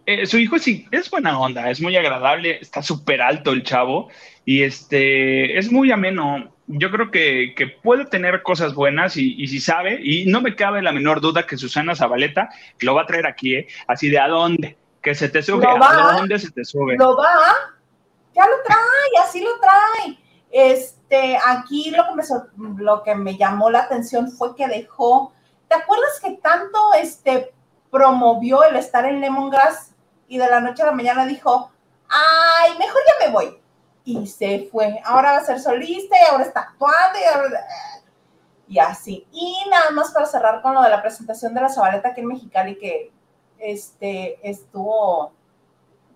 eh, 0.07 0.27
su 0.27 0.39
hijo 0.39 0.59
sí 0.59 0.87
es 0.91 1.09
buena 1.11 1.39
onda, 1.39 1.71
es 1.71 1.81
muy 1.81 1.97
agradable, 1.97 2.59
está 2.61 2.83
súper 2.83 3.23
alto 3.23 3.53
el 3.53 3.63
chavo 3.63 4.09
y 4.45 4.63
este, 4.63 5.57
es 5.57 5.71
muy 5.71 5.93
ameno. 5.93 6.53
Yo 6.67 6.91
creo 6.91 7.11
que, 7.13 7.55
puede 7.83 8.07
tener 8.07 8.43
cosas 8.43 8.75
buenas 8.75 9.17
y, 9.17 9.47
si 9.47 9.61
sabe, 9.61 10.01
y 10.03 10.27
no 10.27 10.41
me 10.41 10.57
cabe 10.57 10.83
la 10.83 10.93
menor 10.93 11.21
duda 11.21 11.47
que 11.47 11.57
Susana 11.57 11.95
Zabaleta 11.95 12.49
lo 12.81 12.95
va 12.95 13.03
a 13.03 13.07
traer 13.07 13.27
aquí, 13.27 13.55
¿eh? 13.55 13.69
así 13.89 14.09
de 14.09 14.19
a 14.19 14.29
dónde, 14.29 14.77
que 15.03 15.15
se 15.15 15.29
te 15.29 15.43
sube, 15.43 15.67
a 15.67 16.17
dónde 16.17 16.39
se 16.39 16.51
te 16.51 16.65
sube. 16.65 16.97
Lo 16.97 17.17
va, 17.17 17.55
ya 18.35 18.47
lo 18.47 18.63
trae, 18.65 19.25
así 19.25 19.41
lo 19.41 19.51
trae. 19.61 20.19
Este, 20.51 21.39
aquí 21.47 21.91
lo 21.91 22.05
que, 22.09 22.15
me, 22.15 22.83
lo 22.83 23.03
que 23.03 23.15
me 23.15 23.37
llamó 23.37 23.71
la 23.71 23.81
atención 23.81 24.31
fue 24.31 24.57
que 24.57 24.67
dejó, 24.67 25.33
¿te 25.69 25.77
acuerdas 25.77 26.21
que 26.21 26.33
tanto 26.33 26.79
este, 26.95 27.55
promovió 27.91 28.65
el 28.65 28.77
estar 28.77 29.05
en 29.05 29.21
Lemongrass 29.21 29.93
y 30.27 30.39
de 30.39 30.49
la 30.49 30.61
noche 30.61 30.83
a 30.83 30.87
la 30.87 30.93
mañana 30.93 31.27
dijo, 31.27 31.71
ay, 32.09 32.79
mejor 32.79 33.01
ya 33.07 33.27
me 33.27 33.33
voy? 33.33 33.61
Y 34.05 34.27
se 34.27 34.69
fue. 34.73 35.01
Ahora 35.05 35.33
va 35.33 35.39
a 35.39 35.45
ser 35.45 35.61
solista 35.61 36.17
y 36.17 36.31
ahora 36.31 36.45
está 36.45 36.61
actuando 36.61 37.19
y, 38.67 38.75
y 38.75 38.79
así. 38.79 39.27
Y 39.31 39.57
nada 39.71 39.91
más 39.91 40.11
para 40.11 40.27
cerrar 40.27 40.63
con 40.63 40.75
lo 40.75 40.83
de 40.83 40.91
la 40.91 41.03
presentación 41.03 41.55
de 41.55 41.61
la 41.61 41.69
Zabaleta 41.69 42.09
aquí 42.09 42.21
en 42.21 42.27
Mexicali, 42.27 42.79
que 42.79 43.13
este, 43.59 44.39
estuvo, 44.49 45.33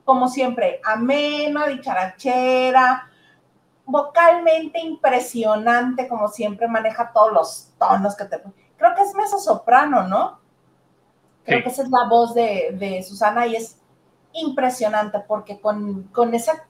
como 0.04 0.28
siempre, 0.28 0.80
amena, 0.84 1.66
dicharachera, 1.66 3.08
vocalmente 3.86 4.80
impresionante, 4.80 6.08
como 6.08 6.28
siempre 6.28 6.68
maneja 6.68 7.12
todos 7.12 7.32
los 7.32 7.68
tonos 7.78 8.16
que 8.16 8.24
te... 8.24 8.42
Creo 8.76 8.94
que 8.94 9.02
es 9.02 9.14
mezzo 9.14 9.38
soprano, 9.38 10.08
¿no? 10.08 10.40
Creo 11.44 11.62
que 11.62 11.68
esa 11.68 11.82
es 11.82 11.90
la 11.90 12.08
voz 12.08 12.34
de, 12.34 13.04
Susana 13.06 13.46
y 13.46 13.56
es 13.56 13.78
impresionante 14.32 15.20
porque 15.20 15.60
con, 15.60 16.08
esa, 16.32 16.66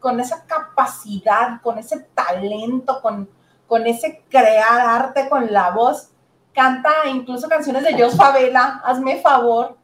con 0.00 0.18
esa 0.18 0.44
capacidad, 0.46 1.60
con 1.62 1.78
ese 1.78 2.00
talento, 2.14 3.00
con, 3.02 3.28
con 3.68 3.86
ese 3.86 4.24
crear 4.30 4.80
arte 4.80 5.28
con 5.28 5.52
la 5.52 5.70
voz, 5.70 6.10
canta 6.54 6.90
incluso 7.06 7.48
canciones 7.48 7.82
de 7.84 8.00
Jos 8.00 8.16
Favela, 8.16 8.80
hazme 8.84 9.20
favor, 9.20 9.76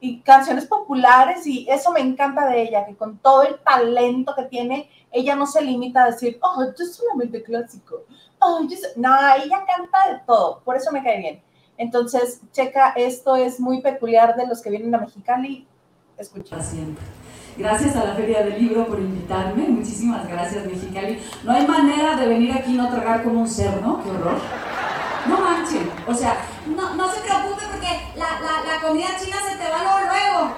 y 0.00 0.20
canciones 0.20 0.66
populares 0.66 1.46
y 1.46 1.66
eso 1.68 1.90
me 1.92 2.00
encanta 2.00 2.46
de 2.46 2.62
ella, 2.62 2.86
que 2.86 2.96
con 2.96 3.18
todo 3.18 3.42
el 3.42 3.58
talento 3.60 4.34
que 4.34 4.44
tiene, 4.44 4.90
ella 5.10 5.34
no 5.34 5.46
se 5.46 5.62
limita 5.62 6.04
a 6.04 6.10
decir, 6.10 6.38
oh, 6.40 6.64
yo 6.78 6.84
solamente 6.84 7.42
clásico. 7.42 8.04
Oh, 8.40 8.60
No, 8.96 9.16
ella 9.36 9.64
canta 9.66 10.12
de 10.12 10.20
todo, 10.26 10.60
por 10.64 10.76
eso 10.76 10.92
me 10.92 11.02
cae 11.02 11.18
bien. 11.18 11.42
Entonces, 11.76 12.40
checa, 12.52 12.90
esto 12.96 13.36
es 13.36 13.60
muy 13.60 13.80
peculiar 13.80 14.36
de 14.36 14.46
los 14.46 14.60
que 14.60 14.70
vienen 14.70 14.94
a 14.94 14.98
Mexicali. 14.98 15.66
Escucha. 16.16 16.56
Gracias 17.56 17.96
a 17.96 18.04
la 18.04 18.14
Feria 18.14 18.44
del 18.44 18.60
Libro 18.60 18.86
por 18.86 19.00
invitarme. 19.00 19.68
Muchísimas 19.68 20.28
gracias, 20.28 20.64
Mexicali. 20.64 21.20
No 21.44 21.52
hay 21.52 21.66
manera 21.66 22.16
de 22.16 22.26
venir 22.26 22.52
aquí 22.52 22.74
y 22.74 22.76
no 22.76 22.88
tragar 22.88 23.22
como 23.22 23.40
un 23.40 23.48
cerdo. 23.48 24.00
Qué 24.02 24.10
horror. 24.10 24.38
No 25.28 25.40
manchen. 25.40 25.90
O 26.06 26.14
sea, 26.14 26.38
no, 26.66 26.94
no 26.94 27.12
se 27.12 27.20
preocupe 27.20 27.62
porque 27.70 28.12
la, 28.16 28.40
la, 28.40 28.74
la 28.74 28.80
comida 28.80 29.08
china 29.22 29.36
se 29.48 29.56
te 29.56 29.70
va 29.70 29.82
luego. 29.82 30.54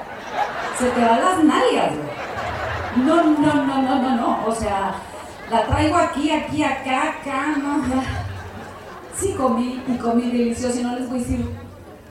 Se 0.78 0.90
te 0.90 1.00
van 1.00 1.20
las 1.20 1.44
nalgas, 1.44 1.92
No, 2.96 3.16
no, 3.22 3.54
no, 3.54 3.82
no, 3.82 3.98
no, 3.98 4.16
no. 4.16 4.46
O 4.46 4.54
sea, 4.54 4.94
la 5.50 5.66
traigo 5.66 5.96
aquí, 5.96 6.30
aquí, 6.30 6.62
acá, 6.62 7.14
acá, 7.20 7.56
no. 7.58 7.82
Sí 9.16 9.34
comí 9.34 9.82
y 9.86 9.96
comí 9.96 10.30
delicioso 10.30 10.78
y 10.78 10.82
no 10.82 10.96
les 10.96 11.08
voy 11.08 11.18
a 11.18 11.22
decir. 11.22 11.50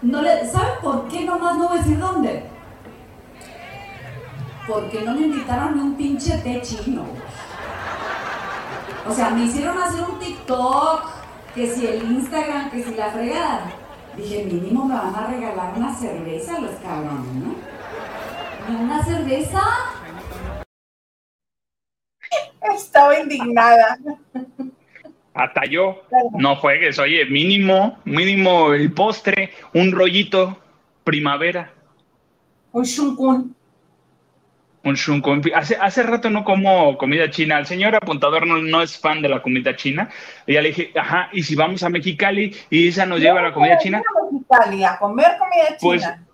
No 0.02 0.22
le, 0.22 0.50
¿Saben 0.50 0.76
por 0.82 1.08
qué 1.08 1.26
nomás 1.26 1.58
no 1.58 1.70
voy 1.70 1.78
a 1.78 1.82
decir 1.82 1.98
dónde? 1.98 2.44
Porque 4.68 5.02
no 5.02 5.14
me 5.14 5.22
invitaron 5.22 5.80
a 5.80 5.84
un 5.84 5.96
pinche 5.96 6.38
té 6.40 6.62
chino. 6.62 7.04
O 9.08 9.14
sea, 9.14 9.32
me 9.32 9.46
hicieron 9.46 9.82
hacer 9.82 10.02
un 10.02 10.20
TikTok 10.20 11.19
que 11.56 11.68
si 11.68 11.88
el 11.88 12.04
Instagram, 12.04 12.70
que 12.72 12.84
si 12.84 12.94
la 12.96 13.12
fregada. 13.12 13.74
Dije, 14.16 14.44
mínimo 14.46 14.86
me 14.86 14.96
van 14.96 15.16
a 15.16 15.28
regalar 15.28 15.74
una 15.78 15.94
cerveza 15.94 16.60
los 16.60 16.76
cabrones, 16.76 17.34
¿no? 17.36 17.56
¿Una 18.82 19.04
cerveza? 19.04 19.62
Estaba 22.76 23.20
indignada. 23.20 23.98
Hasta 25.34 25.66
yo. 25.66 26.02
No 26.38 26.56
juegues, 26.58 27.00
oye, 27.00 27.26
mínimo, 27.26 27.98
mínimo 28.04 28.74
el 28.74 28.92
postre, 28.92 29.52
un 29.74 29.92
rollito, 29.92 30.58
primavera. 31.04 31.72
Un 32.72 32.84
shunkun. 32.84 33.56
Un 34.84 34.96
shunkun. 34.96 35.42
Hace, 35.54 35.76
hace 35.76 36.04
rato 36.04 36.30
no 36.30 36.44
como 36.44 36.98
comida 36.98 37.30
china. 37.30 37.60
El 37.60 37.66
señor 37.66 37.96
apuntador 37.96 38.48
no, 38.48 38.82
es 38.82 38.98
fan 38.98 39.22
de 39.22 39.30
la 39.30 39.42
comida 39.42 39.76
china. 39.76 40.10
Y 40.48 40.54
ya 40.54 40.62
le 40.62 40.70
dije, 40.70 40.92
ajá, 40.98 41.30
y 41.34 41.44
si 41.44 41.56
vamos 41.56 41.84
a 41.84 41.90
Mexicali 41.90 42.56
y 42.70 42.88
esa 42.88 43.06
nos 43.06 43.20
lleva 43.20 43.42
a 43.42 43.44
la 43.44 43.54
comida 43.54 43.78
china. 43.78 43.98
A 44.00 44.32
Mexicali 44.32 44.84
a 44.86 44.98
comer 44.98 45.38
comida 45.38 45.78
pues, 45.82 46.02
china. 46.02 46.26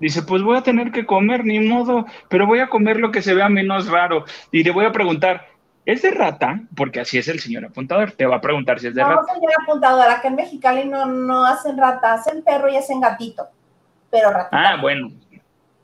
Dice, 0.00 0.22
pues 0.22 0.42
voy 0.42 0.56
a 0.56 0.62
tener 0.62 0.92
que 0.92 1.04
comer, 1.04 1.44
ni 1.44 1.58
modo, 1.58 2.06
pero 2.28 2.46
voy 2.46 2.60
a 2.60 2.68
comer 2.68 2.98
lo 2.98 3.10
que 3.10 3.20
se 3.20 3.34
vea 3.34 3.48
menos 3.48 3.88
raro. 3.88 4.24
Y 4.50 4.62
le 4.62 4.70
voy 4.70 4.84
a 4.84 4.92
preguntar, 4.92 5.48
¿es 5.84 6.02
de 6.02 6.12
rata? 6.12 6.60
Porque 6.76 7.00
así 7.00 7.18
es 7.18 7.28
el 7.28 7.40
señor 7.40 7.64
apuntador. 7.64 8.12
Te 8.12 8.26
va 8.26 8.36
a 8.36 8.40
preguntar 8.40 8.78
si 8.78 8.86
es 8.86 8.94
de 8.94 9.02
rata. 9.02 9.22
No, 9.26 9.34
señor 9.34 9.52
apuntador, 9.62 10.08
acá 10.08 10.28
en 10.28 10.36
Mexicali 10.36 10.84
no, 10.84 11.06
no 11.06 11.44
hacen 11.44 11.76
rata, 11.76 12.14
hacen 12.14 12.42
perro 12.42 12.70
y 12.70 12.76
hacen 12.76 13.00
gatito. 13.00 13.48
Pero 14.10 14.30
rata. 14.30 14.48
Ah, 14.52 14.76
bueno, 14.80 15.10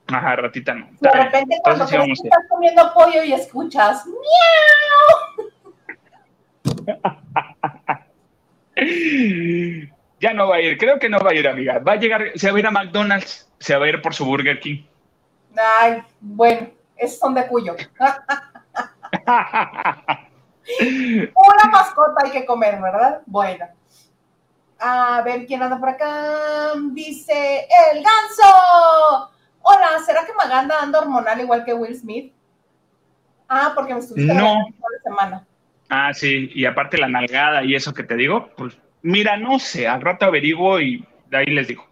Ajá, 0.09 0.36
ratita 0.36 0.74
no. 0.74 0.88
De 1.00 1.11
repente 1.11 1.59
cuando 1.62 1.84
estás 1.84 2.46
comiendo 2.48 2.94
pollo 2.94 3.22
y 3.22 3.34
escuchas 3.34 4.06
¡Miau! 4.06 5.48
ya 10.20 10.32
no 10.32 10.48
va 10.48 10.56
a 10.56 10.61
ir, 10.61 10.78
creo 10.78 10.98
que 10.98 11.09
no 11.09 11.20
va 11.20 11.30
a 11.30 11.34
ir, 11.34 11.46
amiga. 11.46 11.78
Va 11.78 11.92
a 11.92 11.96
llegar, 11.96 12.32
se 12.34 12.50
va 12.50 12.56
a 12.56 12.61
ir 12.61 12.66
a 12.66 12.70
McDonald's, 12.70 13.48
se 13.59 13.76
va 13.76 13.86
a 13.86 13.88
ir 13.88 14.02
por 14.02 14.14
su 14.14 14.24
Burger 14.24 14.61
King. 14.61 14.84
Ay, 15.56 16.02
bueno, 16.20 16.68
esos 16.96 17.18
son 17.18 17.34
de 17.34 17.46
cuyo. 17.46 17.76
Una 20.80 21.64
mascota 21.70 22.24
hay 22.24 22.30
que 22.30 22.46
comer, 22.46 22.80
¿verdad? 22.80 23.20
Bueno. 23.26 23.66
A 24.80 25.22
ver 25.22 25.44
quién 25.46 25.62
anda 25.62 25.78
por 25.78 25.88
acá. 25.88 26.72
Dice 26.92 27.66
el 27.92 28.02
ganso. 28.02 29.30
Hola, 29.70 29.98
¿será 30.04 30.24
que 30.24 30.32
Maganda 30.32 30.80
anda 30.80 31.00
hormonal 31.00 31.38
igual 31.40 31.62
que 31.62 31.74
Will 31.74 31.94
Smith? 31.94 32.32
Ah, 33.50 33.72
porque 33.74 33.92
me 33.92 34.00
estuviste 34.00 34.32
no. 34.32 34.54
la 34.54 35.02
semana. 35.02 35.46
Ah, 35.90 36.14
sí, 36.14 36.50
y 36.54 36.64
aparte 36.64 36.96
la 36.96 37.08
nalgada 37.08 37.62
y 37.64 37.74
eso 37.74 37.92
que 37.92 38.02
te 38.02 38.16
digo, 38.16 38.48
pues 38.56 38.78
mira, 39.02 39.36
no 39.36 39.58
sé, 39.58 39.86
al 39.86 40.00
rato 40.00 40.24
averiguo 40.24 40.80
y 40.80 41.06
de 41.26 41.36
ahí 41.36 41.46
les 41.46 41.68
digo. 41.68 41.86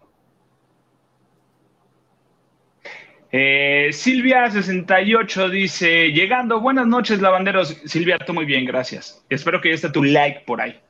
Eh, 3.31 3.89
Silvia68 3.91 5.49
dice, 5.51 6.11
llegando, 6.11 6.59
buenas 6.59 6.87
noches, 6.87 7.21
lavanderos. 7.21 7.79
Silvia, 7.85 8.17
tú 8.17 8.33
muy 8.33 8.45
bien, 8.45 8.65
gracias. 8.65 9.23
Espero 9.29 9.61
que 9.61 9.69
ya 9.69 9.75
esté 9.75 9.91
tu 9.91 10.03
like 10.03 10.45
por 10.47 10.61
ahí. 10.61 10.81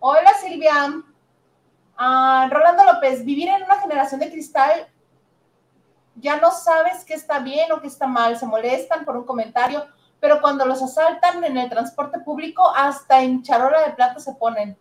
Hola, 0.00 0.32
Silvia. 0.44 1.04
Ah, 1.96 2.48
Rolando 2.50 2.84
López, 2.84 3.24
vivir 3.24 3.48
en 3.48 3.62
una 3.62 3.80
generación 3.80 4.18
de 4.18 4.28
cristal, 4.28 4.88
ya 6.16 6.38
no 6.38 6.50
sabes 6.50 7.04
qué 7.04 7.14
está 7.14 7.40
bien 7.40 7.72
o 7.72 7.80
qué 7.80 7.86
está 7.86 8.06
mal, 8.06 8.36
se 8.36 8.46
molestan 8.46 9.04
por 9.04 9.16
un 9.16 9.24
comentario, 9.24 9.86
pero 10.20 10.40
cuando 10.40 10.64
los 10.66 10.82
asaltan 10.82 11.42
en 11.44 11.56
el 11.56 11.68
transporte 11.68 12.20
público, 12.20 12.72
hasta 12.74 13.22
en 13.22 13.42
charola 13.42 13.80
de 13.86 13.92
plata 13.92 14.20
se 14.20 14.34
ponen. 14.34 14.76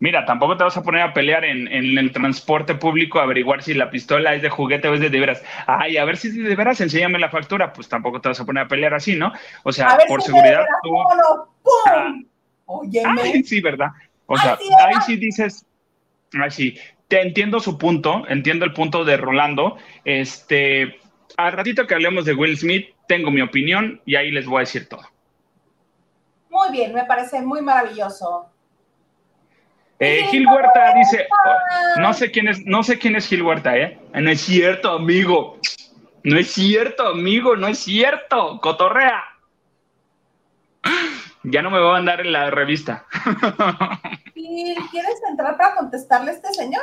Mira, 0.00 0.24
tampoco 0.24 0.56
te 0.56 0.62
vas 0.62 0.76
a 0.76 0.82
poner 0.82 1.02
a 1.02 1.12
pelear 1.12 1.44
en, 1.44 1.66
en, 1.66 1.98
el 1.98 2.12
transporte 2.12 2.76
público 2.76 3.18
a 3.18 3.24
averiguar 3.24 3.62
si 3.64 3.74
la 3.74 3.90
pistola 3.90 4.34
es 4.34 4.42
de 4.42 4.48
juguete 4.48 4.88
o 4.88 4.94
es 4.94 5.00
de 5.00 5.10
de 5.10 5.18
veras. 5.18 5.42
Ay, 5.66 5.96
a 5.96 6.04
ver 6.04 6.16
si 6.16 6.28
es 6.28 6.36
de 6.36 6.54
veras, 6.54 6.80
enséñame 6.80 7.18
la 7.18 7.30
factura. 7.30 7.72
Pues 7.72 7.88
tampoco 7.88 8.20
te 8.20 8.28
vas 8.28 8.38
a 8.38 8.44
poner 8.44 8.64
a 8.64 8.68
pelear 8.68 8.94
así, 8.94 9.16
¿no? 9.16 9.32
O 9.64 9.72
sea, 9.72 9.98
por 10.06 10.22
seguridad. 10.22 10.64
tú... 10.84 10.96
Ah. 11.88 12.14
Ay, 13.20 13.42
sí, 13.42 13.60
¿verdad? 13.60 13.88
O 14.26 14.36
sea, 14.36 14.58
ahí 14.86 14.94
sí 15.06 15.16
dices, 15.16 15.66
ahí 16.34 16.50
sí, 16.50 16.78
te 17.08 17.22
entiendo 17.22 17.58
su 17.60 17.78
punto, 17.78 18.24
entiendo 18.28 18.64
el 18.64 18.72
punto 18.72 19.04
de 19.04 19.16
Rolando. 19.16 19.78
Este, 20.04 21.00
al 21.36 21.52
ratito 21.52 21.86
que 21.86 21.94
hablemos 21.94 22.26
de 22.26 22.34
Will 22.34 22.56
Smith, 22.56 22.94
tengo 23.08 23.30
mi 23.30 23.40
opinión 23.40 24.00
y 24.04 24.16
ahí 24.16 24.30
les 24.30 24.46
voy 24.46 24.58
a 24.58 24.60
decir 24.60 24.88
todo. 24.88 25.02
Muy 26.50 26.70
bien, 26.70 26.94
me 26.94 27.04
parece 27.04 27.40
muy 27.40 27.62
maravilloso. 27.62 28.50
Eh, 30.00 30.26
Gil 30.30 30.46
Huerta 30.46 30.94
dice, 30.94 31.26
no 31.96 32.14
sé 32.14 32.30
quién 32.30 32.48
es, 32.48 32.64
no 32.64 32.82
sé 32.82 32.98
quién 32.98 33.16
es 33.16 33.26
Gil 33.26 33.42
Huerta, 33.42 33.76
¿eh? 33.76 33.98
No 34.14 34.30
es 34.30 34.40
cierto, 34.40 34.92
amigo. 34.92 35.58
No 36.22 36.38
es 36.38 36.52
cierto, 36.52 37.08
amigo, 37.08 37.56
no 37.56 37.68
es 37.68 37.78
cierto. 37.78 38.60
Cotorrea. 38.60 39.24
Ya 41.44 41.62
no 41.62 41.70
me 41.70 41.78
va 41.78 41.90
a 41.90 41.92
mandar 41.94 42.20
en 42.20 42.32
la 42.32 42.50
revista. 42.50 43.06
Gil, 44.38 44.76
¿quieres 44.90 45.20
entrar 45.28 45.56
para 45.56 45.74
contestarle 45.74 46.30
a 46.30 46.34
este 46.34 46.54
señor? 46.54 46.82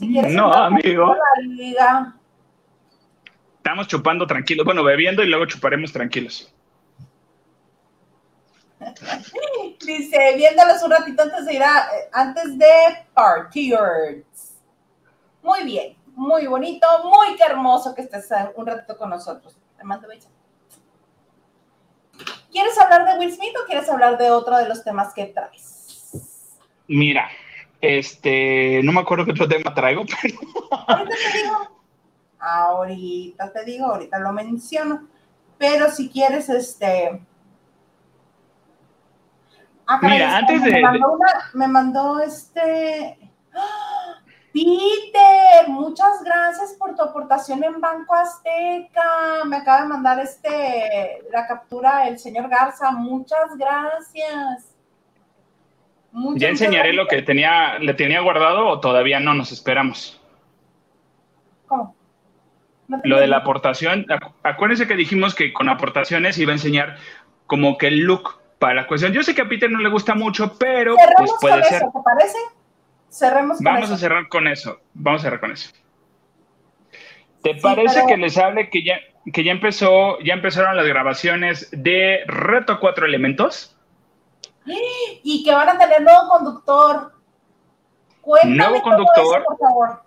no, 0.00 0.52
amigo. 0.52 1.16
Estamos 3.56 3.88
chupando 3.88 4.26
tranquilos, 4.26 4.64
bueno, 4.64 4.84
bebiendo 4.84 5.22
y 5.22 5.28
luego 5.28 5.46
chuparemos 5.46 5.92
tranquilos. 5.92 6.52
Dice, 9.84 10.34
viéndolos 10.36 10.82
un 10.82 10.90
ratito 10.90 11.22
antes 11.22 11.46
de 11.46 11.54
ir 11.54 11.62
a, 11.62 11.88
antes 12.12 12.58
de 12.58 12.72
Partiers. 13.12 14.54
Muy 15.42 15.64
bien, 15.64 15.96
muy 16.14 16.46
bonito, 16.46 16.86
muy 17.04 17.36
hermoso 17.40 17.94
que 17.94 18.02
estés 18.02 18.28
un 18.54 18.66
ratito 18.66 18.96
con 18.96 19.10
nosotros. 19.10 19.58
Te 19.76 19.84
mando. 19.84 20.08
¿Quieres 22.50 22.78
hablar 22.78 23.04
de 23.04 23.18
Will 23.18 23.34
Smith 23.34 23.54
o 23.62 23.66
quieres 23.66 23.88
hablar 23.88 24.16
de 24.16 24.30
otro 24.30 24.56
de 24.56 24.68
los 24.68 24.82
temas 24.82 25.12
que 25.12 25.26
traes? 25.26 25.75
Mira, 26.88 27.28
este, 27.80 28.80
no 28.82 28.92
me 28.92 29.00
acuerdo 29.00 29.24
qué 29.24 29.32
otro 29.32 29.48
tema 29.48 29.74
traigo, 29.74 30.04
pero... 30.22 30.38
Ahorita 32.38 32.72
te 32.72 32.84
digo, 32.84 33.06
ahorita 33.16 33.52
te 33.52 33.64
digo, 33.64 33.86
ahorita 33.86 34.18
lo 34.20 34.32
menciono, 34.32 35.08
pero 35.58 35.90
si 35.90 36.08
quieres, 36.08 36.48
este, 36.48 37.20
Ah, 39.86 40.00
Mira, 40.02 40.36
antes 40.38 40.60
me 40.62 40.70
de. 40.70 40.80
Mandó 40.80 41.18
me 41.54 41.68
mandó 41.68 42.20
este. 42.20 43.18
Peter, 44.52 45.68
muchas 45.68 46.22
gracias 46.24 46.72
por 46.78 46.94
tu 46.96 47.02
aportación 47.02 47.62
en 47.62 47.80
Banco 47.80 48.14
Azteca. 48.14 49.44
Me 49.46 49.56
acaba 49.58 49.82
de 49.82 49.88
mandar 49.88 50.18
este 50.18 51.22
la 51.30 51.46
captura 51.46 52.08
el 52.08 52.18
señor 52.18 52.48
Garza. 52.48 52.90
Muchas 52.90 53.56
gracias. 53.56 54.75
Ya 56.36 56.48
enseñaré 56.48 56.92
lo 56.92 57.06
que 57.06 57.22
tenía, 57.22 57.78
le 57.78 57.94
tenía 57.94 58.20
guardado 58.20 58.66
o 58.66 58.80
todavía 58.80 59.20
no 59.20 59.34
nos 59.34 59.52
esperamos. 59.52 60.20
¿Cómo? 61.66 61.96
lo 63.02 63.18
de 63.18 63.26
la 63.26 63.38
aportación, 63.38 64.06
acuérdense 64.42 64.86
que 64.86 64.94
dijimos 64.94 65.34
que 65.34 65.52
con 65.52 65.68
aportaciones 65.68 66.38
iba 66.38 66.52
a 66.52 66.54
enseñar 66.54 66.96
como 67.46 67.78
que 67.78 67.88
el 67.88 68.00
look 68.00 68.38
para 68.58 68.74
la 68.74 68.86
cuestión. 68.86 69.12
Yo 69.12 69.22
sé 69.22 69.34
que 69.34 69.42
a 69.42 69.48
Peter 69.48 69.70
no 69.70 69.80
le 69.80 69.88
gusta 69.88 70.14
mucho, 70.14 70.56
pero 70.58 70.94
pues 71.16 71.32
puede 71.40 71.62
ser. 71.64 71.82
¿Te 71.82 72.00
parece? 72.04 72.38
Cerremos 73.10 73.58
con 73.58 73.64
Vamos 73.64 73.90
a 73.90 73.96
cerrar 73.96 74.28
con 74.28 74.46
eso. 74.46 74.80
Vamos 74.94 75.20
a 75.20 75.24
cerrar 75.24 75.40
con 75.40 75.52
eso. 75.52 75.70
¿Te 77.42 77.54
parece 77.56 78.04
que 78.06 78.16
les 78.16 78.36
hable 78.38 78.70
que 78.70 78.82
ya, 78.82 78.98
que 79.32 79.44
ya 79.44 79.52
empezó, 79.52 80.18
ya 80.20 80.34
empezaron 80.34 80.76
las 80.76 80.86
grabaciones 80.86 81.68
de 81.70 82.20
Reto 82.26 82.80
Cuatro 82.80 83.06
Elementos? 83.06 83.75
Y 84.66 85.44
que 85.44 85.54
van 85.54 85.68
a 85.68 85.78
tener 85.78 86.02
nuevo 86.02 86.28
conductor. 86.28 87.12
Cuéntame 88.20 88.56
nuevo 88.56 88.82
conductor. 88.82 89.44
por 89.44 89.58
favor. 89.58 90.02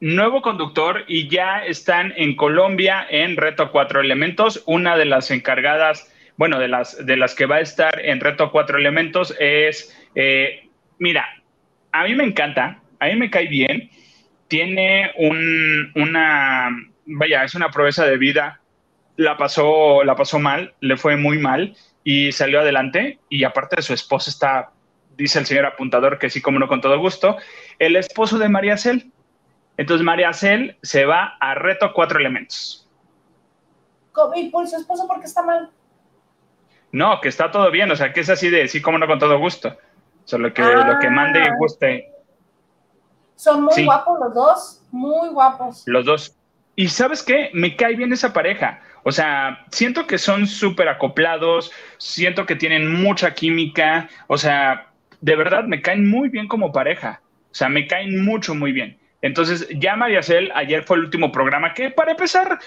Nuevo 0.00 0.42
conductor 0.42 1.04
y 1.06 1.28
ya 1.28 1.64
están 1.64 2.12
en 2.16 2.34
Colombia 2.34 3.06
en 3.08 3.36
Reto 3.36 3.70
Cuatro 3.70 4.00
Elementos. 4.00 4.62
Una 4.66 4.96
de 4.96 5.04
las 5.04 5.30
encargadas 5.30 6.12
bueno, 6.36 6.58
de 6.58 6.68
las, 6.68 7.04
de 7.04 7.16
las 7.16 7.34
que 7.34 7.46
va 7.46 7.56
a 7.56 7.60
estar 7.60 8.00
en 8.00 8.20
Reto 8.20 8.50
Cuatro 8.50 8.78
Elementos 8.78 9.34
es, 9.38 9.96
eh, 10.14 10.68
mira, 10.98 11.28
a 11.92 12.04
mí 12.04 12.14
me 12.14 12.24
encanta, 12.24 12.80
a 12.98 13.06
mí 13.06 13.16
me 13.16 13.30
cae 13.30 13.46
bien, 13.46 13.90
tiene 14.48 15.12
un, 15.18 15.92
una, 15.94 16.70
vaya, 17.06 17.44
es 17.44 17.54
una 17.54 17.70
proeza 17.70 18.06
de 18.06 18.16
vida, 18.16 18.60
la 19.16 19.36
pasó, 19.36 20.02
la 20.04 20.16
pasó 20.16 20.38
mal, 20.38 20.74
le 20.80 20.96
fue 20.96 21.16
muy 21.16 21.38
mal 21.38 21.76
y 22.04 22.32
salió 22.32 22.60
adelante 22.60 23.20
y 23.28 23.44
aparte 23.44 23.76
de 23.76 23.82
su 23.82 23.94
esposa 23.94 24.30
está, 24.30 24.70
dice 25.16 25.38
el 25.38 25.46
señor 25.46 25.66
apuntador 25.66 26.18
que 26.18 26.30
sí, 26.30 26.40
como 26.40 26.58
no, 26.58 26.68
con 26.68 26.80
todo 26.80 26.98
gusto, 26.98 27.36
el 27.78 27.96
esposo 27.96 28.38
de 28.38 28.48
María 28.48 28.76
Cel. 28.76 29.12
Entonces 29.76 30.04
María 30.04 30.32
Cel 30.32 30.76
se 30.82 31.04
va 31.04 31.36
a 31.40 31.54
Reto 31.54 31.92
Cuatro 31.94 32.18
Elementos. 32.18 32.88
¿Y 34.34 34.50
por 34.50 34.68
su 34.68 34.76
esposo 34.76 35.06
por 35.06 35.20
qué 35.20 35.26
está 35.26 35.42
mal? 35.42 35.70
No, 36.90 37.20
que 37.20 37.28
está 37.28 37.50
todo 37.50 37.70
bien, 37.70 37.90
o 37.90 37.96
sea, 37.96 38.12
que 38.12 38.20
es 38.20 38.28
así 38.28 38.50
de 38.50 38.68
sí, 38.68 38.82
como 38.82 38.98
no, 38.98 39.06
con 39.06 39.18
todo 39.18 39.38
gusto. 39.38 39.76
Solo 40.24 40.52
que 40.52 40.62
lo 40.62 40.98
que 41.00 41.10
mande 41.10 41.40
y 41.40 41.48
ah. 41.48 41.54
guste. 41.58 42.12
Son 43.34 43.62
muy 43.62 43.84
guapos 43.84 44.20
los 44.20 44.34
dos, 44.34 44.82
muy 44.92 45.30
guapos. 45.30 45.82
Los 45.86 46.04
dos. 46.04 46.36
Y 46.76 46.88
sabes 46.88 47.22
qué, 47.22 47.50
me 47.54 47.76
cae 47.76 47.96
bien 47.96 48.12
esa 48.12 48.32
pareja. 48.32 48.80
O 49.04 49.12
sea, 49.12 49.64
siento 49.70 50.06
que 50.06 50.18
son 50.18 50.46
súper 50.46 50.88
acoplados, 50.88 51.72
siento 51.98 52.46
que 52.46 52.56
tienen 52.56 52.92
mucha 53.02 53.34
química, 53.34 54.08
o 54.28 54.38
sea, 54.38 54.92
de 55.20 55.36
verdad 55.36 55.64
me 55.64 55.82
caen 55.82 56.08
muy 56.08 56.28
bien 56.28 56.48
como 56.48 56.72
pareja. 56.72 57.20
O 57.50 57.54
sea, 57.54 57.68
me 57.68 57.86
caen 57.86 58.24
mucho, 58.24 58.54
muy 58.54 58.72
bien. 58.72 58.98
Entonces, 59.20 59.68
ya 59.76 59.94
María 59.94 60.22
Cel, 60.22 60.50
ayer 60.54 60.82
fue 60.84 60.96
el 60.96 61.04
último 61.04 61.30
programa 61.30 61.74
que, 61.74 61.90
para 61.90 62.12
empezar, 62.12 62.58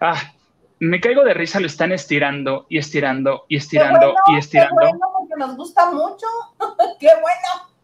ah, 0.00 0.32
me 0.78 1.00
caigo 1.00 1.24
de 1.24 1.34
risa, 1.34 1.60
lo 1.60 1.66
están 1.66 1.92
estirando 1.92 2.66
y 2.68 2.78
estirando 2.78 3.46
y 3.48 3.56
estirando 3.56 4.14
y 4.26 4.38
estirando. 4.38 4.80
Qué 4.80 4.86
bueno, 4.86 5.06
porque 5.18 5.34
nos 5.38 5.56
gusta 5.56 5.90
mucho. 5.90 6.26
qué 7.00 7.08
bueno. 7.20 7.74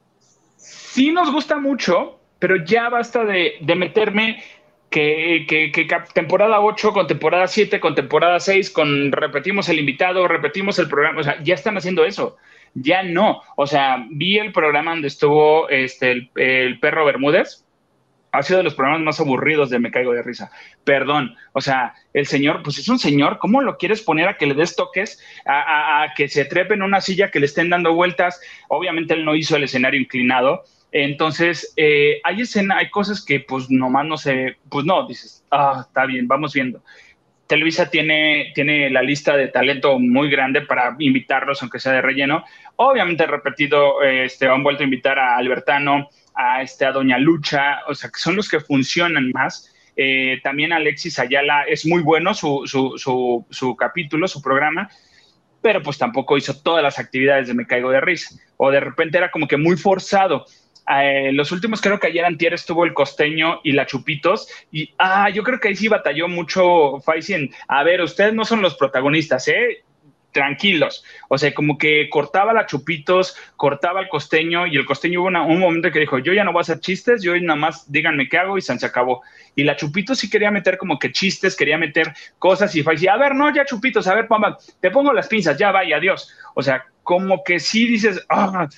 Sí 0.56 1.12
nos 1.12 1.32
gusta 1.32 1.58
mucho, 1.58 2.20
pero 2.38 2.56
ya 2.64 2.88
basta 2.88 3.24
de, 3.24 3.54
meterme 3.76 4.42
que, 4.90 5.46
que, 5.48 5.70
que, 5.70 5.88
temporada 6.12 6.60
8 6.60 6.92
con 6.92 7.06
temporada 7.06 7.46
7 7.46 7.78
con 7.80 7.94
temporada 7.94 8.40
6 8.40 8.70
con 8.70 9.12
repetimos 9.12 9.68
el 9.68 9.78
invitado, 9.78 10.26
repetimos 10.26 10.78
el 10.78 10.88
programa, 10.88 11.20
o 11.20 11.22
sea, 11.22 11.40
ya 11.42 11.54
están 11.54 11.76
haciendo 11.76 12.04
eso. 12.04 12.36
Ya 12.74 13.02
no, 13.02 13.42
o 13.56 13.66
sea, 13.66 14.04
vi 14.10 14.38
el 14.38 14.52
programa 14.52 14.92
donde 14.92 15.08
estuvo 15.08 15.68
este 15.68 16.30
el, 16.34 16.78
perro 16.80 17.04
Bermúdez, 17.04 17.64
ha 18.32 18.42
sido 18.42 18.58
de 18.58 18.64
los 18.64 18.74
programas 18.74 19.02
más 19.02 19.20
aburridos 19.20 19.70
de 19.70 19.80
Me 19.80 19.90
Caigo 19.90 20.12
de 20.12 20.22
Risa. 20.22 20.52
Perdón, 20.84 21.34
o 21.52 21.60
sea, 21.60 21.94
el 22.12 22.26
señor, 22.26 22.62
pues 22.62 22.78
es 22.78 22.88
un 22.88 22.98
señor, 23.00 23.38
¿cómo 23.38 23.60
lo 23.60 23.76
quieres 23.76 24.02
poner 24.02 24.28
a 24.28 24.36
que 24.36 24.46
le 24.46 24.54
des 24.54 24.76
toques, 24.76 25.20
a, 25.46 26.06
que 26.16 26.28
se 26.28 26.44
trepe 26.44 26.74
en 26.74 26.82
una 26.82 27.00
silla, 27.00 27.30
que 27.30 27.40
le 27.40 27.46
estén 27.46 27.70
dando 27.70 27.92
vueltas? 27.92 28.40
Obviamente 28.68 29.14
él 29.14 29.24
no 29.24 29.34
hizo 29.34 29.56
el 29.56 29.64
escenario 29.64 30.00
inclinado. 30.00 30.62
Entonces, 30.92 31.72
eh, 31.76 32.20
hay 32.24 32.40
escena, 32.42 32.78
hay 32.78 32.90
cosas 32.90 33.24
que 33.24 33.40
pues 33.40 33.70
nomás 33.70 34.06
no 34.06 34.16
sé, 34.16 34.56
pues 34.68 34.84
no, 34.84 35.06
dices, 35.06 35.44
ah, 35.50 35.84
está 35.86 36.06
bien, 36.06 36.26
vamos 36.26 36.52
viendo. 36.52 36.82
Televisa 37.46 37.90
tiene, 37.90 38.52
tiene 38.54 38.90
la 38.90 39.02
lista 39.02 39.36
de 39.36 39.48
talento 39.48 39.98
muy 39.98 40.30
grande 40.30 40.60
para 40.62 40.94
invitarlos, 41.00 41.60
aunque 41.62 41.80
sea 41.80 41.92
de 41.92 42.00
relleno. 42.00 42.44
Obviamente, 42.76 43.26
repetido, 43.26 44.02
este, 44.02 44.46
han 44.46 44.62
vuelto 44.62 44.82
a 44.82 44.84
invitar 44.84 45.18
a 45.18 45.36
Albertano, 45.36 46.08
a, 46.34 46.62
este, 46.62 46.84
a 46.84 46.92
Doña 46.92 47.18
Lucha, 47.18 47.80
o 47.88 47.94
sea, 47.94 48.08
que 48.08 48.20
son 48.20 48.36
los 48.36 48.48
que 48.48 48.60
funcionan 48.60 49.30
más. 49.34 49.74
Eh, 49.96 50.40
también 50.42 50.72
Alexis 50.72 51.18
Ayala 51.18 51.64
es 51.64 51.84
muy 51.84 52.02
bueno 52.02 52.34
su, 52.34 52.62
su, 52.66 52.96
su, 53.50 53.76
capítulo, 53.76 54.28
su 54.28 54.40
programa, 54.40 54.88
pero 55.60 55.82
pues 55.82 55.98
tampoco 55.98 56.38
hizo 56.38 56.62
todas 56.62 56.82
las 56.82 56.98
actividades 56.98 57.48
de 57.48 57.54
Me 57.54 57.66
Caigo 57.66 57.90
de 57.90 58.00
Risa. 58.00 58.36
O 58.56 58.70
de 58.70 58.80
repente 58.80 59.18
era 59.18 59.30
como 59.30 59.48
que 59.48 59.56
muy 59.56 59.76
forzado. 59.76 60.46
Eh, 60.92 61.30
los 61.32 61.52
últimos 61.52 61.80
creo 61.80 62.00
que 62.00 62.08
ayer 62.08 62.24
antier 62.24 62.54
estuvo 62.54 62.84
el 62.84 62.94
costeño 62.94 63.60
y 63.62 63.72
la 63.72 63.86
Chupitos 63.86 64.48
y 64.72 64.92
ah, 64.98 65.30
yo 65.30 65.44
creo 65.44 65.60
que 65.60 65.68
ahí 65.68 65.76
sí 65.76 65.86
batalló 65.86 66.26
mucho 66.26 66.98
Faisy 67.00 67.50
a 67.68 67.84
ver, 67.84 68.00
ustedes 68.00 68.34
no 68.34 68.44
son 68.44 68.60
los 68.60 68.74
protagonistas, 68.74 69.46
¿eh? 69.48 69.84
tranquilos. 70.32 71.04
O 71.28 71.38
sea, 71.38 71.52
como 71.54 71.78
que 71.78 72.08
cortaba 72.08 72.52
la 72.52 72.66
Chupitos, 72.66 73.36
cortaba 73.56 74.00
el 74.00 74.08
costeño 74.08 74.66
y 74.66 74.76
el 74.76 74.86
costeño 74.86 75.22
hubo 75.22 75.28
un 75.28 75.60
momento 75.60 75.90
que 75.90 76.00
dijo, 76.00 76.18
yo 76.18 76.32
ya 76.32 76.44
no 76.44 76.52
voy 76.52 76.60
a 76.60 76.62
hacer 76.62 76.80
chistes, 76.80 77.22
yo 77.22 77.38
nada 77.40 77.58
más 77.58 77.90
díganme 77.90 78.28
qué 78.28 78.38
hago 78.38 78.58
y 78.58 78.62
se 78.62 78.72
acabó. 78.84 79.22
Y 79.54 79.64
la 79.64 79.76
Chupitos 79.76 80.18
sí 80.18 80.30
quería 80.30 80.50
meter 80.50 80.78
como 80.78 80.98
que 80.98 81.12
chistes, 81.12 81.56
quería 81.56 81.78
meter 81.78 82.12
cosas 82.38 82.74
y 82.74 82.82
decía, 82.82 83.14
a 83.14 83.18
ver, 83.18 83.34
no, 83.34 83.52
ya 83.54 83.64
Chupitos, 83.64 84.06
a 84.06 84.14
ver, 84.14 84.28
pamba, 84.28 84.58
te 84.80 84.90
pongo 84.90 85.12
las 85.12 85.28
pinzas, 85.28 85.58
ya 85.58 85.72
vaya, 85.72 85.96
adiós. 85.96 86.32
O 86.54 86.62
sea, 86.62 86.84
como 87.02 87.42
que 87.42 87.58
sí 87.58 87.86
dices, 87.86 88.24
ah, 88.28 88.68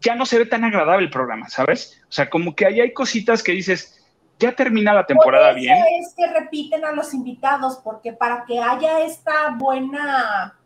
ya 0.00 0.14
no 0.14 0.26
se 0.26 0.38
ve 0.38 0.46
tan 0.46 0.64
agradable 0.64 1.04
el 1.04 1.10
programa, 1.10 1.48
¿sabes? 1.48 2.00
O 2.08 2.12
sea, 2.12 2.28
como 2.28 2.54
que 2.54 2.66
ahí 2.66 2.80
hay 2.80 2.92
cositas 2.92 3.42
que 3.42 3.52
dices, 3.52 4.04
ya 4.38 4.54
termina 4.54 4.92
la 4.92 5.06
temporada 5.06 5.52
bien. 5.52 5.76
Es 6.00 6.14
que 6.14 6.26
repiten 6.26 6.84
a 6.84 6.92
los 6.92 7.14
invitados, 7.14 7.80
porque 7.82 8.12
para 8.12 8.44
que 8.44 8.60
haya 8.60 9.00
esta 9.00 9.50
buena 9.56 10.58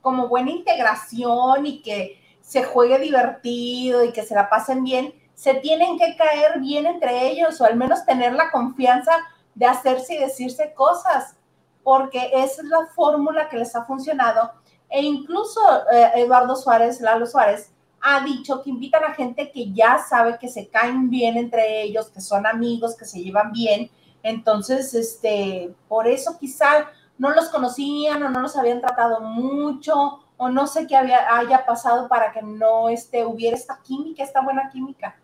como 0.00 0.28
buena 0.28 0.50
integración 0.50 1.66
y 1.66 1.82
que 1.82 2.22
se 2.40 2.64
juegue 2.64 2.98
divertido 2.98 4.04
y 4.04 4.12
que 4.12 4.22
se 4.22 4.34
la 4.34 4.48
pasen 4.48 4.84
bien, 4.84 5.12
se 5.34 5.54
tienen 5.54 5.98
que 5.98 6.16
caer 6.16 6.60
bien 6.60 6.86
entre 6.86 7.28
ellos 7.28 7.60
o 7.60 7.64
al 7.64 7.76
menos 7.76 8.06
tener 8.06 8.32
la 8.32 8.50
confianza 8.50 9.12
de 9.54 9.66
hacerse 9.66 10.14
y 10.14 10.18
decirse 10.18 10.72
cosas, 10.74 11.36
porque 11.82 12.30
esa 12.32 12.62
es 12.62 12.68
la 12.68 12.86
fórmula 12.94 13.48
que 13.48 13.58
les 13.58 13.74
ha 13.76 13.84
funcionado. 13.84 14.52
E 14.88 15.02
incluso 15.02 15.60
eh, 15.92 16.12
Eduardo 16.16 16.56
Suárez, 16.56 17.00
Lalo 17.00 17.26
Suárez, 17.26 17.70
ha 18.00 18.24
dicho 18.24 18.62
que 18.62 18.70
invitan 18.70 19.04
a 19.04 19.14
gente 19.14 19.50
que 19.50 19.72
ya 19.72 19.98
sabe 19.98 20.38
que 20.38 20.48
se 20.48 20.68
caen 20.68 21.10
bien 21.10 21.36
entre 21.36 21.82
ellos, 21.82 22.10
que 22.10 22.20
son 22.20 22.46
amigos, 22.46 22.96
que 22.96 23.04
se 23.04 23.22
llevan 23.22 23.52
bien. 23.52 23.90
Entonces, 24.22 24.94
este, 24.94 25.70
por 25.88 26.06
eso 26.06 26.38
quizá 26.38 26.90
no 27.18 27.30
los 27.30 27.48
conocían 27.48 28.22
o 28.22 28.30
no 28.30 28.40
los 28.40 28.56
habían 28.56 28.80
tratado 28.80 29.20
mucho 29.20 30.20
o 30.36 30.48
no 30.48 30.66
sé 30.66 30.86
qué 30.86 30.96
haya 30.96 31.66
pasado 31.66 32.08
para 32.08 32.32
que 32.32 32.42
no 32.42 32.88
este, 32.88 33.26
hubiera 33.26 33.56
esta 33.56 33.80
química, 33.82 34.22
esta 34.22 34.40
buena 34.40 34.70
química. 34.70 35.16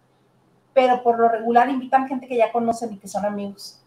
Pero 0.73 1.03
por 1.05 1.19
lo 1.19 1.29
regular 1.29 1.69
invitan 1.69 2.09
gente 2.09 2.27
que 2.27 2.37
ya 2.37 2.51
conocen 2.51 2.93
y 2.93 2.99
que 2.99 3.07
son 3.07 3.25
amigos. 3.25 3.81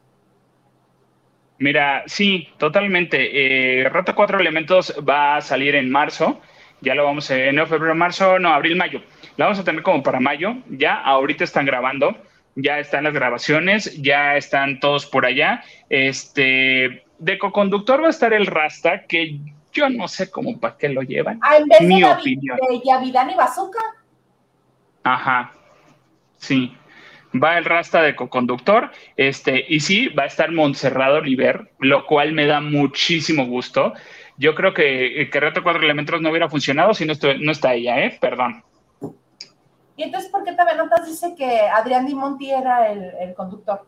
Mira, 1.59 2.03
sí, 2.05 2.47
totalmente. 2.57 3.81
Eh, 3.81 3.89
Rata 3.89 4.15
Cuatro 4.15 4.39
Elementos 4.39 4.93
va 5.07 5.37
a 5.37 5.41
salir 5.41 5.75
en 5.75 5.89
marzo. 5.89 6.39
Ya 6.81 6.93
lo 6.95 7.05
vamos 7.05 7.29
a 7.31 7.35
enero, 7.35 7.67
febrero, 7.67 7.95
marzo, 7.95 8.39
no, 8.39 8.53
abril, 8.53 8.75
mayo. 8.75 9.01
La 9.35 9.45
vamos 9.45 9.59
a 9.59 9.63
tener 9.63 9.81
como 9.83 10.03
para 10.03 10.19
mayo. 10.19 10.55
Ya 10.69 10.95
ahorita 10.95 11.43
están 11.43 11.65
grabando, 11.65 12.15
ya 12.55 12.79
están 12.79 13.03
las 13.03 13.13
grabaciones, 13.13 14.01
ya 14.01 14.35
están 14.35 14.79
todos 14.79 15.05
por 15.05 15.25
allá. 15.25 15.63
Este, 15.89 17.03
de 17.19 17.37
coconductor 17.37 18.01
va 18.01 18.07
a 18.07 18.11
estar 18.11 18.33
el 18.33 18.45
Rasta, 18.45 19.05
que 19.05 19.39
yo 19.73 19.89
no 19.89 20.07
sé 20.07 20.29
cómo 20.29 20.59
para 20.59 20.77
qué 20.77 20.89
lo 20.89 21.01
llevan. 21.01 21.39
Ah, 21.41 21.57
en 21.57 21.67
vez 21.67 21.81
Mi 21.81 22.01
de 22.01 22.05
opinión. 22.05 22.57
¿De 22.69 22.81
Yavidán 22.83 23.29
y 23.29 23.35
Bazooka? 23.35 23.79
Ajá, 25.03 25.51
sí. 26.37 26.75
Va 27.35 27.57
el 27.57 27.65
Rasta 27.65 28.01
de 28.01 28.15
coconductor, 28.15 28.89
este, 29.15 29.65
y 29.67 29.81
sí, 29.81 30.07
va 30.07 30.23
a 30.23 30.27
estar 30.27 30.51
Montserrat 30.51 31.11
Oliver, 31.11 31.69
lo 31.79 32.05
cual 32.05 32.31
me 32.31 32.45
da 32.45 32.61
muchísimo 32.61 33.45
gusto. 33.45 33.93
Yo 34.37 34.55
creo 34.55 34.73
que, 34.73 35.29
que 35.31 35.39
Reto 35.39 35.63
Cuatro 35.63 35.81
Elementos 35.81 36.21
no 36.21 36.29
hubiera 36.29 36.49
funcionado 36.49 36.93
si 36.93 37.05
no, 37.05 37.13
no 37.39 37.51
está 37.51 37.73
ella, 37.73 37.99
¿eh? 37.99 38.17
Perdón. 38.21 38.63
¿Y 39.95 40.03
entonces 40.03 40.29
por 40.29 40.43
qué 40.43 40.53
también 40.53 40.77
notas 40.77 41.07
dice 41.07 41.33
que 41.35 41.61
Adrián 41.61 42.05
Di 42.05 42.13
Monti 42.13 42.51
era 42.51 42.91
el, 42.91 43.11
el 43.19 43.33
conductor? 43.33 43.81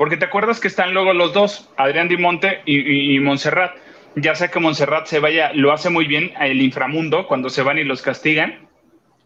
Porque 0.00 0.16
te 0.16 0.24
acuerdas 0.24 0.60
que 0.60 0.68
están 0.68 0.94
luego 0.94 1.12
los 1.12 1.34
dos, 1.34 1.68
Adrián 1.76 2.08
Dimonte 2.08 2.62
y, 2.64 3.14
y, 3.14 3.20
Montserrat. 3.20 3.76
Ya 4.16 4.34
sea 4.34 4.48
que 4.48 4.58
Montserrat 4.58 5.04
se 5.04 5.20
vaya, 5.20 5.52
lo 5.52 5.72
hace 5.72 5.90
muy 5.90 6.06
bien 6.06 6.32
el 6.40 6.62
inframundo 6.62 7.26
cuando 7.26 7.50
se 7.50 7.62
van 7.62 7.76
y 7.76 7.84
los 7.84 8.00
castigan. 8.00 8.66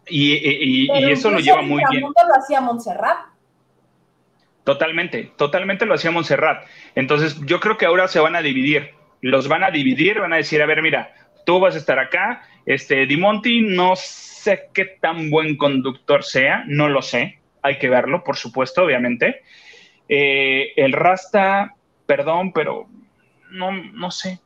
Y, 0.05 0.89
eso 1.09 1.31
lo 1.31 1.39
lleva 1.39 1.61
muy 1.61 1.81
bien. 1.89 2.03
¿El 2.03 2.27
lo 2.27 2.35
hacía 2.37 2.59
Montserrat? 2.59 3.19
Totalmente, 4.65 5.31
totalmente 5.37 5.85
lo 5.85 5.93
hacía 5.93 6.11
Montserrat. 6.11 6.65
Entonces, 6.93 7.39
yo 7.45 7.61
creo 7.61 7.77
que 7.77 7.85
ahora 7.85 8.09
se 8.09 8.19
van 8.19 8.35
a 8.35 8.41
dividir. 8.41 8.91
Los 9.25 9.47
van 9.47 9.63
a 9.63 9.71
dividir, 9.71 10.19
van 10.19 10.33
a 10.33 10.37
decir, 10.37 10.61
a 10.61 10.67
ver, 10.67 10.83
mira, 10.83 11.11
tú 11.47 11.59
vas 11.59 11.73
a 11.73 11.79
estar 11.79 11.97
acá. 11.97 12.43
Este, 12.63 13.07
Dimonti, 13.07 13.61
no 13.61 13.95
sé 13.95 14.69
qué 14.71 14.85
tan 14.85 15.31
buen 15.31 15.57
conductor 15.57 16.23
sea, 16.23 16.63
no 16.67 16.89
lo 16.89 17.01
sé. 17.01 17.39
Hay 17.63 17.79
que 17.79 17.89
verlo, 17.89 18.23
por 18.23 18.37
supuesto, 18.37 18.83
obviamente. 18.83 19.41
Eh, 20.07 20.73
el 20.75 20.93
Rasta, 20.93 21.73
perdón, 22.05 22.53
pero 22.53 22.87
no, 23.49 23.71
no 23.71 24.11
sé, 24.11 24.39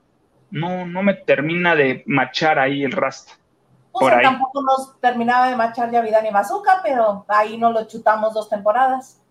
no, 0.49 0.85
no 0.85 1.03
me 1.03 1.13
termina 1.13 1.75
de 1.75 2.01
machar 2.05 2.57
ahí 2.57 2.85
el 2.85 2.93
Rasta. 2.93 3.33
Pues 3.91 4.13
por 4.13 4.21
tampoco 4.21 4.61
nos 4.61 4.97
terminaba 5.01 5.49
de 5.49 5.57
machar 5.57 5.91
ya 5.91 5.99
Vida 5.99 6.21
ni 6.21 6.29
Bazooka, 6.29 6.79
pero 6.81 7.25
ahí 7.27 7.57
no 7.57 7.73
lo 7.73 7.85
chutamos 7.85 8.33
dos 8.33 8.47
temporadas. 8.47 9.21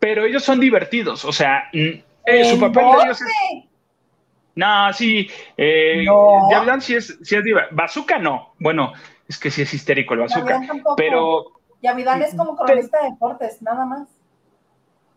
Pero 0.00 0.26
ellos 0.26 0.44
son 0.44 0.60
divertidos, 0.60 1.24
o 1.24 1.32
sea, 1.32 1.70
eh, 1.72 2.04
su 2.50 2.60
papel 2.60 2.84
de 2.84 3.04
ellos 3.04 3.22
es... 3.22 3.65
No, 4.56 4.92
sí, 4.94 5.30
eh, 5.56 6.02
no. 6.04 6.80
sí 6.80 6.94
es, 6.94 7.18
sí 7.22 7.36
es 7.36 7.44
Bazooka 7.70 8.18
no, 8.18 8.54
bueno, 8.58 8.94
es 9.28 9.38
que 9.38 9.50
sí 9.50 9.62
es 9.62 9.72
histérico 9.72 10.14
el 10.14 10.20
Bazooka, 10.20 10.60
pero... 10.96 11.52
Yavidan 11.82 12.22
es 12.22 12.34
como 12.34 12.56
cronista 12.56 13.02
de 13.02 13.10
deportes, 13.10 13.60
nada 13.60 13.84
más. 13.84 14.08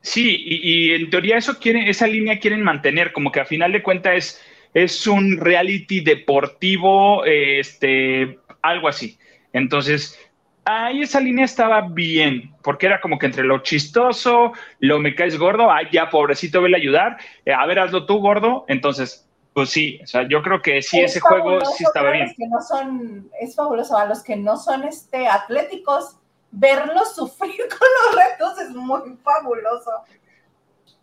Sí, 0.02 0.44
y, 0.46 0.92
en 0.94 1.10
teoría 1.10 1.38
eso 1.38 1.58
quieren, 1.58 1.88
esa 1.88 2.06
línea 2.06 2.40
quieren 2.40 2.62
mantener, 2.64 3.14
como 3.14 3.32
que 3.32 3.40
a 3.40 3.46
final 3.46 3.72
de 3.72 3.82
cuentas 3.82 4.14
es, 4.16 4.42
es 4.74 5.08
un 5.08 5.38
reality 5.38 6.02
deportivo, 6.02 7.24
este, 7.26 8.40
algo 8.62 8.90
así. 8.90 9.18
Entonces, 9.54 10.20
ahí 10.66 11.02
esa 11.02 11.20
línea 11.20 11.46
estaba 11.46 11.82
bien, 11.82 12.54
porque 12.62 12.86
era 12.86 13.02
como 13.02 13.18
que 13.18 13.26
entre 13.26 13.44
lo 13.44 13.60
chistoso, 13.60 14.54
lo 14.80 15.00
me 15.00 15.16
caes 15.16 15.38
gordo, 15.38 15.72
ay, 15.72 15.88
ya, 15.92 16.10
pobrecito, 16.10 16.62
vele 16.62 16.78
a 16.78 16.80
ayudar, 16.80 17.18
eh, 17.46 17.54
a 17.54 17.66
ver, 17.66 17.80
hazlo 17.80 18.06
tú, 18.06 18.20
gordo. 18.20 18.66
Entonces, 18.68 19.29
pues 19.60 19.72
sí, 19.72 20.00
o 20.02 20.08
sea, 20.08 20.26
yo 20.26 20.42
creo 20.42 20.62
que 20.62 20.82
sí, 20.82 21.02
ese 21.02 21.20
juego 21.20 21.60
sí 21.66 21.84
estaba 21.84 22.12
bien. 22.12 22.34
Que 22.38 22.48
no 22.48 22.62
son, 22.62 23.30
es 23.42 23.58
fabuloso, 23.58 23.98
a 23.98 24.06
los 24.06 24.24
que 24.24 24.38
no 24.38 24.56
son 24.56 24.86
este, 24.86 25.28
atléticos, 25.28 26.16
verlos 26.50 27.14
sufrir 27.14 27.58
con 27.70 27.90
los 28.00 28.24
retos 28.24 28.58
es 28.62 28.70
muy 28.70 29.18
fabuloso. 29.22 29.92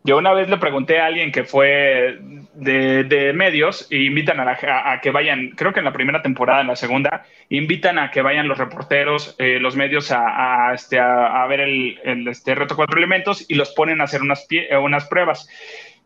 Yo 0.05 0.17
una 0.17 0.33
vez 0.33 0.49
le 0.49 0.57
pregunté 0.57 1.01
a 1.01 1.05
alguien 1.05 1.33
que 1.33 1.45
fue 1.45 2.19
de, 2.55 3.33
medios 3.35 3.89
e 3.91 4.05
invitan 4.05 4.41
a, 4.41 5.01
que 5.03 5.11
vayan, 5.11 5.51
creo 5.51 5.75
que 5.75 5.81
en 5.81 5.85
la 5.85 5.93
primera 5.93 6.23
temporada, 6.23 6.63
en 6.63 6.69
la 6.69 6.77
segunda, 6.77 7.27
invitan 7.51 7.99
a 7.99 8.11
que 8.11 8.23
vayan 8.23 8.49
los 8.49 8.57
reporteros, 8.57 9.35
eh, 9.37 9.61
los 9.61 9.77
medios 9.77 10.11
a, 10.13 10.73
este, 10.73 10.99
a, 10.99 11.47
ver 11.47 11.61
el, 11.61 12.27
este 12.27 12.55
reto 12.55 12.75
cuatro 12.75 12.97
elementos 12.97 13.45
y 13.51 13.55
los 13.55 13.75
ponen 13.75 14.01
a 14.01 14.05
hacer 14.05 14.23
unas, 14.23 14.47
eh, 14.49 14.75
unas 14.79 15.05
pruebas. 15.09 15.47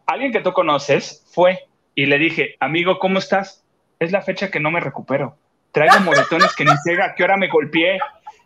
Alguien 0.06 0.32
que 0.32 0.40
tú 0.40 0.52
conoces 0.52 1.24
fue 1.32 1.69
y 2.02 2.06
le 2.06 2.18
dije, 2.18 2.56
amigo, 2.60 2.98
¿cómo 2.98 3.18
estás? 3.18 3.62
Es 3.98 4.10
la 4.10 4.22
fecha 4.22 4.50
que 4.50 4.58
no 4.58 4.70
me 4.70 4.80
recupero. 4.80 5.36
Traigo 5.72 6.00
moretones 6.04 6.54
que 6.54 6.64
ni 6.64 6.72
sé 6.84 7.00
a 7.02 7.14
qué 7.14 7.24
hora 7.24 7.36
me 7.36 7.48
golpeé 7.48 7.98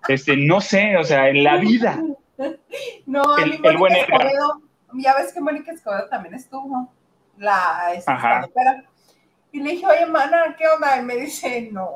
este, 0.09 0.37
no 0.37 0.61
sé, 0.61 0.97
o 0.97 1.05
sea, 1.05 1.29
en 1.29 1.45
la 1.45 1.57
vida. 1.57 2.03
No, 3.07 3.39
el, 3.39 3.65
a 3.65 3.79
buen 3.79 3.95
Escobedo, 3.95 4.61
ya 4.95 5.15
ves 5.15 5.33
que 5.33 5.41
Mónica 5.41 5.73
Escobedo 5.73 6.09
también 6.09 6.35
estuvo, 6.35 6.93
la 7.39 7.93
este, 7.95 8.13
Y 9.53 9.61
le 9.61 9.71
dije, 9.71 9.87
oye, 9.87 10.07
mana, 10.07 10.57
¿qué 10.59 10.67
onda? 10.67 10.99
Y 10.99 11.03
me 11.03 11.17
dice, 11.17 11.69
no, 11.71 11.91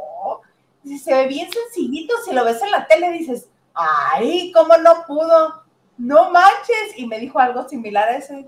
dice, 0.85 1.05
se 1.05 1.15
ve 1.15 1.27
bien 1.27 1.51
sencillito, 1.51 2.15
si 2.25 2.33
lo 2.33 2.45
ves 2.45 2.63
en 2.63 2.71
la 2.71 2.87
tele 2.87 3.11
dices, 3.11 3.49
ay, 3.75 4.53
¿cómo 4.53 4.77
no 4.79 5.05
pudo? 5.07 5.65
No 5.97 6.31
manches. 6.31 6.97
Y 6.97 7.07
me 7.07 7.19
dijo 7.19 7.41
algo 7.41 7.69
similar 7.69 8.09
a 8.09 8.17
ese. 8.17 8.47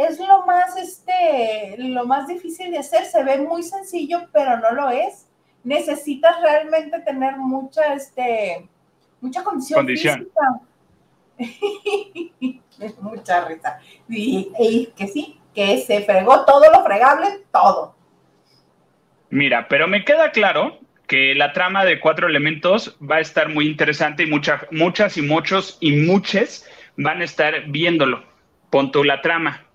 Es 0.00 0.18
lo 0.18 0.46
más, 0.46 0.78
este, 0.78 1.74
lo 1.76 2.06
más 2.06 2.26
difícil 2.26 2.70
de 2.70 2.78
hacer, 2.78 3.04
se 3.04 3.22
ve 3.22 3.36
muy 3.36 3.62
sencillo, 3.62 4.28
pero 4.32 4.56
no 4.56 4.70
lo 4.70 4.88
es. 4.88 5.28
Necesitas 5.62 6.40
realmente 6.40 7.00
tener 7.00 7.36
mucha, 7.36 7.92
este, 7.92 8.66
mucha 9.20 9.44
condición, 9.44 9.86
física. 9.86 10.24
Mucha 13.02 13.44
risa. 13.46 13.78
Y, 14.08 14.90
que 14.96 15.06
sí, 15.06 15.38
que 15.54 15.78
se 15.78 16.00
fregó 16.02 16.46
todo 16.46 16.70
lo 16.72 16.82
fregable, 16.82 17.26
todo. 17.52 17.94
Mira, 19.28 19.68
pero 19.68 19.86
me 19.86 20.02
queda 20.02 20.32
claro 20.32 20.78
que 21.06 21.34
la 21.34 21.52
trama 21.52 21.84
de 21.84 22.00
cuatro 22.00 22.26
elementos 22.26 22.96
va 23.02 23.16
a 23.16 23.20
estar 23.20 23.50
muy 23.50 23.66
interesante 23.66 24.22
y 24.22 24.26
muchas, 24.26 24.62
muchas 24.70 25.18
y 25.18 25.22
muchos 25.22 25.76
y 25.80 25.92
muchas 25.92 26.66
van 26.96 27.20
a 27.20 27.24
estar 27.24 27.66
viéndolo. 27.66 28.24
Pon 28.70 28.90
tú 28.90 29.04
la 29.04 29.20
trama. 29.20 29.66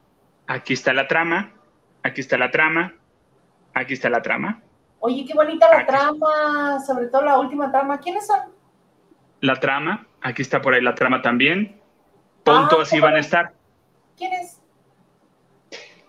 Aquí 0.48 0.74
está 0.74 0.94
la 0.94 1.08
trama, 1.08 1.52
aquí 2.04 2.22
está 2.22 2.38
la 2.38 2.52
trama, 2.52 2.94
aquí 3.74 3.94
está 3.94 4.10
la 4.10 4.22
trama. 4.22 4.62
Oye, 5.00 5.26
qué 5.26 5.34
bonita 5.34 5.68
la 5.72 5.86
trama, 5.86 6.80
sobre 6.86 7.08
todo 7.08 7.24
la 7.24 7.40
última 7.40 7.72
trama. 7.72 8.00
¿Quiénes 8.00 8.26
son? 8.28 8.56
la 9.46 9.60
trama. 9.60 10.08
Aquí 10.22 10.42
está 10.42 10.62
por 10.62 10.74
ahí 10.74 10.82
la 10.82 10.96
trama 10.96 11.22
también. 11.22 11.80
Punto, 12.44 12.80
ah, 12.80 12.84
así 12.84 13.00
van 13.00 13.16
a 13.16 13.20
estar. 13.20 13.54
¿Quién 14.18 14.34
es? 14.34 14.62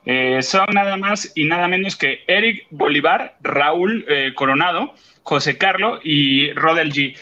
Eh, 0.05 0.41
son 0.43 0.67
nada 0.73 0.97
más 0.97 1.33
y 1.35 1.45
nada 1.45 1.67
menos 1.69 1.97
que 1.97 2.21
Eric 2.27 2.67
Bolívar, 2.71 3.37
Raúl 3.41 4.05
eh, 4.09 4.33
Coronado, 4.35 4.95
José 5.23 5.59
Carlo 5.59 5.99
y 6.03 6.53
Rodel 6.53 6.93
G. 6.93 7.17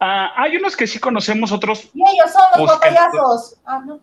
Ah, 0.00 0.32
hay 0.36 0.56
unos 0.56 0.76
que 0.76 0.86
sí 0.86 0.98
conocemos, 0.98 1.52
otros. 1.52 1.90
Y 1.94 2.02
ellos 2.02 2.30
son 2.30 2.42
los 2.56 2.70
guapayazos. 2.70 3.56
Ah, 3.64 3.80
no. 3.84 4.00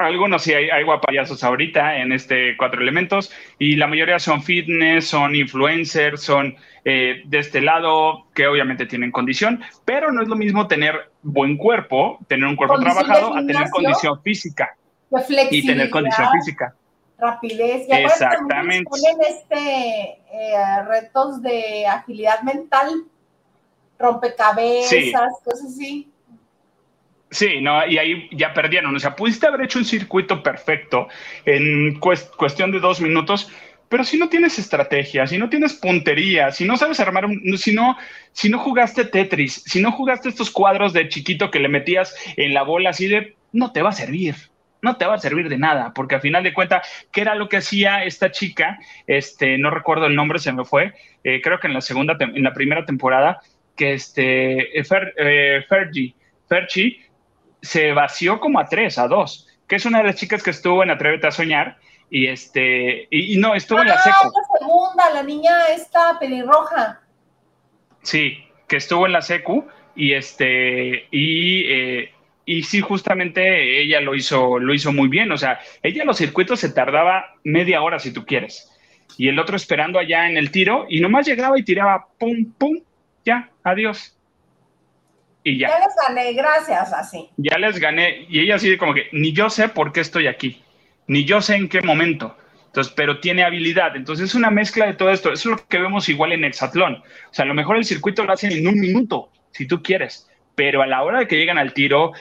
Algunos 0.00 0.42
sí 0.42 0.54
hay, 0.54 0.70
hay 0.70 0.82
guapayazos 0.82 1.44
ahorita 1.44 1.98
en 1.98 2.12
este 2.12 2.56
cuatro 2.56 2.80
elementos 2.80 3.30
y 3.58 3.76
la 3.76 3.86
mayoría 3.86 4.18
son 4.18 4.42
fitness, 4.42 5.08
son 5.08 5.36
influencers, 5.36 6.22
son 6.22 6.56
eh, 6.86 7.20
de 7.26 7.38
este 7.38 7.60
lado 7.60 8.24
que 8.34 8.46
obviamente 8.46 8.86
tienen 8.86 9.12
condición, 9.12 9.62
pero 9.84 10.10
no 10.10 10.22
es 10.22 10.28
lo 10.28 10.36
mismo 10.36 10.66
tener 10.66 11.10
buen 11.22 11.58
cuerpo, 11.58 12.18
tener 12.28 12.46
un 12.48 12.56
cuerpo 12.56 12.78
trabajado, 12.80 13.34
a 13.36 13.44
tener 13.44 13.68
condición 13.70 14.22
física 14.22 14.74
y 15.50 15.66
tener 15.66 15.90
condición 15.90 16.28
física. 16.32 16.74
rapidez. 17.18 17.86
Y 17.86 17.92
Exactamente. 17.92 18.88
Ponen 18.88 19.18
este, 19.28 20.22
eh, 20.32 20.82
retos 20.88 21.42
de 21.42 21.86
agilidad 21.86 22.40
mental, 22.40 23.04
rompecabezas, 23.98 24.88
Sí. 24.88 25.12
cosas 25.44 25.66
así. 25.66 26.08
Sí, 27.30 27.60
no, 27.60 27.86
y 27.86 27.96
ahí 27.98 28.28
ya 28.32 28.52
perdieron. 28.52 28.94
O 28.94 28.98
sea, 28.98 29.14
pudiste 29.14 29.46
haber 29.46 29.62
hecho 29.62 29.78
un 29.78 29.84
circuito 29.84 30.42
perfecto 30.42 31.06
en 31.44 31.94
cues- 32.00 32.28
cuestión 32.36 32.72
de 32.72 32.80
dos 32.80 33.00
minutos, 33.00 33.48
pero 33.88 34.02
si 34.04 34.18
no 34.18 34.28
tienes 34.28 34.58
estrategia, 34.58 35.26
si 35.28 35.38
no 35.38 35.48
tienes 35.48 35.74
puntería, 35.74 36.50
si 36.50 36.64
no 36.64 36.76
sabes 36.76 36.98
armar, 36.98 37.26
un, 37.26 37.56
si 37.56 37.72
no, 37.72 37.96
si 38.32 38.48
no 38.50 38.58
jugaste 38.58 39.04
Tetris, 39.04 39.62
si 39.64 39.80
no 39.80 39.92
jugaste 39.92 40.28
estos 40.28 40.50
cuadros 40.50 40.92
de 40.92 41.08
chiquito 41.08 41.50
que 41.52 41.60
le 41.60 41.68
metías 41.68 42.14
en 42.36 42.52
la 42.52 42.62
bola 42.64 42.90
así 42.90 43.06
de, 43.06 43.36
no 43.52 43.70
te 43.72 43.82
va 43.82 43.90
a 43.90 43.92
servir. 43.92 44.34
No 44.82 44.96
te 44.96 45.04
va 45.04 45.14
a 45.14 45.18
servir 45.18 45.50
de 45.50 45.58
nada, 45.58 45.92
porque 45.94 46.14
al 46.14 46.22
final 46.22 46.42
de 46.42 46.54
cuentas, 46.54 46.88
¿qué 47.12 47.20
era 47.20 47.34
lo 47.34 47.50
que 47.50 47.58
hacía 47.58 48.02
esta 48.04 48.30
chica? 48.30 48.78
Este, 49.06 49.58
no 49.58 49.70
recuerdo 49.70 50.06
el 50.06 50.14
nombre, 50.16 50.38
se 50.38 50.52
me 50.54 50.64
fue. 50.64 50.94
eh, 51.22 51.40
creo 51.42 51.60
que 51.60 51.66
en 51.66 51.74
la 51.74 51.82
segunda, 51.82 52.16
en 52.18 52.42
la 52.42 52.54
primera 52.54 52.84
temporada, 52.86 53.40
que 53.76 53.92
este, 53.92 54.78
eh, 54.78 54.84
Fer, 54.84 55.12
eh, 55.18 55.64
Fergie, 55.68 56.14
Fergie 56.48 56.98
se 57.62 57.92
vació 57.92 58.40
como 58.40 58.58
a 58.60 58.66
tres, 58.66 58.98
a 58.98 59.08
dos, 59.08 59.46
que 59.66 59.76
es 59.76 59.84
una 59.86 59.98
de 59.98 60.04
las 60.04 60.16
chicas 60.16 60.42
que 60.42 60.50
estuvo 60.50 60.82
en 60.82 60.90
Atrévete 60.90 61.26
a 61.26 61.30
Soñar 61.30 61.78
y 62.10 62.26
este, 62.26 63.06
y, 63.10 63.34
y 63.34 63.36
no, 63.38 63.54
estuvo 63.54 63.80
en 63.82 63.88
la 63.88 63.94
Ah, 63.94 63.98
seco, 63.98 64.32
la 64.34 64.58
segunda, 64.58 65.10
la 65.14 65.22
niña 65.22 65.52
esta 65.74 66.18
pelirroja. 66.18 67.00
sí, 68.02 68.38
que 68.68 68.76
estuvo 68.76 69.06
en 69.06 69.12
la 69.12 69.22
secu 69.22 69.66
y 69.94 70.12
este, 70.14 71.06
y, 71.10 71.64
eh, 71.72 72.14
y 72.46 72.62
sí, 72.62 72.80
justamente 72.80 73.80
ella 73.82 74.00
lo 74.00 74.14
hizo, 74.14 74.58
lo 74.58 74.74
hizo 74.74 74.92
muy 74.92 75.08
bien, 75.08 75.30
o 75.32 75.36
sea, 75.38 75.60
ella 75.82 76.04
los 76.04 76.16
circuitos 76.18 76.60
se 76.60 76.70
tardaba 76.72 77.34
media 77.44 77.82
hora 77.82 77.98
si 77.98 78.12
tú 78.12 78.24
quieres, 78.24 78.70
y 79.18 79.28
el 79.28 79.38
otro 79.38 79.56
esperando 79.56 79.98
allá 79.98 80.28
en 80.28 80.36
el 80.36 80.50
tiro 80.50 80.86
y 80.88 81.00
nomás 81.00 81.26
llegaba 81.26 81.58
y 81.58 81.64
tiraba 81.64 82.06
pum, 82.18 82.52
pum, 82.58 82.78
ya, 83.24 83.50
adiós. 83.64 84.16
Y 85.42 85.58
ya. 85.58 85.68
Ya 85.68 85.78
les 85.78 85.94
gané, 86.08 86.32
gracias, 86.34 86.92
así. 86.92 87.28
ya 87.36 87.58
les 87.58 87.78
gané. 87.78 88.26
Y 88.28 88.40
ella 88.40 88.56
así 88.56 88.76
como 88.76 88.94
que, 88.94 89.08
ni 89.12 89.32
yo 89.32 89.48
sé 89.48 89.68
por 89.68 89.92
qué 89.92 90.00
estoy 90.00 90.26
aquí, 90.26 90.62
ni 91.06 91.24
yo 91.24 91.40
sé 91.40 91.56
en 91.56 91.68
qué 91.68 91.80
momento. 91.80 92.36
Entonces, 92.66 92.92
pero 92.94 93.18
tiene 93.18 93.42
habilidad. 93.42 93.96
Entonces, 93.96 94.26
es 94.26 94.34
una 94.34 94.50
mezcla 94.50 94.86
de 94.86 94.94
todo 94.94 95.10
esto. 95.10 95.32
Eso 95.32 95.50
es 95.50 95.60
lo 95.60 95.66
que 95.66 95.80
vemos 95.80 96.08
igual 96.08 96.32
en 96.32 96.44
Hexatlón. 96.44 96.96
O 96.96 97.32
sea, 97.34 97.44
a 97.44 97.48
lo 97.48 97.54
mejor 97.54 97.76
el 97.76 97.84
circuito 97.84 98.24
lo 98.24 98.32
hacen 98.32 98.52
en 98.52 98.68
un 98.68 98.78
minuto, 98.78 99.30
si 99.50 99.66
tú 99.66 99.82
quieres. 99.82 100.30
Pero 100.54 100.82
a 100.82 100.86
la 100.86 101.02
hora 101.02 101.20
de 101.20 101.26
que 101.26 101.36
llegan 101.36 101.58
al 101.58 101.72
tiro, 101.72 102.12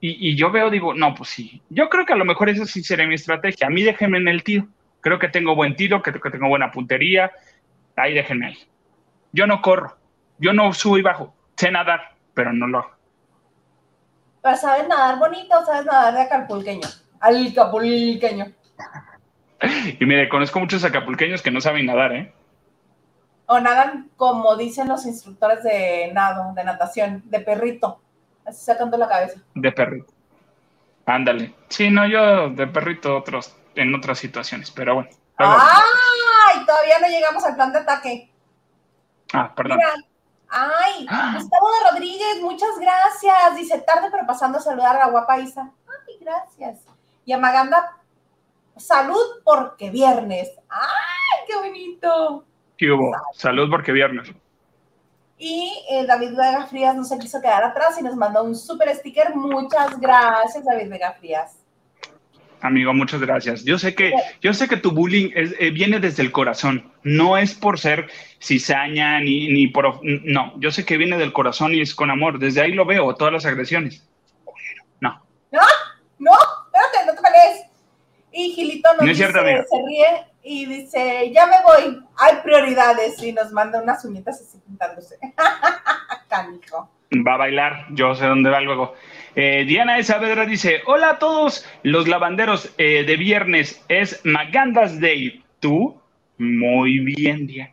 y, 0.00 0.30
y 0.30 0.34
yo 0.34 0.50
veo, 0.50 0.70
digo, 0.70 0.94
no, 0.94 1.14
pues 1.14 1.28
sí. 1.28 1.62
Yo 1.68 1.88
creo 1.88 2.04
que 2.04 2.14
a 2.14 2.16
lo 2.16 2.24
mejor 2.24 2.48
esa 2.48 2.66
sí 2.66 2.82
sería 2.82 3.06
mi 3.06 3.14
estrategia. 3.14 3.68
A 3.68 3.70
mí 3.70 3.82
déjenme 3.82 4.18
en 4.18 4.26
el 4.26 4.42
tiro. 4.42 4.66
Creo 5.00 5.18
que 5.20 5.28
tengo 5.28 5.54
buen 5.54 5.76
tiro, 5.76 6.02
creo 6.02 6.20
que 6.20 6.30
tengo 6.30 6.48
buena 6.48 6.72
puntería. 6.72 7.30
Ahí 7.94 8.14
déjenme 8.14 8.46
ahí. 8.46 8.58
Yo 9.32 9.46
no 9.46 9.62
corro. 9.62 9.96
Yo 10.38 10.52
no 10.52 10.72
subo 10.72 10.98
y 10.98 11.02
bajo. 11.02 11.34
Sé 11.56 11.70
nadar, 11.70 12.12
pero 12.34 12.52
no 12.52 12.66
lo 12.66 12.78
hago. 12.78 12.90
Pero 14.42 14.56
sabes 14.56 14.88
nadar 14.88 15.18
bonito 15.18 15.58
o 15.58 15.64
sabes 15.64 15.86
nadar 15.86 16.14
de 16.14 16.22
acapulqueño. 16.22 16.88
Al 17.20 17.46
acapulqueño. 17.46 18.52
Y 20.00 20.04
mire, 20.04 20.28
conozco 20.28 20.58
muchos 20.58 20.84
acapulqueños 20.84 21.40
que 21.40 21.52
no 21.52 21.60
saben 21.60 21.86
nadar, 21.86 22.12
¿eh? 22.12 22.34
O 23.46 23.60
nadan 23.60 24.10
como 24.16 24.56
dicen 24.56 24.88
los 24.88 25.06
instructores 25.06 25.62
de 25.62 26.10
nado, 26.12 26.52
de 26.54 26.64
natación, 26.64 27.22
de 27.26 27.40
perrito. 27.40 28.00
Así 28.44 28.64
sacando 28.64 28.96
la 28.96 29.08
cabeza. 29.08 29.40
De 29.54 29.70
perrito. 29.70 30.12
Ándale. 31.06 31.54
Sí, 31.68 31.90
no, 31.90 32.06
yo 32.06 32.50
de 32.50 32.66
perrito 32.66 33.16
otros, 33.16 33.56
en 33.76 33.94
otras 33.94 34.18
situaciones, 34.18 34.70
pero 34.70 34.94
bueno. 34.94 35.10
¡Ay! 35.36 36.64
Todavía 36.66 36.98
no 37.00 37.08
llegamos 37.08 37.44
al 37.44 37.54
plan 37.54 37.72
de 37.72 37.78
ataque. 37.78 38.32
Ah, 39.32 39.52
perdón. 39.54 39.78
Mira. 39.78 39.94
¡Ay! 40.52 41.06
Ah. 41.10 41.34
Gustavo 41.36 41.66
de 41.72 41.90
Rodríguez, 41.90 42.40
muchas 42.42 42.78
gracias. 42.78 43.56
Dice 43.56 43.80
tarde, 43.80 44.08
pero 44.10 44.26
pasando 44.26 44.58
a 44.58 44.60
saludar 44.60 44.96
a 44.96 45.00
la 45.00 45.10
guapa 45.10 45.38
Isa. 45.38 45.70
¡Ay, 45.88 46.18
gracias! 46.20 46.84
Y 47.24 47.32
a 47.32 47.38
Maganda, 47.38 47.96
salud 48.76 49.42
porque 49.44 49.90
viernes. 49.90 50.50
¡Ay, 50.68 51.46
qué 51.46 51.56
bonito! 51.56 52.44
¿Qué 52.76 52.90
hubo? 52.90 53.12
Salud 53.34 53.70
porque 53.70 53.92
viernes. 53.92 54.28
Y 55.38 55.84
eh, 55.90 56.06
David 56.06 56.36
Vega 56.36 56.66
Frías 56.66 56.94
no 56.94 57.04
se 57.04 57.18
quiso 57.18 57.40
quedar 57.40 57.64
atrás 57.64 57.98
y 57.98 58.02
nos 58.02 58.14
mandó 58.14 58.44
un 58.44 58.54
super 58.54 58.94
sticker. 58.94 59.34
Muchas 59.34 59.98
gracias, 59.98 60.64
David 60.64 60.88
Vega 60.88 61.12
Frías. 61.14 61.61
Amigo, 62.62 62.94
muchas 62.94 63.20
gracias. 63.20 63.64
Yo 63.64 63.76
sé 63.76 63.94
que, 63.94 64.12
yo 64.40 64.54
sé 64.54 64.68
que 64.68 64.76
tu 64.76 64.92
bullying 64.92 65.30
es- 65.34 65.54
eh, 65.58 65.70
viene 65.70 65.98
desde 65.98 66.22
el 66.22 66.30
corazón. 66.30 66.92
No 67.02 67.36
es 67.36 67.54
por 67.54 67.78
ser 67.80 68.08
cizaña 68.40 69.18
ni, 69.20 69.48
ni 69.52 69.66
por. 69.66 69.98
No, 70.02 70.54
yo 70.60 70.70
sé 70.70 70.84
que 70.86 70.96
viene 70.96 71.18
del 71.18 71.32
corazón 71.32 71.74
y 71.74 71.80
es 71.80 71.92
con 71.94 72.10
amor. 72.10 72.38
Desde 72.38 72.60
ahí 72.62 72.72
lo 72.72 72.84
veo, 72.86 73.14
todas 73.16 73.32
las 73.32 73.46
agresiones. 73.46 74.08
No. 75.00 75.20
No, 76.20 76.30
espérate, 76.32 77.06
no 77.06 77.14
te 77.14 77.20
pelees. 77.20 77.66
Y 78.32 78.52
Gilito 78.52 78.88
nos 78.96 79.06
No 79.08 79.14
cierto, 79.14 79.38
dice, 79.40 79.50
amiga. 79.50 79.64
se 79.68 79.76
ríe 79.84 80.24
y 80.44 80.66
dice, 80.66 81.32
ya 81.34 81.46
me 81.46 81.56
voy, 81.64 82.00
hay 82.16 82.36
prioridades. 82.44 83.20
Y 83.22 83.32
nos 83.32 83.50
manda 83.50 83.82
unas 83.82 84.04
uñitas 84.04 84.40
así 84.40 84.58
pintándose. 84.64 85.16
Canijo. 86.28 86.88
Va 87.26 87.34
a 87.34 87.38
bailar, 87.38 87.86
yo 87.90 88.14
sé 88.14 88.24
dónde 88.24 88.48
va 88.50 88.60
luego. 88.60 88.94
Eh, 89.34 89.64
Diana 89.66 89.96
de 89.96 90.04
Saavedra 90.04 90.44
dice: 90.44 90.82
Hola 90.86 91.10
a 91.10 91.18
todos 91.18 91.64
los 91.82 92.06
lavanderos 92.06 92.70
eh, 92.78 93.04
de 93.04 93.16
viernes, 93.16 93.82
es 93.88 94.20
Magandas 94.24 95.00
Day. 95.00 95.42
¿Tú? 95.60 96.00
Muy 96.38 96.98
bien, 96.98 97.46
Diana. 97.46 97.72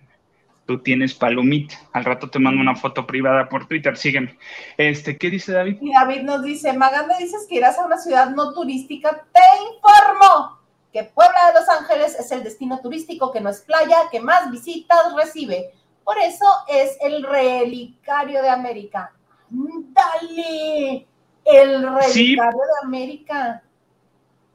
Tú 0.65 0.79
tienes 0.79 1.15
palomita. 1.15 1.75
Al 1.93 2.05
rato 2.05 2.29
te 2.29 2.37
mando 2.37 2.61
una 2.61 2.75
foto 2.75 3.07
privada 3.07 3.49
por 3.49 3.67
Twitter, 3.67 3.97
sígueme. 3.97 4.37
Este, 4.77 5.17
¿qué 5.17 5.31
dice 5.31 5.51
David? 5.51 5.77
Y 5.81 5.91
David 5.91 6.21
nos 6.21 6.43
dice, 6.43 6.71
Maganda, 6.73 7.17
dices 7.17 7.47
que 7.49 7.55
irás 7.55 7.79
a 7.79 7.85
una 7.85 7.97
ciudad 7.97 8.29
no 8.29 8.53
turística. 8.53 9.25
Te 9.33 9.41
informo 9.73 10.59
que 10.93 11.03
Puebla 11.03 11.47
de 11.47 11.59
Los 11.59 11.69
Ángeles 11.69 12.15
es 12.19 12.31
el 12.31 12.43
destino 12.43 12.79
turístico 12.81 13.31
que 13.31 13.41
no 13.41 13.49
es 13.49 13.61
playa, 13.61 13.97
que 14.11 14.19
más 14.19 14.51
visitas 14.51 14.99
recibe. 15.17 15.71
Por 16.03 16.17
eso 16.19 16.45
es 16.67 16.97
el 17.01 17.23
relicario 17.23 18.41
de 18.41 18.49
América. 18.49 19.11
¡Dale! 19.49 21.08
El 21.51 21.81
relicario 21.83 22.01
Sí. 22.11 22.35
de 22.35 22.41
América. 22.83 23.61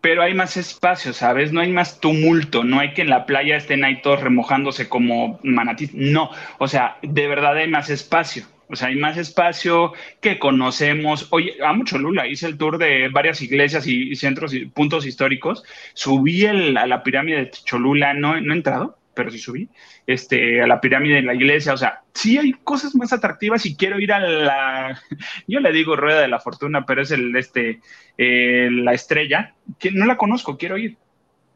Pero 0.00 0.22
hay 0.22 0.34
más 0.34 0.56
espacio, 0.58 1.12
¿sabes? 1.14 1.50
No 1.52 1.60
hay 1.60 1.72
más 1.72 1.98
tumulto, 1.98 2.62
no 2.62 2.78
hay 2.78 2.92
que 2.92 3.02
en 3.02 3.08
la 3.10 3.24
playa 3.24 3.56
estén 3.56 3.84
ahí 3.84 4.02
todos 4.02 4.20
remojándose 4.20 4.86
como 4.88 5.40
manatí. 5.42 5.88
No, 5.94 6.30
o 6.58 6.68
sea, 6.68 6.98
de 7.02 7.26
verdad 7.26 7.56
hay 7.56 7.68
más 7.68 7.88
espacio. 7.88 8.44
O 8.68 8.76
sea, 8.76 8.88
hay 8.88 8.96
más 8.96 9.16
espacio 9.18 9.92
que 10.20 10.38
conocemos. 10.38 11.28
Oye, 11.30 11.56
a 11.64 11.72
mucho 11.74 11.98
Lula, 11.98 12.26
hice 12.26 12.46
el 12.46 12.56
tour 12.58 12.78
de 12.78 13.08
varias 13.08 13.40
iglesias 13.42 13.86
y, 13.86 14.10
y 14.10 14.16
centros 14.16 14.52
y 14.54 14.66
puntos 14.66 15.06
históricos. 15.06 15.62
Subí 15.92 16.44
el- 16.44 16.76
a 16.76 16.86
la 16.86 17.02
pirámide 17.02 17.36
de 17.44 17.50
Cholula, 17.50 18.14
no, 18.14 18.40
no 18.40 18.52
he 18.52 18.56
entrado, 18.56 18.98
pero 19.14 19.30
sí 19.30 19.38
subí, 19.38 19.68
este, 20.06 20.60
a 20.62 20.66
la 20.66 20.80
pirámide 20.80 21.16
de 21.16 21.22
la 21.22 21.34
iglesia. 21.34 21.72
O 21.72 21.76
sea, 21.76 22.02
sí 22.12 22.38
hay 22.38 22.52
cosas 22.52 22.94
más 22.94 23.12
atractivas 23.12 23.64
y 23.66 23.76
quiero 23.76 23.98
ir 24.00 24.12
a 24.12 24.18
la, 24.20 25.00
yo 25.46 25.60
le 25.60 25.72
digo 25.72 25.96
rueda 25.96 26.20
de 26.20 26.28
la 26.28 26.40
fortuna, 26.40 26.84
pero 26.86 27.02
es 27.02 27.10
el, 27.10 27.34
este, 27.36 27.80
eh, 28.18 28.68
la 28.70 28.92
estrella, 28.92 29.54
que 29.78 29.90
no 29.90 30.06
la 30.06 30.16
conozco, 30.16 30.56
quiero 30.58 30.76
ir. 30.76 30.96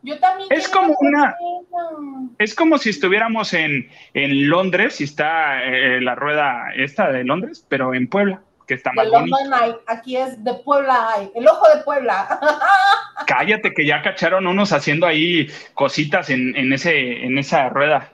Yo 0.02 0.16
también. 0.20 0.48
Es 0.52 0.68
como 0.68 0.94
una- 1.00 1.34
conocerla. 1.38 2.30
Es 2.38 2.54
como 2.54 2.78
si 2.78 2.90
estuviéramos 2.90 3.52
en, 3.52 3.88
en 4.14 4.48
Londres, 4.48 4.94
si 4.96 5.04
está 5.04 5.64
eh, 5.64 6.00
la 6.00 6.14
rueda 6.14 6.72
esta 6.76 7.10
de 7.10 7.24
Londres, 7.24 7.66
pero 7.68 7.94
en 7.94 8.06
Puebla, 8.06 8.42
que 8.68 8.74
está 8.74 8.92
bonito. 8.94 9.36
Aquí 9.86 10.16
es 10.16 10.44
de 10.44 10.54
Puebla 10.54 11.10
hay, 11.10 11.32
el 11.34 11.48
ojo 11.48 11.66
de 11.74 11.82
Puebla. 11.82 12.38
Cállate 13.26 13.72
que 13.72 13.86
ya 13.86 14.02
cacharon 14.02 14.46
unos 14.46 14.72
haciendo 14.72 15.06
ahí 15.06 15.48
cositas 15.74 16.28
en, 16.30 16.54
en, 16.54 16.72
ese, 16.72 17.24
en 17.24 17.38
esa 17.38 17.68
rueda. 17.70 18.12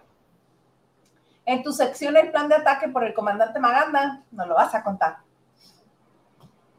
En 1.45 1.63
tu 1.63 1.73
sección 1.73 2.17
el 2.17 2.31
plan 2.31 2.49
de 2.49 2.55
ataque 2.55 2.89
por 2.89 3.05
el 3.05 3.13
comandante 3.13 3.59
Maganda, 3.59 4.23
no 4.31 4.47
lo 4.47 4.55
vas 4.55 4.75
a 4.75 4.83
contar. 4.83 5.17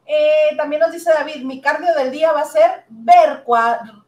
Eh, 0.06 0.56
también 0.56 0.80
nos 0.80 0.92
dice 0.92 1.12
David, 1.12 1.44
mi 1.44 1.60
cardio 1.60 1.94
del 1.94 2.10
día 2.10 2.32
va 2.32 2.40
a 2.40 2.46
ser 2.46 2.84
ver, 2.88 3.44
cua- 3.44 4.04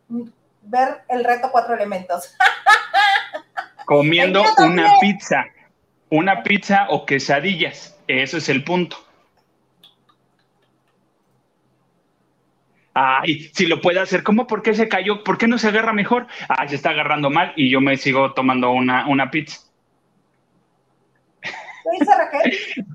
ver 0.62 1.02
el 1.08 1.24
reto 1.24 1.50
cuatro 1.52 1.74
elementos. 1.74 2.34
Comiendo 3.84 4.42
una 4.58 4.88
pizza, 5.00 5.44
una 6.10 6.42
pizza 6.42 6.86
o 6.88 7.04
quesadillas. 7.04 7.96
Ese 8.06 8.38
es 8.38 8.48
el 8.48 8.64
punto. 8.64 8.96
Ay, 13.00 13.48
si 13.54 13.66
lo 13.66 13.80
puede 13.80 14.00
hacer, 14.00 14.24
¿cómo? 14.24 14.48
¿Por 14.48 14.60
qué 14.60 14.74
se 14.74 14.88
cayó? 14.88 15.22
¿Por 15.22 15.38
qué 15.38 15.46
no 15.46 15.56
se 15.56 15.68
agarra 15.68 15.92
mejor? 15.92 16.26
Ay, 16.48 16.68
se 16.68 16.74
está 16.74 16.90
agarrando 16.90 17.30
mal 17.30 17.52
y 17.54 17.70
yo 17.70 17.80
me 17.80 17.96
sigo 17.96 18.32
tomando 18.32 18.72
una, 18.72 19.06
una 19.06 19.30
pizza. 19.30 19.60
¿Qué 21.40 21.50
dice 22.00 22.12
Raquel? 22.16 22.86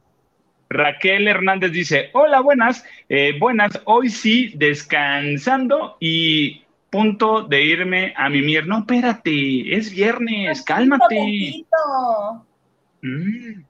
Raquel 0.69 1.27
Hernández 1.29 1.71
dice, 1.71 2.09
hola, 2.11 2.41
buenas, 2.41 2.83
eh, 3.07 3.37
buenas, 3.39 3.79
hoy 3.85 4.09
sí 4.09 4.51
descansando 4.55 5.95
y 6.01 6.65
punto 6.89 7.43
de 7.43 7.63
irme 7.63 8.13
a 8.17 8.27
mimir. 8.27 8.67
No, 8.67 8.79
espérate, 8.79 9.73
es 9.73 9.89
viernes, 9.89 10.63
cálmate. 10.63 11.63
Mm, 13.01 13.63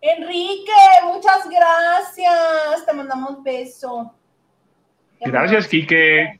Enrique, 0.00 0.72
muchas 1.06 1.48
gracias. 1.50 2.86
Te 2.86 2.92
mandamos 2.92 3.42
beso. 3.42 4.14
Gracias, 5.24 5.68
Quique. 5.68 6.38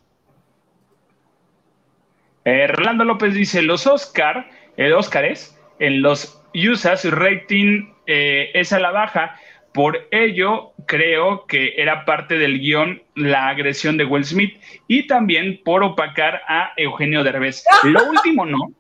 Eh, 2.45 2.67
Rolando 2.69 3.05
López 3.05 3.35
dice, 3.35 3.63
los 3.63 3.87
Oscar, 3.87 4.51
el 4.77 4.93
Óscares, 4.93 5.59
en 5.79 6.03
los 6.03 6.43
USA 6.55 6.97
su 6.97 7.11
rating 7.11 7.89
eh, 8.07 8.51
es 8.55 8.73
a 8.73 8.79
la 8.79 8.91
baja. 8.91 9.39
Por 9.73 10.07
ello, 10.13 10.73
creo 10.87 11.47
que 11.47 11.75
era 11.77 12.05
parte 12.05 12.39
del 12.39 12.61
guion 12.61 13.03
la 13.17 13.49
agresión 13.49 13.97
de 13.97 14.05
Will 14.05 14.25
Smith 14.25 14.61
y 14.87 15.07
también 15.07 15.61
por 15.65 15.83
opacar 15.83 16.43
a 16.47 16.73
Eugenio 16.77 17.25
Derbez. 17.25 17.65
Lo 17.83 18.05
último 18.11 18.47
no, 18.47 18.71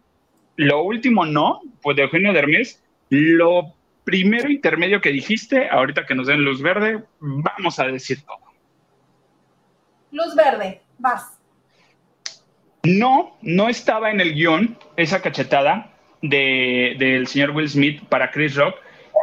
lo 0.57 0.83
último 0.83 1.25
no, 1.25 1.61
pues 1.83 1.97
de 1.97 2.03
Eugenio 2.03 2.33
Derbez, 2.33 2.85
lo 3.09 3.75
primero 4.05 4.51
intermedio 4.51 5.01
que 5.01 5.11
dijiste, 5.11 5.69
ahorita 5.69 6.07
que 6.07 6.15
nos 6.15 6.27
den 6.27 6.45
luz 6.45 6.63
verde, 6.63 7.03
vamos 7.21 7.79
a 7.81 7.87
decir 7.87 8.23
todo. 8.23 8.44
Luz 10.15 10.35
verde, 10.37 10.81
vas. 10.97 11.41
No, 12.85 13.37
no 13.43 13.69
estaba 13.69 14.11
en 14.13 14.21
el 14.21 14.33
guion 14.35 14.79
esa 14.97 15.21
cachetada 15.21 15.91
de- 16.23 16.95
del 16.99 17.27
señor 17.27 17.51
Will 17.51 17.69
Smith 17.69 18.01
para 18.09 18.31
Chris 18.31 18.55
Rock. 18.55 18.77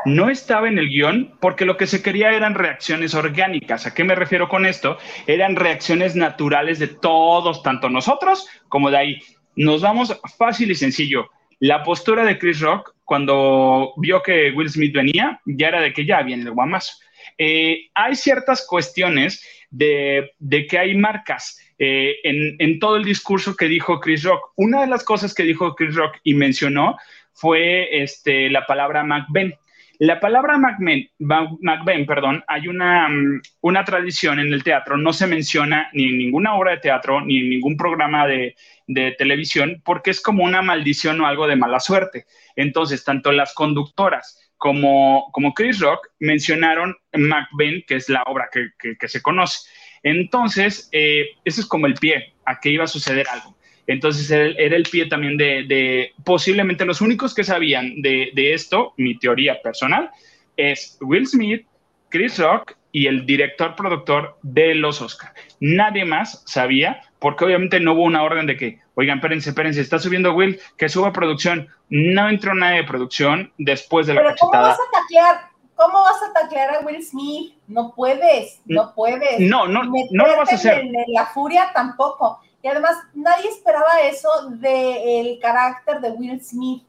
No 0.03 0.29
estaba 0.29 0.67
en 0.67 0.77
el 0.77 0.89
guion 0.89 1.37
porque 1.39 1.63
lo 1.63 1.77
que 1.77 1.87
se 1.87 2.03
quería 2.03 2.31
eran 2.31 2.55
reacciones 2.55 3.13
orgánicas. 3.13 3.85
¿A 3.85 3.93
qué 3.93 4.03
me 4.03 4.15
refiero 4.15 4.49
con 4.49 4.65
esto? 4.65 4.97
Eran 5.27 5.55
reacciones 5.55 6.17
naturales 6.17 6.77
de 6.79 6.87
todos, 6.87 7.63
tanto 7.63 7.87
nosotros 7.89 8.45
como 8.67 8.91
de 8.91 8.97
ahí. 8.97 9.21
Nos 9.55 9.81
vamos 9.81 10.19
fácil 10.37 10.71
y 10.71 10.75
sencillo. 10.75 11.29
La 11.59 11.83
postura 11.83 12.25
de 12.25 12.37
Chris 12.37 12.59
Rock 12.59 12.95
cuando 13.05 13.93
vio 13.95 14.21
que 14.21 14.51
Will 14.51 14.69
Smith 14.69 14.93
venía 14.93 15.39
ya 15.45 15.69
era 15.69 15.79
de 15.79 15.93
que 15.93 16.05
ya 16.05 16.21
viene 16.21 16.43
el 16.43 16.51
guamazo. 16.51 16.93
Eh, 17.37 17.89
hay 17.93 18.15
ciertas 18.15 18.65
cuestiones 18.67 19.45
de, 19.71 20.67
que 20.69 20.77
hay 20.77 20.95
marcas 20.95 21.57
eh, 21.79 22.15
en, 22.23 22.79
todo 22.79 22.97
el 22.97 23.03
discurso 23.03 23.55
que 23.55 23.65
dijo 23.65 23.99
Chris 23.99 24.23
Rock. 24.23 24.51
Una 24.55 24.81
de 24.81 24.87
las 24.87 25.03
cosas 25.03 25.33
que 25.33 25.43
dijo 25.43 25.73
Chris 25.75 25.95
Rock 25.95 26.17
y 26.23 26.35
mencionó 26.35 26.97
fue 27.33 28.03
este, 28.03 28.49
la 28.49 28.65
palabra 28.65 29.03
McBen. 29.03 29.55
La 29.97 30.19
palabra 30.19 30.57
McBen, 30.57 31.09
McBen, 31.19 32.07
perdón, 32.07 32.43
hay 32.47 32.67
una, 32.67 33.07
mm, 33.07 33.41
una 33.61 33.85
tradición 33.85 34.39
en 34.39 34.51
el 34.51 34.63
teatro, 34.63 34.97
no 34.97 35.13
se 35.13 35.27
menciona 35.27 35.89
ni 35.93 36.05
en 36.09 36.17
ninguna 36.17 36.55
obra 36.55 36.71
de 36.71 36.77
teatro, 36.77 37.21
ni 37.21 37.37
en 37.37 37.49
ningún 37.51 37.77
programa 37.77 38.25
de, 38.25 38.55
de 38.87 39.11
televisión, 39.11 39.79
porque 39.85 40.09
es 40.09 40.19
como 40.19 40.43
una 40.43 40.63
maldición 40.63 41.21
o 41.21 41.27
algo 41.27 41.45
de 41.45 41.55
mala 41.55 41.79
suerte. 41.79 42.25
Entonces, 42.55 43.03
tanto 43.03 43.31
las 43.31 43.53
conductoras 43.53 44.50
como, 44.61 45.27
como 45.31 45.55
Chris 45.55 45.79
Rock 45.79 46.07
mencionaron 46.19 46.95
McBen, 47.13 47.83
que 47.87 47.95
es 47.95 48.09
la 48.09 48.21
obra 48.27 48.47
que, 48.53 48.67
que- 48.95 49.07
se 49.07 49.19
conoce. 49.19 49.67
Entonces, 50.03 50.87
eh, 50.91 51.29
ese 51.43 51.61
es 51.61 51.67
como 51.67 51.87
el 51.87 51.95
pie 51.95 52.35
a 52.45 52.59
que 52.59 52.69
iba 52.69 52.83
a 52.83 52.87
suceder 52.87 53.27
algo. 53.27 53.57
Entonces, 53.87 54.29
era 54.29 54.75
el 54.75 54.83
pie 54.83 55.07
también 55.07 55.35
de, 55.35 55.63
de 55.63 56.11
posiblemente 56.23 56.85
los 56.85 57.01
únicos 57.01 57.33
que 57.33 57.43
sabían 57.43 58.03
de, 58.03 58.29
de 58.35 58.53
esto, 58.53 58.93
mi 58.97 59.17
teoría 59.17 59.59
personal, 59.63 60.11
es 60.55 60.95
Will 61.01 61.25
Smith, 61.25 61.65
Chris 62.09 62.37
Rock 62.37 62.73
y 62.91 63.07
el 63.07 63.25
director 63.25 63.75
productor 63.75 64.37
de 64.43 64.75
los 64.75 65.01
Oscar. 65.01 65.33
Nadie 65.59 66.05
más 66.05 66.43
sabía, 66.45 67.01
porque 67.21 67.45
obviamente 67.45 67.79
no 67.79 67.93
hubo 67.93 68.01
una 68.01 68.23
orden 68.23 68.47
de 68.47 68.57
que, 68.57 68.81
oigan, 68.95 69.19
espérense, 69.19 69.49
espérense, 69.49 69.79
está 69.79 69.99
subiendo 69.99 70.33
Will, 70.33 70.59
que 70.75 70.89
suba 70.89 71.13
producción. 71.13 71.69
No 71.87 72.27
entró 72.27 72.55
nadie 72.55 72.77
de 72.77 72.83
producción 72.87 73.53
después 73.59 74.07
de 74.07 74.15
la 74.15 74.21
Pero 74.21 74.35
¿cómo 74.39 74.51
vas 74.53 74.79
a 74.79 74.99
taclear? 74.99 75.51
¿Cómo 75.75 76.01
vas 76.01 76.23
a 76.23 76.33
taclear 76.33 76.75
a 76.75 76.79
Will 76.79 77.05
Smith? 77.05 77.53
No 77.67 77.93
puedes, 77.95 78.59
no 78.65 78.95
puedes. 78.95 79.39
No, 79.39 79.67
no, 79.67 79.83
no 79.83 80.27
lo 80.27 80.35
vas 80.35 80.51
a 80.51 80.55
hacer. 80.55 80.79
En, 80.79 80.95
en 80.95 81.13
la 81.13 81.27
furia 81.27 81.69
tampoco. 81.75 82.41
Y 82.63 82.67
además, 82.67 82.97
nadie 83.13 83.49
esperaba 83.49 84.01
eso 84.03 84.29
del 84.49 85.37
carácter 85.39 86.01
de 86.01 86.09
Will 86.09 86.43
Smith. 86.43 86.83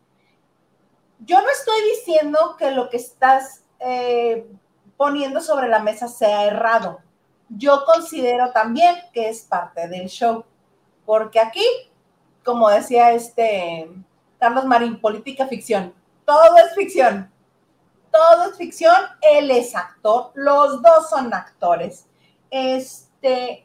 Yo 1.20 1.43
no 1.43 1.51
estoy 1.51 1.78
diciendo 1.91 2.57
que 2.59 2.70
lo 2.70 2.89
que 2.89 2.97
estás 2.97 3.64
eh, 3.80 4.47
poniendo 4.97 5.43
sobre 5.43 5.68
la 5.68 5.80
mesa 5.80 6.09
sea 6.09 6.47
errado. 6.47 7.01
Yo 7.57 7.84
considero 7.84 8.53
también 8.53 8.96
que 9.12 9.28
es 9.28 9.42
parte 9.42 9.88
del 9.88 10.09
show. 10.09 10.44
Porque 11.05 11.40
aquí, 11.40 11.64
como 12.44 12.68
decía 12.68 13.12
este 13.12 13.90
Carlos 14.38 14.64
Marín, 14.64 15.00
política 15.00 15.46
ficción. 15.46 15.94
Todo 16.24 16.57
es 16.57 16.74
ficción. 16.74 17.30
Todo 18.11 18.50
es 18.50 18.57
ficción. 18.57 18.96
Él 19.20 19.50
es 19.50 19.76
actor. 19.76 20.32
Los 20.34 20.82
dos 20.82 21.09
son 21.11 21.32
actores. 21.32 22.07
Este, 22.50 23.64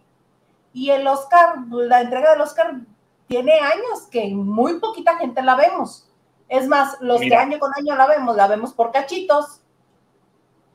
y 0.74 0.92
el 0.92 1.08
Oscar, 1.08 1.56
la 1.72 2.02
entrega 2.02 2.32
del 2.32 2.42
Oscar 2.42 2.76
tiene 3.28 3.60
años 3.60 4.08
que 4.12 4.28
muy 4.28 4.80
poquita 4.80 5.18
gente 5.18 5.42
la 5.42 5.56
vemos. 5.56 6.08
Es 6.48 6.68
más, 6.68 6.98
los 7.02 7.20
Mira. 7.20 7.38
que 7.38 7.44
año 7.44 7.60
con 7.60 7.72
año 7.76 7.96
la 7.96 8.08
vemos, 8.08 8.36
la 8.36 8.48
vemos 8.48 8.74
por 8.74 8.92
cachitos. 8.92 9.62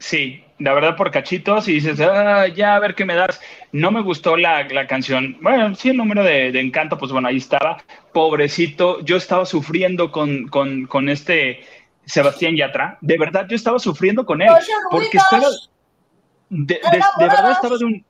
Sí, 0.03 0.45
la 0.59 0.75
verdad 0.75 0.97
por 0.97 1.13
cachitos 1.13 1.69
y 1.69 1.75
dices, 1.75 2.01
"Ah, 2.01 2.49
ya 2.49 2.75
a 2.75 2.81
ver 2.81 2.97
qué 2.97 3.05
me 3.05 3.15
das. 3.15 3.41
No 3.71 3.93
me 3.93 4.03
gustó 4.03 4.37
la, 4.37 4.65
la 4.65 4.89
canción. 4.89 5.37
Bueno, 5.41 5.77
sí, 5.77 5.91
el 5.91 5.97
número 5.97 6.25
de, 6.25 6.51
de 6.51 6.59
Encanto, 6.61 6.99
pues 6.99 7.13
bueno, 7.13 7.29
ahí 7.29 7.37
estaba. 7.37 7.79
Pobrecito, 8.13 9.01
yo 9.05 9.17
estaba 9.17 9.47
sufriendo 9.47 10.11
con, 10.11 10.49
con, 10.49 10.87
con 10.89 11.09
este 11.09 11.61
Sebastián 12.05 12.57
Yatra. 12.57 12.99
De 13.01 13.17
verdad, 13.17 13.47
yo 13.49 13.55
estaba 13.55 13.79
sufriendo 13.79 14.27
con 14.27 14.43
él. 14.43 14.49
Porque 14.91 15.19
estaba, 15.19 15.47
de, 16.51 16.75
de- 16.75 16.81
de 16.81 17.29
verdad 17.29 17.53
estaba 17.53 17.79
de 17.79 17.85
un, 17.85 18.05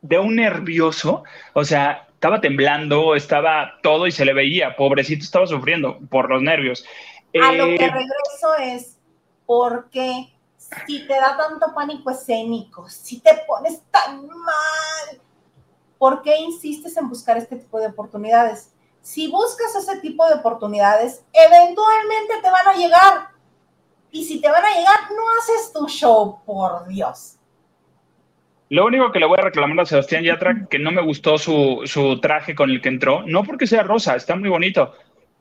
de 0.00 0.18
un 0.18 0.36
nervioso. 0.36 1.24
O 1.52 1.62
sea, 1.62 2.06
estaba 2.14 2.40
temblando, 2.40 3.14
estaba 3.14 3.74
todo 3.82 4.06
y 4.06 4.12
se 4.12 4.24
le 4.24 4.32
veía. 4.32 4.76
Pobrecito, 4.76 5.22
estaba 5.22 5.46
sufriendo 5.46 5.98
por 6.08 6.30
los 6.30 6.40
nervios. 6.40 6.86
A 7.42 7.52
lo 7.52 7.66
Eh, 7.66 7.76
que 7.76 7.86
regreso 7.86 8.54
es 8.62 8.98
porque 9.44 10.30
si 10.86 11.06
te 11.06 11.14
da 11.14 11.36
tanto 11.36 11.74
pánico 11.74 12.10
escénico, 12.10 12.88
si 12.88 13.20
te 13.20 13.42
pones 13.46 13.82
tan 13.90 14.26
mal, 14.26 15.20
¿por 15.98 16.22
qué 16.22 16.36
insistes 16.38 16.96
en 16.96 17.08
buscar 17.08 17.36
este 17.36 17.56
tipo 17.56 17.78
de 17.78 17.88
oportunidades? 17.88 18.72
Si 19.02 19.30
buscas 19.30 19.74
ese 19.74 20.00
tipo 20.00 20.26
de 20.26 20.34
oportunidades, 20.34 21.24
eventualmente 21.32 22.34
te 22.42 22.50
van 22.50 22.68
a 22.68 22.74
llegar. 22.74 23.28
Y 24.10 24.24
si 24.24 24.40
te 24.40 24.50
van 24.50 24.64
a 24.64 24.70
llegar, 24.70 25.10
no 25.10 25.22
haces 25.38 25.72
tu 25.72 25.88
show, 25.88 26.40
por 26.46 26.86
Dios. 26.86 27.36
Lo 28.70 28.86
único 28.86 29.12
que 29.12 29.20
le 29.20 29.26
voy 29.26 29.38
a 29.38 29.44
reclamar 29.44 29.80
a 29.80 29.86
Sebastián 29.86 30.24
Yatra, 30.24 30.66
que 30.70 30.78
no 30.78 30.90
me 30.90 31.02
gustó 31.02 31.36
su, 31.36 31.82
su 31.84 32.20
traje 32.20 32.54
con 32.54 32.70
el 32.70 32.80
que 32.80 32.88
entró, 32.88 33.22
no 33.26 33.44
porque 33.44 33.66
sea 33.66 33.82
rosa, 33.82 34.16
está 34.16 34.36
muy 34.36 34.48
bonito, 34.48 34.94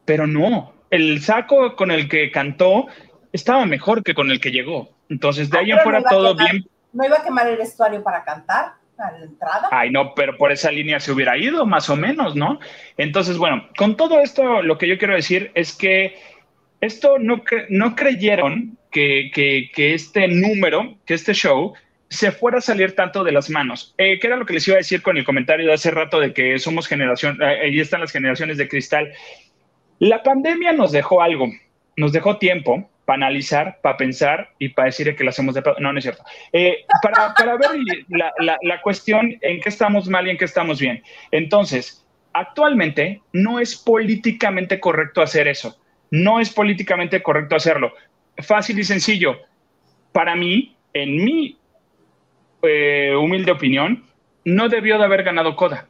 pero 0.05 0.27
no, 0.27 0.73
el 0.89 1.21
saco 1.21 1.75
con 1.75 1.89
el 1.89 2.09
que 2.09 2.29
cantó 2.31 2.87
estaba 3.31 3.65
mejor 3.65 4.03
que 4.03 4.13
con 4.13 4.29
el 4.29 4.39
que 4.39 4.51
llegó. 4.51 4.92
Entonces, 5.09 5.49
de 5.49 5.59
ahí 5.59 5.71
en 5.71 5.79
fuera 5.79 5.99
no 5.99 6.01
iba 6.01 6.09
a 6.09 6.13
todo 6.13 6.35
quemar- 6.35 6.51
bien. 6.51 6.65
No 6.93 7.05
iba 7.05 7.17
a 7.17 7.23
quemar 7.23 7.47
el 7.47 7.57
vestuario 7.57 8.03
para 8.03 8.23
cantar 8.23 8.73
a 8.97 9.11
la 9.11 9.25
entrada. 9.25 9.67
Ay, 9.71 9.89
no, 9.91 10.13
pero 10.13 10.37
por 10.37 10.51
esa 10.51 10.71
línea 10.71 10.99
se 10.99 11.11
hubiera 11.11 11.37
ido, 11.37 11.65
más 11.65 11.89
o 11.89 11.95
menos, 11.95 12.35
¿no? 12.35 12.59
Entonces, 12.97 13.37
bueno, 13.37 13.67
con 13.77 13.97
todo 13.97 14.19
esto, 14.19 14.61
lo 14.61 14.77
que 14.77 14.87
yo 14.87 14.97
quiero 14.97 15.15
decir 15.15 15.51
es 15.55 15.73
que 15.75 16.15
esto 16.81 17.17
no, 17.19 17.43
cre- 17.43 17.65
no 17.69 17.95
creyeron 17.95 18.77
que, 18.91 19.31
que- 19.33 19.71
que 19.73 19.93
este 19.95 20.27
número, 20.27 20.95
que 21.05 21.15
este 21.15 21.33
show, 21.33 21.73
se 22.09 22.31
fuera 22.31 22.59
a 22.59 22.61
salir 22.61 22.95
tanto 22.95 23.23
de 23.23 23.31
las 23.31 23.49
manos. 23.49 23.95
Eh, 23.97 24.19
¿Qué 24.19 24.27
era 24.27 24.35
lo 24.37 24.45
que 24.45 24.53
les 24.53 24.67
iba 24.67 24.75
a 24.75 24.77
decir 24.77 25.01
con 25.01 25.17
el 25.17 25.25
comentario 25.25 25.65
de 25.65 25.73
hace 25.73 25.89
rato 25.89 26.19
de 26.19 26.31
que 26.31 26.59
somos 26.59 26.85
generación, 26.87 27.41
eh, 27.41 27.61
ahí 27.63 27.79
están 27.79 28.01
las 28.01 28.11
generaciones 28.11 28.57
de 28.59 28.67
cristal? 28.67 29.11
La 29.97 30.21
pandemia 30.21 30.73
nos 30.73 30.91
dejó 30.91 31.23
algo, 31.23 31.47
nos 31.97 32.11
dejó 32.11 32.37
tiempo 32.37 32.87
para 33.05 33.17
analizar, 33.27 33.79
para 33.81 33.97
pensar 33.97 34.49
y 34.59 34.69
para 34.69 34.85
decir 34.87 35.15
que 35.15 35.23
lo 35.23 35.29
hacemos 35.31 35.55
de... 35.55 35.61
pedo. 35.61 35.75
No, 35.79 35.91
no 35.91 35.99
es 35.99 36.03
cierto. 36.05 36.23
Eh, 36.51 36.85
para, 37.01 37.33
para 37.33 37.57
ver 37.57 37.71
la, 38.09 38.31
la- 38.39 38.57
la 38.61 38.81
cuestión 38.81 39.37
en 39.41 39.59
qué 39.59 39.69
estamos 39.69 40.07
mal 40.07 40.27
y 40.27 40.31
en 40.31 40.37
qué 40.37 40.45
estamos 40.45 40.79
bien. 40.79 41.03
Entonces, 41.31 42.05
actualmente 42.33 43.21
no 43.33 43.59
es 43.59 43.75
políticamente 43.75 44.79
correcto 44.79 45.21
hacer 45.21 45.47
eso. 45.47 45.77
No 46.11 46.39
es 46.39 46.49
políticamente 46.49 47.21
correcto 47.21 47.55
hacerlo. 47.55 47.93
Fácil 48.37 48.79
y 48.79 48.83
sencillo. 48.83 49.37
Para 50.11 50.35
mí, 50.35 50.75
en 50.93 51.23
mi 51.23 51.57
eh, 52.61 53.13
humilde 53.15 53.51
opinión, 53.51 54.03
no 54.45 54.69
debió 54.69 54.97
de 54.97 55.05
haber 55.05 55.23
ganado 55.23 55.55
Coda. 55.55 55.87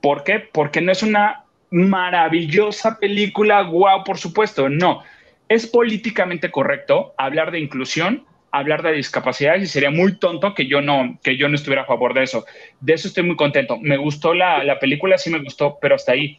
¿Por 0.00 0.24
qué? 0.24 0.38
Porque 0.38 0.80
no 0.80 0.92
es 0.92 1.02
una 1.02 1.44
maravillosa 1.70 2.98
película, 2.98 3.62
wow, 3.62 4.04
por 4.04 4.18
supuesto, 4.18 4.68
no. 4.68 5.02
Es 5.48 5.66
políticamente 5.66 6.50
correcto 6.50 7.14
hablar 7.18 7.50
de 7.50 7.60
inclusión, 7.60 8.24
hablar 8.50 8.82
de 8.82 8.92
discapacidades 8.92 9.62
y 9.62 9.66
sería 9.66 9.90
muy 9.90 10.16
tonto 10.18 10.54
que 10.54 10.66
yo 10.66 10.80
no, 10.80 11.18
que 11.22 11.36
yo 11.36 11.48
no 11.48 11.54
estuviera 11.54 11.82
a 11.82 11.86
favor 11.86 12.14
de 12.14 12.22
eso. 12.22 12.44
De 12.80 12.94
eso 12.94 13.08
estoy 13.08 13.24
muy 13.24 13.36
contento. 13.36 13.78
Me 13.78 13.96
gustó 13.96 14.32
la, 14.34 14.78
película, 14.80 15.18
sí 15.18 15.30
me 15.30 15.42
gustó, 15.42 15.78
pero 15.80 15.96
hasta 15.96 16.12
ahí. 16.12 16.38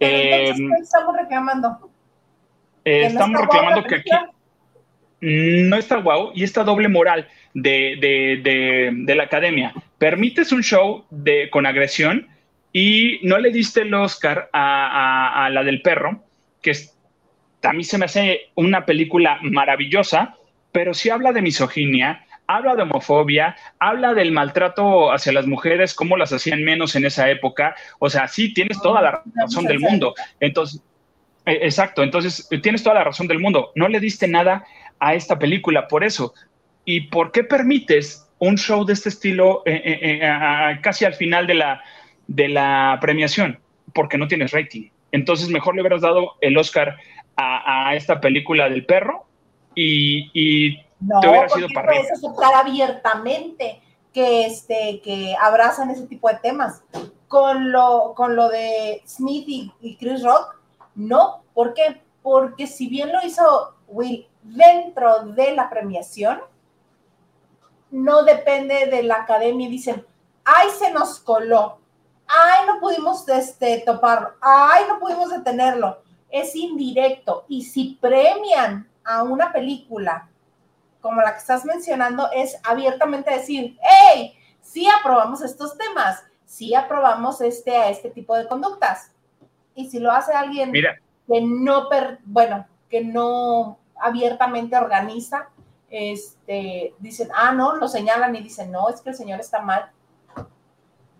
Eh, 0.00 0.52
estamos 0.80 1.16
reclamando? 1.16 1.90
Eh, 2.84 3.06
estamos 3.06 3.40
reclamando 3.40 3.82
que 3.84 3.96
aquí 3.96 4.10
no 5.20 5.76
está 5.76 5.96
guau 5.96 6.30
y 6.34 6.44
esta 6.44 6.62
doble 6.62 6.88
moral 6.88 7.26
de, 7.54 9.14
la 9.16 9.22
academia. 9.22 9.72
Permites 9.98 10.52
un 10.52 10.62
show 10.62 11.04
de, 11.10 11.48
con 11.50 11.66
agresión 11.66 12.28
y 12.72 13.20
no 13.22 13.38
le 13.38 13.50
diste 13.50 13.82
el 13.82 13.94
Oscar 13.94 14.50
a, 14.52 15.48
la 15.50 15.64
del 15.64 15.82
perro, 15.82 16.22
que 16.62 16.74
a 17.62 17.72
mí 17.72 17.84
se 17.84 17.98
me 17.98 18.04
hace 18.04 18.50
una 18.54 18.86
película 18.86 19.38
maravillosa, 19.42 20.36
pero 20.72 20.94
sí 20.94 21.10
habla 21.10 21.32
de 21.32 21.42
misoginia, 21.42 22.26
habla 22.46 22.76
de 22.76 22.82
homofobia, 22.82 23.56
habla 23.78 24.14
del 24.14 24.32
maltrato 24.32 25.12
hacia 25.12 25.32
las 25.32 25.46
mujeres, 25.46 25.94
cómo 25.94 26.16
las 26.16 26.32
hacían 26.32 26.62
menos 26.62 26.96
en 26.96 27.04
esa 27.04 27.30
época. 27.30 27.74
O 27.98 28.08
sea, 28.08 28.28
sí, 28.28 28.52
tienes 28.52 28.80
toda 28.80 29.02
la 29.02 29.22
razón 29.34 29.64
del 29.64 29.80
mundo. 29.80 30.14
Entonces, 30.40 30.82
e, 31.44 31.52
exacto, 31.62 32.02
entonces 32.02 32.48
tienes 32.62 32.82
toda 32.82 32.96
la 32.96 33.04
razón 33.04 33.26
del 33.26 33.40
mundo. 33.40 33.72
No 33.74 33.88
le 33.88 34.00
diste 34.00 34.28
nada 34.28 34.64
a 34.98 35.14
esta 35.14 35.38
película 35.38 35.88
por 35.88 36.04
eso. 36.04 36.34
¿Y 36.84 37.02
por 37.02 37.32
qué 37.32 37.42
permites 37.44 38.28
un 38.38 38.56
show 38.56 38.84
de 38.84 38.92
este 38.92 39.08
estilo 39.08 39.62
eh, 39.66 39.82
eh, 39.84 40.20
eh, 40.22 40.78
casi 40.82 41.04
al 41.04 41.14
final 41.14 41.46
de 41.46 41.54
la, 41.54 41.82
de 42.26 42.48
la 42.48 42.98
premiación? 43.00 43.58
Porque 43.92 44.18
no 44.18 44.28
tienes 44.28 44.52
rating. 44.52 44.90
Entonces 45.10 45.48
mejor 45.48 45.74
le 45.74 45.80
hubieras 45.80 46.02
dado 46.02 46.34
el 46.40 46.56
Oscar 46.58 46.96
a, 47.36 47.94
esta 47.94 48.20
película 48.20 48.68
del 48.68 48.86
perro 48.86 49.26
y, 49.74 50.76
te 51.20 51.28
hubiera 51.28 51.48
sido 51.48 51.68
para 51.74 51.92
puedes 51.92 52.10
aceptar 52.10 52.54
abiertamente 52.54 53.82
que, 54.12 54.46
este, 54.46 55.00
que 55.04 55.36
abrazan 55.40 55.90
ese 55.90 56.06
tipo 56.06 56.28
de 56.28 56.36
temas. 56.36 56.82
Con 57.28 57.72
lo, 57.72 58.14
con 58.14 58.36
lo 58.36 58.48
de 58.48 59.02
Smith 59.04 59.44
y, 59.48 59.72
y 59.80 59.96
Chris 59.96 60.22
Rock, 60.22 60.56
no. 60.94 61.42
¿Por 61.52 61.74
qué? 61.74 62.00
Porque 62.22 62.66
si 62.66 62.88
bien 62.88 63.12
lo 63.12 63.24
hizo 63.26 63.74
Will 63.88 64.26
dentro 64.42 65.26
de 65.26 65.54
la 65.54 65.68
premiación, 65.68 66.40
no 67.90 68.22
depende 68.24 68.86
de 68.86 69.02
la 69.02 69.16
academia 69.16 69.68
y 69.68 69.70
dicen, 69.70 70.04
ay, 70.44 70.68
se 70.78 70.92
nos 70.92 71.20
coló, 71.20 71.78
ay, 72.26 72.66
no 72.66 72.80
pudimos 72.80 73.28
este, 73.28 73.82
toparlo, 73.84 74.30
ay, 74.40 74.84
no 74.88 74.98
pudimos 74.98 75.30
detenerlo. 75.30 75.98
Es 76.30 76.54
indirecto. 76.54 77.44
Y 77.48 77.62
si 77.62 77.98
premian 78.00 78.88
a 79.04 79.22
una 79.22 79.52
película 79.52 80.28
como 81.00 81.20
la 81.20 81.32
que 81.32 81.38
estás 81.38 81.64
mencionando, 81.64 82.28
es 82.32 82.58
abiertamente 82.64 83.30
decir, 83.30 83.78
hey, 83.80 84.36
sí 84.60 84.88
aprobamos 84.88 85.40
estos 85.42 85.78
temas, 85.78 86.24
sí 86.44 86.74
aprobamos 86.74 87.40
este, 87.40 87.76
a 87.76 87.90
este 87.90 88.10
tipo 88.10 88.36
de 88.36 88.48
conductas. 88.48 89.12
Y 89.74 89.88
si 89.88 90.00
lo 90.00 90.10
hace 90.10 90.32
alguien 90.32 90.72
Mira. 90.72 91.00
que 91.28 91.40
no, 91.40 91.88
bueno, 92.24 92.66
que 92.90 93.04
no 93.04 93.78
abiertamente 94.00 94.76
organiza, 94.76 95.48
este, 95.90 96.94
dicen, 96.98 97.28
ah, 97.34 97.52
no, 97.52 97.76
lo 97.76 97.88
señalan 97.88 98.34
y 98.34 98.40
dicen, 98.40 98.72
no, 98.72 98.88
es 98.88 99.00
que 99.00 99.10
el 99.10 99.16
señor 99.16 99.40
está 99.40 99.60
mal. 99.60 99.90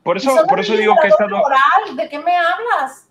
Por 0.03 0.17
eso, 0.17 0.31
por 0.49 0.61
eso 0.61 0.75
digo 0.75 0.95
que 1.01 1.09
está 1.09 1.27
moral, 1.29 1.97
¿de 1.97 2.09
qué 2.09 2.19
me 2.19 2.37
hablas? 2.37 3.09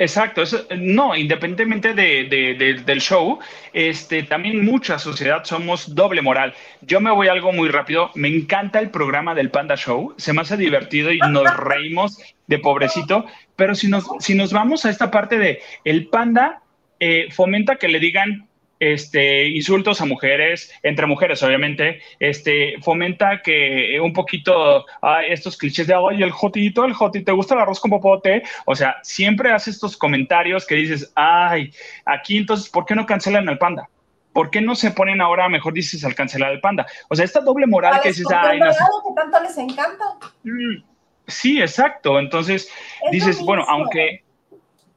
Exacto, 0.00 0.42
no, 0.78 1.14
independientemente 1.14 1.92
de, 1.92 2.82
del 2.86 3.00
show, 3.02 3.38
este, 3.74 4.22
también 4.22 4.64
mucha 4.64 4.98
sociedad 4.98 5.44
somos 5.44 5.94
doble 5.94 6.22
moral. 6.22 6.54
Yo 6.80 7.02
me 7.02 7.10
voy 7.10 7.28
a 7.28 7.32
algo 7.32 7.52
muy 7.52 7.68
rápido, 7.68 8.10
me 8.14 8.28
encanta 8.28 8.78
el 8.78 8.88
programa 8.88 9.34
del 9.34 9.50
Panda 9.50 9.76
Show, 9.76 10.14
se 10.16 10.32
me 10.32 10.40
hace 10.40 10.56
divertido 10.56 11.12
y 11.12 11.18
nos 11.18 11.54
reímos 11.58 12.16
de 12.46 12.58
pobrecito, 12.58 13.26
pero 13.56 13.74
si 13.74 13.88
nos, 13.88 14.06
si 14.20 14.34
nos 14.34 14.54
vamos 14.54 14.86
a 14.86 14.90
esta 14.90 15.10
parte 15.10 15.36
de 15.38 15.60
el 15.84 16.06
panda 16.06 16.62
eh, 16.98 17.28
fomenta 17.30 17.76
que 17.76 17.88
le 17.88 18.00
digan 18.00 18.48
este, 18.80 19.46
insultos 19.48 20.00
a 20.00 20.06
mujeres, 20.06 20.72
entre 20.82 21.06
mujeres 21.06 21.42
obviamente, 21.42 22.00
este, 22.18 22.76
fomenta 22.80 23.42
que 23.42 24.00
un 24.00 24.14
poquito 24.14 24.86
ah, 25.02 25.22
estos 25.22 25.58
clichés 25.58 25.86
de, 25.86 25.94
ay, 25.94 26.22
el 26.22 26.30
jotito, 26.30 26.86
el 26.86 26.94
jotito, 26.94 27.26
¿te 27.26 27.32
gusta 27.32 27.54
el 27.54 27.60
arroz 27.60 27.78
con 27.78 27.90
popote? 27.90 28.42
O 28.64 28.74
sea, 28.74 28.96
siempre 29.02 29.52
hace 29.52 29.70
estos 29.70 29.98
comentarios 29.98 30.66
que 30.66 30.76
dices, 30.76 31.12
ay, 31.14 31.72
aquí 32.06 32.38
entonces, 32.38 32.70
¿por 32.70 32.86
qué 32.86 32.94
no 32.94 33.04
cancelan 33.04 33.48
al 33.50 33.58
panda? 33.58 33.88
¿Por 34.32 34.50
qué 34.50 34.62
no 34.62 34.74
se 34.74 34.92
ponen 34.92 35.20
ahora, 35.20 35.48
mejor 35.48 35.74
dices, 35.74 36.02
al 36.04 36.14
cancelar 36.14 36.50
al 36.50 36.60
panda? 36.60 36.86
O 37.08 37.14
sea, 37.14 37.24
esta 37.26 37.40
doble 37.40 37.66
moral 37.66 38.00
que 38.00 38.08
dices, 38.08 38.26
ay, 38.34 38.60
no 38.60 38.66
que 38.70 39.14
tanto 39.14 39.42
les 39.42 39.58
encanta. 39.58 40.04
Mm, 40.44 40.82
sí, 41.26 41.60
exacto. 41.60 42.18
Entonces, 42.18 42.72
dices, 43.12 43.40
bueno, 43.40 43.64
aunque... 43.68 44.24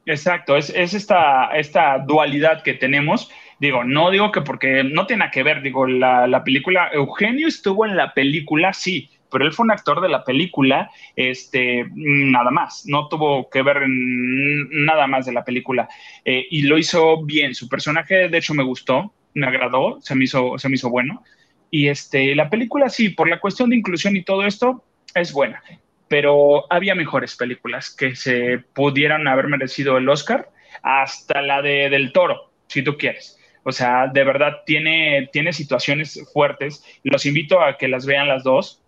Exacto, 0.06 0.58
es, 0.58 0.68
es 0.68 0.92
esta, 0.92 1.56
esta 1.56 1.96
dualidad 1.96 2.62
que 2.62 2.74
tenemos 2.74 3.30
Digo, 3.60 3.84
no 3.84 4.10
digo 4.10 4.32
que 4.32 4.42
porque 4.42 4.84
no 4.84 5.06
tiene 5.06 5.30
que 5.32 5.42
ver, 5.42 5.62
digo, 5.62 5.86
la, 5.86 6.26
la, 6.26 6.44
película, 6.44 6.90
Eugenio 6.92 7.48
estuvo 7.48 7.86
en 7.86 7.96
la 7.96 8.12
película, 8.12 8.72
sí, 8.72 9.10
pero 9.34 9.46
él 9.46 9.52
fue 9.52 9.64
un 9.64 9.72
actor 9.72 10.00
de 10.00 10.08
la 10.08 10.22
película, 10.22 10.92
este, 11.16 11.86
nada 11.92 12.52
más, 12.52 12.84
no 12.86 13.08
tuvo 13.08 13.50
que 13.50 13.62
ver 13.62 13.78
en 13.78 14.84
nada 14.84 15.08
más 15.08 15.26
de 15.26 15.32
la 15.32 15.44
película 15.44 15.88
eh, 16.24 16.46
y 16.50 16.62
lo 16.62 16.78
hizo 16.78 17.24
bien. 17.24 17.52
Su 17.52 17.68
personaje, 17.68 18.28
de 18.28 18.38
hecho, 18.38 18.54
me 18.54 18.62
gustó, 18.62 19.12
me 19.34 19.48
agradó, 19.48 19.98
se 20.00 20.14
me 20.14 20.22
hizo, 20.22 20.56
se 20.56 20.68
me 20.68 20.76
hizo 20.76 20.88
bueno. 20.88 21.24
Y 21.68 21.88
este, 21.88 22.36
la 22.36 22.48
película, 22.48 22.88
sí, 22.88 23.08
por 23.08 23.28
la 23.28 23.40
cuestión 23.40 23.70
de 23.70 23.76
inclusión 23.76 24.14
y 24.14 24.22
todo 24.22 24.46
esto, 24.46 24.84
es 25.16 25.32
buena, 25.32 25.60
pero 26.06 26.72
había 26.72 26.94
mejores 26.94 27.34
películas 27.34 27.90
que 27.90 28.14
se 28.14 28.58
pudieran 28.72 29.26
haber 29.26 29.48
merecido 29.48 29.96
el 29.98 30.08
Oscar, 30.08 30.48
hasta 30.82 31.42
la 31.42 31.60
de 31.60 31.90
Del 31.90 32.12
Toro, 32.12 32.52
si 32.68 32.82
tú 32.82 32.96
quieres. 32.96 33.36
O 33.64 33.72
sea, 33.72 34.06
de 34.06 34.24
verdad 34.24 34.62
tiene, 34.66 35.28
tiene 35.32 35.52
situaciones 35.52 36.22
fuertes. 36.32 36.84
Los 37.02 37.26
invito 37.26 37.60
a 37.60 37.76
que 37.78 37.88
las 37.88 38.04
vean 38.06 38.28
las 38.28 38.44
dos, 38.44 38.82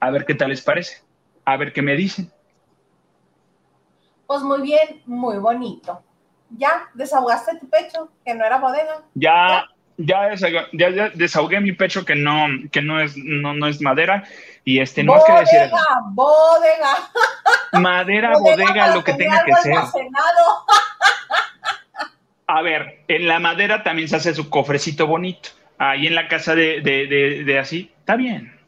a 0.00 0.10
ver 0.10 0.24
qué 0.24 0.34
tal 0.34 0.48
les 0.48 0.62
parece, 0.62 1.02
a 1.44 1.56
ver 1.56 1.72
qué 1.72 1.82
me 1.82 1.94
dicen. 1.94 2.32
Pues 4.26 4.42
muy 4.42 4.62
bien, 4.62 5.02
muy 5.06 5.38
bonito. 5.38 6.02
¿Ya 6.50 6.88
desahogaste 6.94 7.58
tu 7.58 7.68
pecho, 7.68 8.10
que 8.24 8.34
no 8.34 8.44
era 8.44 8.58
bodega? 8.58 9.02
Ya, 9.14 9.66
ya, 9.98 10.34
ya, 10.72 11.08
desahogué 11.14 11.60
mi 11.60 11.72
pecho, 11.72 12.04
que 12.04 12.14
no, 12.14 12.46
que 12.72 12.80
no 12.80 13.00
es, 13.00 13.16
no, 13.16 13.52
no 13.52 13.66
es 13.66 13.80
madera. 13.82 14.24
Y 14.64 14.80
este, 14.80 15.02
no 15.02 15.14
bodega, 15.14 15.42
es 15.42 15.50
que 15.50 15.56
decir. 15.58 15.76
Bodega. 16.12 17.10
Madera, 17.72 18.32
bodega, 18.40 18.94
lo 18.94 19.04
que 19.04 19.14
tenga 19.14 19.44
que 19.44 19.54
ser. 19.56 19.74
A 22.48 22.62
ver, 22.62 23.04
en 23.08 23.28
la 23.28 23.38
madera 23.38 23.82
también 23.82 24.08
se 24.08 24.16
hace 24.16 24.34
su 24.34 24.48
cofrecito 24.48 25.06
bonito. 25.06 25.50
Ahí 25.76 26.06
en 26.06 26.14
la 26.14 26.28
casa 26.28 26.54
de, 26.54 26.80
de, 26.80 27.58
así, 27.58 27.92
está 27.98 28.16
bien. 28.16 28.58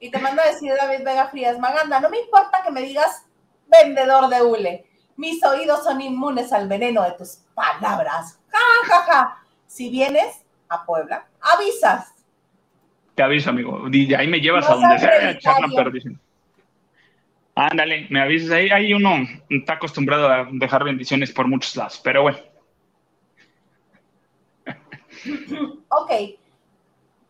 Y 0.00 0.10
te 0.10 0.18
manda 0.18 0.42
a 0.42 0.46
decir 0.46 0.72
David 0.74 1.04
Vega 1.04 1.28
Frías, 1.28 1.58
Maganda, 1.58 2.00
no 2.00 2.08
me 2.08 2.18
importa 2.18 2.62
que 2.64 2.70
me 2.70 2.80
digas 2.80 3.26
vendedor 3.66 4.28
de 4.30 4.42
hule. 4.42 4.86
Mis 5.16 5.44
oídos 5.44 5.84
son 5.84 6.00
inmunes 6.00 6.50
al 6.52 6.66
veneno 6.66 7.02
de 7.02 7.12
tus 7.12 7.40
palabras. 7.54 8.40
Ja, 8.48 8.58
ja, 8.88 9.02
ja. 9.02 9.38
Si 9.66 9.90
vienes 9.90 10.44
a 10.70 10.84
Puebla, 10.86 11.26
avisas. 11.40 12.14
Te 13.14 13.22
aviso, 13.22 13.50
amigo. 13.50 13.84
ahí 14.16 14.28
me 14.28 14.40
llevas 14.40 14.68
a 14.68 14.74
donde 14.74 14.98
sea 14.98 15.10
a 15.10 15.30
echar 15.32 15.60
la 15.60 15.68
perdición. 15.84 16.18
Ándale, 17.54 18.06
me 18.10 18.20
avisas 18.20 18.50
ahí. 18.50 18.70
Ahí 18.70 18.94
uno 18.94 19.26
está 19.48 19.74
acostumbrado 19.74 20.28
a 20.28 20.48
dejar 20.50 20.84
bendiciones 20.84 21.30
por 21.30 21.46
muchos 21.46 21.76
lados, 21.76 22.00
pero 22.02 22.22
bueno. 22.22 22.38
Ok. 25.88 26.10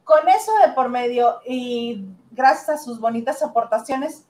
Con 0.04 0.28
eso 0.28 0.52
de 0.66 0.72
por 0.74 0.88
medio 0.88 1.40
y 1.46 2.04
gracias 2.30 2.68
a 2.68 2.78
sus 2.78 3.00
bonitas 3.00 3.42
aportaciones, 3.42 4.26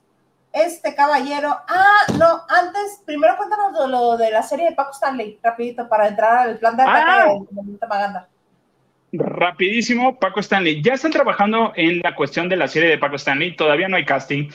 este 0.53 0.95
caballero. 0.95 1.49
Ah, 1.67 2.13
no, 2.17 2.41
antes, 2.47 3.01
primero 3.05 3.35
cuéntanos 3.37 3.89
lo, 3.89 4.17
de 4.17 4.31
la 4.31 4.41
serie 4.41 4.69
de 4.69 4.75
Paco 4.75 4.91
Stanley, 4.91 5.39
rapidito, 5.43 5.87
para 5.89 6.07
entrar 6.07 6.37
al 6.37 6.57
plan 6.59 6.77
de 6.77 6.83
ataque 6.83 7.05
ah. 7.07 7.35
de 7.51 7.87
Maganda. 7.87 8.29
Rapidísimo, 9.11 10.17
Paco 10.17 10.39
Stanley. 10.39 10.81
Ya 10.81 10.93
están 10.93 11.11
trabajando 11.11 11.73
en 11.75 11.99
la 12.01 12.15
cuestión 12.15 12.49
de 12.49 12.57
la 12.57 12.67
serie 12.67 12.89
de 12.89 12.97
Paco 12.97 13.15
Stanley, 13.15 13.55
todavía 13.55 13.87
no 13.87 13.97
hay 13.97 14.05
casting 14.05 14.49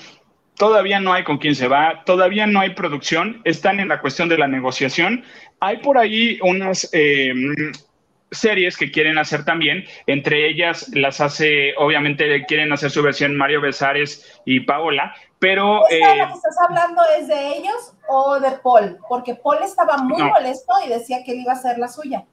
todavía 0.61 1.00
no 1.00 1.14
hay 1.14 1.24
con 1.24 1.38
quién 1.38 1.54
se 1.54 1.68
va, 1.68 2.02
todavía 2.04 2.46
no 2.46 2.61
hay 2.61 2.74
producción, 2.74 3.40
están 3.44 3.80
en 3.80 3.88
la 3.88 4.02
cuestión 4.02 4.28
de 4.28 4.36
la 4.36 4.46
negociación. 4.46 5.24
Hay 5.58 5.78
por 5.78 5.96
ahí 5.96 6.38
unas 6.42 6.86
eh, 6.92 7.32
series 8.30 8.76
que 8.76 8.90
quieren 8.90 9.16
hacer 9.16 9.46
también, 9.46 9.86
entre 10.06 10.46
ellas 10.46 10.90
las 10.92 11.22
hace, 11.22 11.72
obviamente 11.78 12.44
quieren 12.44 12.70
hacer 12.74 12.90
su 12.90 13.02
versión 13.02 13.38
Mario 13.38 13.62
Besares 13.62 14.38
y 14.44 14.61
Paola, 14.61 15.14
pero... 15.38 15.88
¿Esta 15.88 16.12
eh, 16.12 16.18
la 16.18 16.28
que 16.28 16.34
estás 16.34 16.56
hablando 16.68 17.00
es 17.18 17.26
de 17.26 17.56
ellos 17.56 17.94
o 18.11 18.38
de 18.38 18.50
Paul? 18.62 18.98
Porque 19.08 19.36
Paul 19.36 19.62
estaba 19.64 19.96
muy 19.96 20.18
No. 20.18 20.28
molesto 20.28 20.74
y 20.84 20.90
decía 20.90 21.24
que 21.24 21.32
él 21.32 21.40
iba 21.40 21.52
a 21.52 21.56
hacer 21.56 21.78
la 21.78 21.88
suya. 21.88 22.26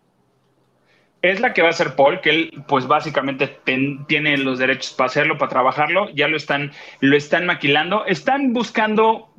Es 1.22 1.40
la 1.40 1.54
que 1.54 1.62
va 1.62 1.70
a 1.70 1.72
hacer 1.72 1.96
Paul, 1.96 2.22
que 2.22 2.30
él 2.30 2.64
pues 2.68 2.88
básicamente 2.88 3.60
tiene 4.08 4.38
los 4.38 4.60
derechos 4.60 4.94
para 4.94 5.08
hacerlo, 5.08 5.38
para 5.38 5.50
trabajarlo, 5.50 6.10
ya 6.12 6.28
lo 6.28 6.38
están, 6.38 6.72
lo 7.00 7.16
están 7.18 7.46
maquilando, 7.46 8.06
están 8.06 8.54
buscando 8.54 9.34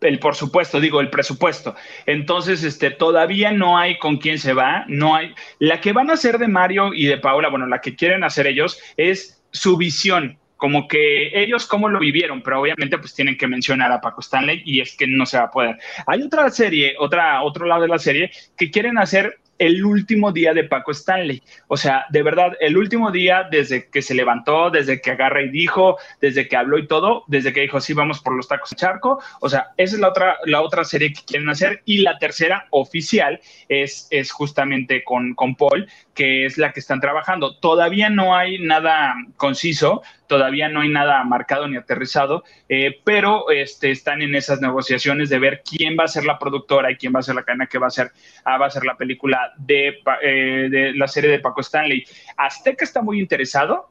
el 0.00 0.18
por 0.18 0.34
supuesto, 0.34 0.80
digo, 0.80 1.00
el 1.00 1.10
presupuesto. 1.10 1.74
Entonces, 2.04 2.62
este, 2.64 2.90
todavía 2.90 3.52
no 3.52 3.78
hay 3.78 3.98
con 3.98 4.18
quién 4.18 4.38
se 4.38 4.52
va, 4.52 4.84
no 4.88 5.14
hay. 5.14 5.34
La 5.58 5.80
que 5.80 5.92
van 5.92 6.10
a 6.10 6.14
hacer 6.14 6.38
de 6.38 6.48
Mario 6.48 6.92
y 6.94 7.06
de 7.06 7.18
Paula, 7.18 7.48
bueno, 7.48 7.66
la 7.66 7.80
que 7.80 7.96
quieren 7.96 8.24
hacer 8.24 8.46
ellos 8.46 8.78
es 8.96 9.42
su 9.50 9.76
visión, 9.76 10.38
como 10.56 10.86
que 10.88 11.30
ellos 11.40 11.66
cómo 11.66 11.88
lo 11.88 11.98
vivieron, 11.98 12.42
pero 12.42 12.60
obviamente 12.60 12.98
pues 12.98 13.14
tienen 13.14 13.36
que 13.36 13.46
mencionar 13.46 13.90
a 13.92 14.00
Paco 14.00 14.20
Stanley 14.20 14.62
y 14.64 14.80
es 14.80 14.96
que 14.96 15.06
no 15.06 15.26
se 15.26 15.38
va 15.38 15.44
a 15.44 15.50
poder. 15.50 15.78
Hay 16.06 16.22
otra 16.22 16.48
serie, 16.50 16.94
otra, 16.98 17.42
otro 17.42 17.66
lado 17.66 17.82
de 17.82 17.88
la 17.88 17.98
serie 17.98 18.30
que 18.56 18.70
quieren 18.70 18.98
hacer 18.98 19.38
el 19.58 19.84
último 19.84 20.32
día 20.32 20.54
de 20.54 20.64
Paco 20.64 20.92
Stanley. 20.92 21.42
O 21.68 21.76
sea, 21.76 22.06
de 22.10 22.22
verdad, 22.22 22.52
el 22.60 22.76
último 22.76 23.10
día 23.10 23.46
desde 23.50 23.88
que 23.88 24.02
se 24.02 24.14
levantó, 24.14 24.70
desde 24.70 25.00
que 25.00 25.10
agarra 25.10 25.42
y 25.42 25.48
dijo, 25.48 25.96
desde 26.20 26.48
que 26.48 26.56
habló 26.56 26.78
y 26.78 26.86
todo, 26.86 27.24
desde 27.26 27.52
que 27.52 27.62
dijo, 27.62 27.80
sí, 27.80 27.92
vamos 27.92 28.20
por 28.20 28.34
los 28.34 28.48
tacos 28.48 28.70
de 28.70 28.76
charco. 28.76 29.20
O 29.40 29.48
sea, 29.48 29.68
esa 29.76 29.96
es 29.96 30.00
la 30.00 30.08
otra, 30.08 30.36
la 30.44 30.62
otra 30.62 30.84
serie 30.84 31.12
que 31.12 31.22
quieren 31.24 31.48
hacer. 31.48 31.82
Y 31.84 31.98
la 31.98 32.18
tercera 32.18 32.66
oficial 32.70 33.40
es, 33.68 34.08
es 34.10 34.30
justamente 34.32 35.04
con, 35.04 35.34
con 35.34 35.54
Paul, 35.54 35.88
que 36.14 36.46
es 36.46 36.58
la 36.58 36.72
que 36.72 36.80
están 36.80 37.00
trabajando. 37.00 37.56
Todavía 37.58 38.10
no 38.10 38.34
hay 38.34 38.58
nada 38.58 39.14
conciso, 39.36 40.02
todavía 40.26 40.68
no 40.68 40.80
hay 40.80 40.88
nada 40.88 41.22
marcado 41.24 41.68
ni 41.68 41.76
aterrizado, 41.76 42.44
eh, 42.68 43.00
pero 43.04 43.50
este, 43.50 43.90
están 43.90 44.22
en 44.22 44.34
esas 44.34 44.60
negociaciones 44.60 45.28
de 45.28 45.38
ver 45.38 45.62
quién 45.64 45.96
va 45.98 46.04
a 46.04 46.08
ser 46.08 46.24
la 46.24 46.38
productora 46.38 46.90
y 46.90 46.96
quién 46.96 47.12
va 47.14 47.20
a 47.20 47.22
ser 47.22 47.34
la 47.34 47.44
cadena 47.44 47.66
que 47.66 47.78
va 47.78 47.86
a 47.86 47.90
ser, 47.90 48.12
ah, 48.44 48.58
va 48.58 48.66
a 48.66 48.70
ser 48.70 48.84
la 48.84 48.96
película 48.96 49.54
eh, 49.68 50.68
de 50.70 50.92
la 50.94 51.08
serie 51.08 51.30
de 51.30 51.40
Paco 51.40 51.60
Stanley. 51.60 52.04
Azteca 52.36 52.84
está 52.84 53.02
muy 53.02 53.20
interesado, 53.20 53.88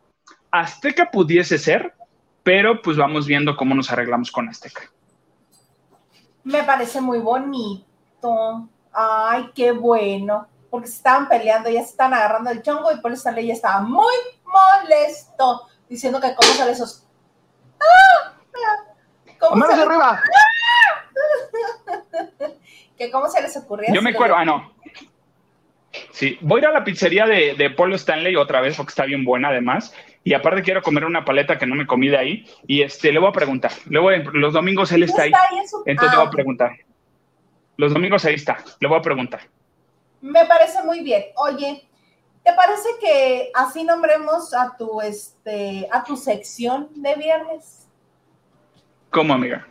Azteca 0.52 1.12
pudiese 1.12 1.58
ser, 1.58 1.94
pero 2.44 2.82
pues 2.82 2.98
vamos 2.98 3.28
viendo 3.28 3.56
cómo 3.56 3.76
nos 3.76 3.92
arreglamos 3.92 4.32
con 4.32 4.48
Azteca. 4.48 4.84
Me 6.44 6.64
parece 6.64 7.02
muy 7.02 7.20
bonito. 7.20 8.70
Ay, 8.94 9.50
qué 9.56 9.72
bueno. 9.72 10.48
Porque 10.70 10.88
se 10.88 10.98
estaban 10.98 11.28
peleando, 11.28 11.70
ya 11.70 11.82
se 11.82 11.90
estaban 11.90 12.14
agarrando 12.14 12.52
el 12.52 12.62
chongo 12.62 12.92
y 12.92 13.02
Paul 13.02 13.14
Stanley 13.14 13.48
ya 13.48 13.54
estaba 13.54 13.82
muy 13.82 14.14
molesto, 14.46 15.68
diciendo 15.90 16.20
que 16.20 16.34
cómo 16.36 16.52
sale 16.54 16.72
esos. 16.72 17.06
¡Ah! 17.80 18.34
¿Cómo 19.40 19.56
¡Manos 19.58 19.78
arriba! 19.80 20.24
que 22.98 23.12
cómo 23.12 23.28
se 23.30 23.42
les 23.42 23.56
ocurría? 23.58 23.94
Yo 23.94 24.02
me 24.02 24.12
acuerdo, 24.12 24.36
ah, 24.36 24.46
no. 24.46 24.74
Sí, 26.12 26.38
voy 26.42 26.60
a 26.60 26.64
ir 26.64 26.68
a 26.70 26.74
la 26.74 26.84
pizzería 26.84 27.26
de, 27.26 27.56
de 27.56 27.70
Polo 27.70 27.96
Stanley 27.96 28.36
otra 28.36 28.62
vez 28.62 28.76
porque 28.76 28.90
está 28.90 29.06
bien 29.06 29.24
buena 29.24 29.50
además. 29.50 29.94
Y 30.24 30.34
aparte 30.34 30.64
quiero 30.64 30.82
comer 30.82 31.06
una 31.06 31.24
paleta 31.24 31.58
que 31.58 31.66
no 31.68 31.76
me 31.76 31.86
comí 31.88 32.08
de 32.10 32.18
ahí. 32.18 32.46
Y 32.68 32.82
este, 32.82 33.12
le 33.12 33.20
voy 33.20 33.30
a 33.30 33.34
preguntar. 33.34 33.72
Le 33.90 34.00
voy, 34.00 34.24
los 34.34 34.54
domingos 34.54 34.92
él 34.92 35.04
está 35.04 35.24
ahí. 35.24 35.32
Está 35.32 35.48
ahí 35.52 35.60
en 35.60 35.68
su- 35.68 35.84
Entonces 35.86 36.10
Ah, 36.10 36.12
le 36.12 36.18
voy 36.18 36.26
a 36.26 36.30
ok. 36.30 36.36
preguntar. 36.36 36.72
Los 37.78 37.94
domingos 37.94 38.26
ahí 38.26 38.36
está. 38.36 38.58
Le 38.80 38.88
voy 38.88 38.98
a 38.98 39.02
preguntar. 39.02 39.42
Me 40.22 40.46
parece 40.46 40.82
muy 40.84 41.02
bien. 41.02 41.26
Oye, 41.36 41.88
¿te 42.46 42.54
parece 42.54 42.88
que 43.02 43.52
así 43.56 43.84
nombremos 43.84 44.54
a 44.54 44.78
tu 44.78 45.02
este 45.02 45.88
a 45.92 46.04
tu 46.04 46.16
sección 46.16 46.90
de 46.96 47.16
viernes? 47.16 47.88
¿Cómo, 49.10 49.34
amiga? 49.34 49.68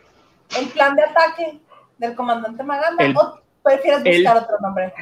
El 0.59 0.67
plan 0.69 0.95
de 0.95 1.03
ataque 1.03 1.59
del 1.97 2.15
comandante 2.15 2.63
Maganda 2.63 3.03
El- 3.03 3.15
o 3.17 3.39
prefieres 3.63 4.01
el- 4.03 4.23
buscar 4.23 4.43
otro 4.43 4.57
nombre? 4.59 4.93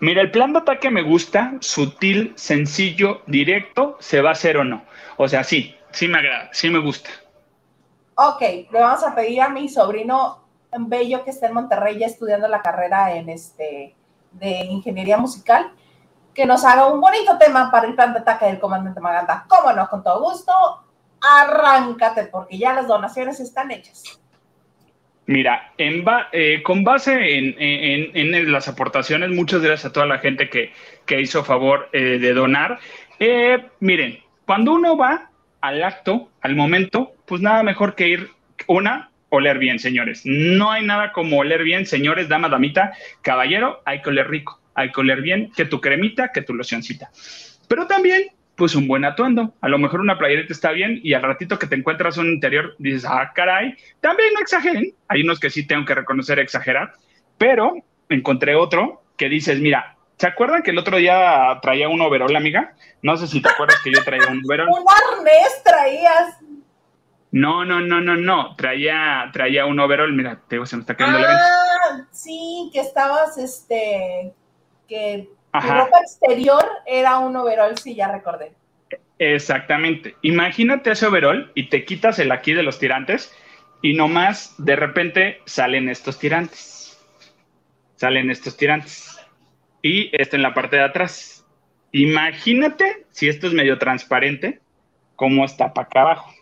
Mira, 0.00 0.22
el 0.22 0.30
plan 0.30 0.52
de 0.52 0.58
ataque 0.58 0.90
me 0.90 1.02
gusta, 1.02 1.54
sutil, 1.60 2.32
sencillo, 2.36 3.22
directo, 3.26 3.96
se 4.00 4.20
va 4.20 4.30
a 4.30 4.32
hacer 4.32 4.56
o 4.56 4.64
no. 4.64 4.84
O 5.16 5.28
sea, 5.28 5.44
sí, 5.44 5.76
sí 5.92 6.08
me 6.08 6.18
agrada, 6.18 6.50
sí 6.52 6.68
me 6.68 6.78
gusta. 6.80 7.10
Ok, 8.16 8.40
le 8.40 8.80
vamos 8.80 9.04
a 9.04 9.14
pedir 9.14 9.40
a 9.42 9.48
mi 9.50 9.68
sobrino 9.68 10.42
Bello 10.76 11.24
que 11.24 11.30
está 11.30 11.46
en 11.46 11.54
Monterrey 11.54 11.98
ya 11.98 12.06
estudiando 12.06 12.48
la 12.48 12.60
carrera 12.62 13.14
en 13.16 13.28
este 13.28 13.94
de 14.32 14.50
ingeniería 14.64 15.16
musical 15.16 15.72
que 16.34 16.46
nos 16.46 16.64
haga 16.64 16.86
un 16.88 17.00
bonito 17.00 17.38
tema 17.38 17.70
para 17.70 17.86
el 17.86 17.94
plan 17.94 18.12
de 18.12 18.20
ataque 18.20 18.46
del 18.46 18.58
comandante 18.58 19.00
Maganda. 19.00 19.44
Cómo 19.48 19.72
no, 19.72 19.88
con 19.88 20.02
todo 20.02 20.20
gusto. 20.20 20.52
Arráncate 21.20 22.24
porque 22.26 22.58
ya 22.58 22.74
las 22.74 22.88
donaciones 22.88 23.40
están 23.40 23.70
hechas. 23.70 24.20
Mira, 25.26 25.72
en 25.78 26.04
eh, 26.32 26.62
con 26.62 26.84
base 26.84 27.38
en, 27.38 28.52
las 28.52 28.68
aportaciones, 28.68 29.30
muchas 29.30 29.62
gracias 29.62 29.86
a 29.86 29.92
toda 29.92 30.04
la 30.04 30.18
gente 30.18 30.50
que, 30.50 30.72
que 31.06 31.20
hizo 31.20 31.44
favor 31.44 31.88
eh, 31.92 32.18
de 32.18 32.34
donar. 32.34 32.78
Eh, 33.18 33.64
miren, 33.80 34.18
cuando 34.44 34.72
uno 34.72 34.98
va 34.98 35.30
al 35.62 35.82
acto, 35.82 36.28
al 36.42 36.54
momento, 36.54 37.14
pues 37.24 37.40
nada 37.40 37.62
mejor 37.62 37.94
que 37.94 38.08
ir, 38.08 38.30
una, 38.66 39.10
oler 39.30 39.58
bien, 39.58 39.78
señores. 39.78 40.22
No 40.24 40.70
hay 40.70 40.84
nada 40.84 41.12
como 41.12 41.38
oler 41.38 41.62
bien, 41.62 41.86
señores, 41.86 42.28
dama, 42.28 42.50
damita, 42.50 42.92
caballero, 43.22 43.80
hay 43.86 44.02
que 44.02 44.10
oler 44.10 44.28
rico, 44.28 44.60
hay 44.74 44.92
que 44.92 45.00
oler 45.00 45.22
bien, 45.22 45.50
que 45.56 45.64
tu 45.64 45.80
cremita, 45.80 46.32
que 46.32 46.42
tu 46.42 46.54
locioncita. 46.54 47.10
Pero 47.68 47.86
también, 47.86 48.28
pues 48.56 48.74
un 48.74 48.86
buen 48.86 49.04
atuendo. 49.04 49.54
A 49.60 49.68
lo 49.68 49.78
mejor 49.78 50.00
una 50.00 50.18
playerita 50.18 50.52
está 50.52 50.70
bien 50.70 51.00
y 51.02 51.14
al 51.14 51.22
ratito 51.22 51.58
que 51.58 51.66
te 51.66 51.74
encuentras 51.74 52.16
un 52.18 52.28
interior 52.28 52.74
dices, 52.78 53.04
ah, 53.08 53.32
caray, 53.34 53.74
también 54.00 54.32
no 54.34 54.40
exageren. 54.40 54.94
Hay 55.08 55.22
unos 55.22 55.40
que 55.40 55.50
sí 55.50 55.66
tengo 55.66 55.84
que 55.84 55.94
reconocer 55.94 56.38
exagerar, 56.38 56.92
pero 57.38 57.74
encontré 58.08 58.54
otro 58.54 59.02
que 59.16 59.28
dices, 59.28 59.60
mira, 59.60 59.96
¿se 60.18 60.26
acuerdan 60.26 60.62
que 60.62 60.70
el 60.70 60.78
otro 60.78 60.96
día 60.96 61.58
traía 61.62 61.88
un 61.88 62.00
overol, 62.00 62.34
amiga? 62.34 62.74
No 63.02 63.16
sé 63.16 63.26
si 63.26 63.40
te 63.40 63.48
acuerdas 63.48 63.80
que 63.82 63.92
yo 63.92 64.02
traía 64.04 64.28
un 64.28 64.42
overol. 64.44 64.68
Un 64.72 64.84
arnés 65.18 65.62
traías. 65.64 66.38
No, 67.30 67.64
no, 67.64 67.80
no, 67.80 68.00
no, 68.00 68.16
no. 68.16 68.54
Traía, 68.54 69.28
traía 69.32 69.66
un 69.66 69.80
overol. 69.80 70.12
Mira, 70.12 70.40
te 70.46 70.54
digo, 70.54 70.66
se 70.66 70.76
me 70.76 70.82
está 70.82 70.96
cayendo 70.96 71.18
la 71.18 71.26
venta. 71.26 71.44
Ah, 71.44 72.06
sí, 72.12 72.70
que 72.72 72.78
estabas, 72.78 73.36
este, 73.38 74.32
que 74.88 75.28
Ajá. 75.52 75.84
ropa 75.84 75.98
exterior 76.00 76.64
era 76.86 77.18
un 77.18 77.36
overall, 77.36 77.76
sí, 77.78 77.94
ya 77.94 78.10
recordé. 78.10 78.52
Exactamente. 79.18 80.16
Imagínate 80.22 80.90
ese 80.90 81.06
overol 81.06 81.52
y 81.54 81.68
te 81.68 81.84
quitas 81.84 82.18
el 82.18 82.32
aquí 82.32 82.52
de 82.52 82.62
los 82.62 82.78
tirantes 82.78 83.32
y 83.82 83.94
nomás 83.94 84.54
de 84.58 84.76
repente 84.76 85.40
salen 85.44 85.88
estos 85.88 86.18
tirantes. 86.18 86.98
Salen 87.96 88.30
estos 88.30 88.56
tirantes. 88.56 89.20
Y 89.82 90.10
este 90.12 90.36
en 90.36 90.42
la 90.42 90.54
parte 90.54 90.76
de 90.76 90.82
atrás. 90.82 91.46
Imagínate 91.92 93.06
si 93.10 93.28
esto 93.28 93.46
es 93.46 93.52
medio 93.52 93.78
transparente, 93.78 94.60
cómo 95.14 95.44
está 95.44 95.72
para 95.72 95.86
acá 95.86 96.00
abajo. 96.00 96.34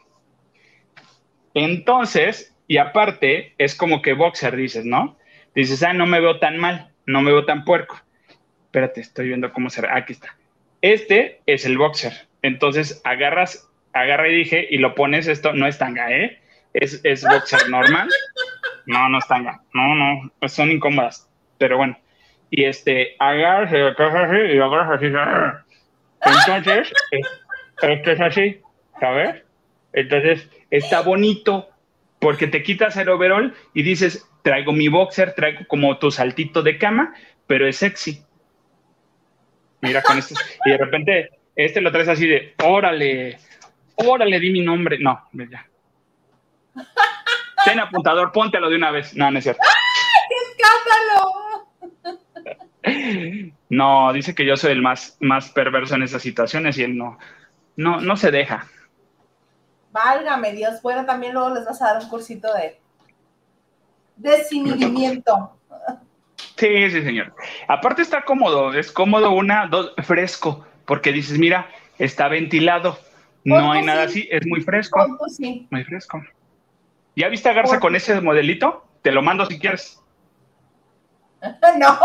Entonces, 1.54 2.56
y 2.66 2.78
aparte, 2.78 3.54
es 3.58 3.74
como 3.74 4.00
que 4.00 4.14
boxer, 4.14 4.56
dices, 4.56 4.86
¿no? 4.86 5.18
Dices, 5.54 5.82
ah, 5.82 5.92
no 5.92 6.06
me 6.06 6.20
veo 6.20 6.38
tan 6.38 6.56
mal, 6.56 6.92
no 7.04 7.20
me 7.20 7.32
veo 7.32 7.44
tan 7.44 7.64
puerco. 7.64 8.00
Espérate, 8.72 9.02
estoy 9.02 9.28
viendo 9.28 9.52
cómo 9.52 9.68
se... 9.68 9.86
Aquí 9.86 10.14
está. 10.14 10.34
Este 10.80 11.42
es 11.44 11.66
el 11.66 11.76
boxer. 11.76 12.12
Entonces 12.40 13.02
agarras, 13.04 13.68
agarra 13.92 14.30
y 14.30 14.34
dije, 14.34 14.66
y 14.70 14.78
lo 14.78 14.94
pones 14.94 15.26
esto, 15.26 15.52
no 15.52 15.66
es 15.66 15.76
tanga, 15.76 16.10
¿eh? 16.10 16.40
Es, 16.72 16.98
es 17.04 17.22
boxer 17.22 17.68
normal. 17.68 18.08
No, 18.86 19.10
no 19.10 19.18
es 19.18 19.28
tanga. 19.28 19.60
No, 19.74 19.94
no, 19.94 20.32
pues 20.40 20.52
son 20.54 20.70
incómodas. 20.70 21.28
Pero 21.58 21.76
bueno. 21.76 21.98
Y 22.48 22.64
este, 22.64 23.14
agarras 23.18 23.70
y 23.74 24.58
agarras 24.58 24.90
así. 24.98 25.12
Entonces, 26.24 26.90
es- 27.10 27.26
esto 27.82 28.10
es 28.10 28.20
así, 28.22 28.60
¿sabes? 29.00 29.42
Entonces, 29.92 30.48
está 30.70 31.02
bonito 31.02 31.68
porque 32.20 32.46
te 32.46 32.62
quitas 32.62 32.96
el 32.96 33.10
overall 33.10 33.52
y 33.74 33.82
dices, 33.82 34.26
traigo 34.42 34.72
mi 34.72 34.88
boxer, 34.88 35.34
traigo 35.34 35.66
como 35.68 35.98
tu 35.98 36.10
saltito 36.10 36.62
de 36.62 36.78
cama, 36.78 37.12
pero 37.46 37.66
es 37.66 37.76
sexy. 37.76 38.22
Mira 39.82 40.02
con 40.02 40.18
esto. 40.18 40.34
Y 40.64 40.70
de 40.70 40.78
repente, 40.78 41.30
este 41.54 41.80
lo 41.80 41.92
traes 41.92 42.08
así 42.08 42.26
de, 42.26 42.54
órale, 42.64 43.38
órale, 43.96 44.40
di 44.40 44.50
mi 44.50 44.60
nombre. 44.60 44.98
No, 44.98 45.28
ya. 45.32 45.68
Ten 47.64 47.80
apuntador, 47.80 48.32
póntelo 48.32 48.70
de 48.70 48.76
una 48.76 48.90
vez. 48.90 49.14
No, 49.14 49.30
no 49.30 49.38
es 49.38 49.44
cierto. 49.44 49.62
¡Escándalo! 50.48 51.68
No, 53.68 54.12
dice 54.12 54.34
que 54.34 54.44
yo 54.44 54.56
soy 54.56 54.72
el 54.72 54.82
más, 54.82 55.16
más 55.20 55.50
perverso 55.50 55.94
en 55.94 56.02
esas 56.02 56.22
situaciones 56.22 56.78
y 56.78 56.84
él 56.84 56.96
no, 56.96 57.18
no, 57.76 58.00
no 58.00 58.16
se 58.16 58.30
deja. 58.30 58.66
Válgame 59.90 60.52
Dios. 60.52 60.82
Bueno, 60.82 61.04
también 61.04 61.34
luego 61.34 61.54
les 61.54 61.64
vas 61.64 61.80
a 61.82 61.94
dar 61.94 62.02
un 62.02 62.08
cursito 62.08 62.52
de 62.54 62.80
desinhibimiento. 64.16 65.56
Sí, 66.62 66.90
sí, 66.90 67.02
señor. 67.02 67.34
Aparte 67.66 68.02
está 68.02 68.24
cómodo, 68.24 68.72
es 68.72 68.92
cómodo 68.92 69.32
una, 69.32 69.66
dos, 69.66 69.94
fresco, 70.04 70.64
porque 70.84 71.10
dices, 71.10 71.36
mira, 71.36 71.68
está 71.98 72.28
ventilado, 72.28 73.00
no 73.42 73.72
hay 73.72 73.84
nada 73.84 74.06
sí. 74.06 74.20
así, 74.20 74.28
es 74.30 74.46
muy 74.46 74.60
fresco, 74.60 75.04
sí. 75.26 75.66
muy 75.70 75.82
fresco. 75.82 76.22
¿Ya 77.16 77.26
viste 77.26 77.48
a 77.48 77.52
Garza 77.52 77.80
con 77.80 77.96
ese 77.96 78.20
modelito? 78.20 78.84
Te 79.02 79.10
lo 79.10 79.22
mando 79.22 79.44
si 79.46 79.58
quieres. 79.58 80.00
No, 81.76 81.98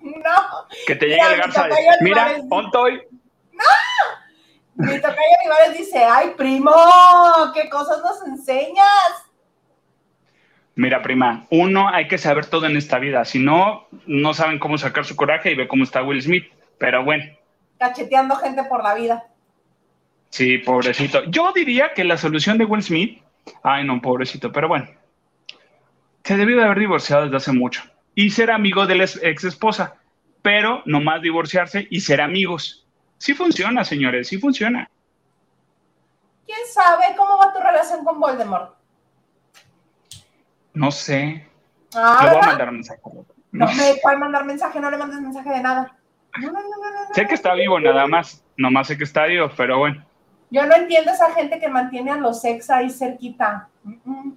no. 0.00 0.66
Que 0.86 0.94
te 0.94 1.06
llegue 1.06 1.20
Mira, 1.20 1.32
el 1.32 1.40
Garza. 1.40 1.64
de, 1.64 1.74
Mira, 2.02 2.36
ontoy. 2.48 3.02
Mi 4.76 4.94
tocayo 5.00 5.18
Olivares 5.40 5.78
dice, 5.78 5.98
ay, 6.04 6.34
primo, 6.36 6.72
qué 7.54 7.68
cosas 7.68 7.98
nos 8.04 8.24
enseñas. 8.24 9.29
Mira, 10.80 11.02
prima, 11.02 11.44
uno 11.50 11.90
hay 11.90 12.08
que 12.08 12.16
saber 12.16 12.46
todo 12.46 12.64
en 12.64 12.74
esta 12.74 12.98
vida, 12.98 13.26
si 13.26 13.38
no, 13.38 13.86
no 14.06 14.32
saben 14.32 14.58
cómo 14.58 14.78
sacar 14.78 15.04
su 15.04 15.14
coraje 15.14 15.52
y 15.52 15.54
ve 15.54 15.68
cómo 15.68 15.84
está 15.84 16.02
Will 16.02 16.22
Smith. 16.22 16.50
Pero 16.78 17.04
bueno, 17.04 17.22
Cacheteando 17.78 18.34
gente 18.36 18.64
por 18.64 18.82
la 18.82 18.94
vida. 18.94 19.26
sí, 20.30 20.56
pobrecito. 20.56 21.22
Yo 21.24 21.52
diría 21.52 21.92
que 21.94 22.02
la 22.02 22.16
solución 22.16 22.56
de 22.56 22.64
Will 22.64 22.82
Smith, 22.82 23.22
ay 23.62 23.84
no, 23.84 24.00
pobrecito, 24.00 24.52
pero 24.52 24.68
bueno, 24.68 24.88
se 26.24 26.38
debió 26.38 26.56
de 26.56 26.64
haber 26.64 26.78
divorciado 26.78 27.24
desde 27.24 27.36
hace 27.36 27.52
mucho 27.52 27.82
y 28.14 28.30
ser 28.30 28.50
amigo 28.50 28.86
de 28.86 28.94
la 28.94 29.04
ex 29.04 29.44
esposa, 29.44 29.96
pero 30.40 30.82
nomás 30.86 31.20
divorciarse 31.20 31.88
y 31.90 32.00
ser 32.00 32.22
amigos. 32.22 32.86
Sí 33.18 33.34
funciona, 33.34 33.84
señores, 33.84 34.28
sí 34.28 34.38
funciona. 34.38 34.88
¿Quién 36.46 36.60
sabe 36.72 37.14
cómo 37.18 37.36
va 37.36 37.52
tu 37.52 37.60
relación 37.60 38.02
con 38.02 38.18
Voldemort? 38.18 38.79
No 40.74 40.90
sé, 40.90 41.46
Ah, 41.94 42.20
le 42.24 42.30
voy 42.30 42.38
a 42.42 42.46
mandar 42.46 42.68
un 42.68 42.74
mensaje. 42.76 43.00
No 43.52 43.66
No 43.66 43.66
me 43.74 44.00
cuál 44.00 44.18
mandar 44.18 44.44
mensaje, 44.44 44.78
no 44.80 44.90
le 44.90 44.96
mandes 44.96 45.20
mensaje 45.20 45.50
de 45.50 45.60
nada. 45.60 45.96
No, 46.40 46.52
no. 46.52 46.58
Sé 47.12 47.26
que 47.26 47.34
está 47.34 47.54
vivo 47.54 47.80
nada 47.80 48.06
más, 48.06 48.44
nomás 48.56 48.86
sé 48.86 48.96
que 48.96 49.02
está 49.04 49.24
vivo, 49.26 49.50
pero 49.56 49.78
bueno. 49.78 50.04
Yo 50.50 50.64
no 50.66 50.74
entiendo 50.76 51.10
esa 51.12 51.32
gente 51.34 51.58
que 51.58 51.68
mantiene 51.68 52.12
a 52.12 52.16
los 52.16 52.44
ex 52.44 52.70
ahí 52.70 52.90
cerquita. 52.90 53.68
Mm, 53.82 53.92
mm, 54.04 54.36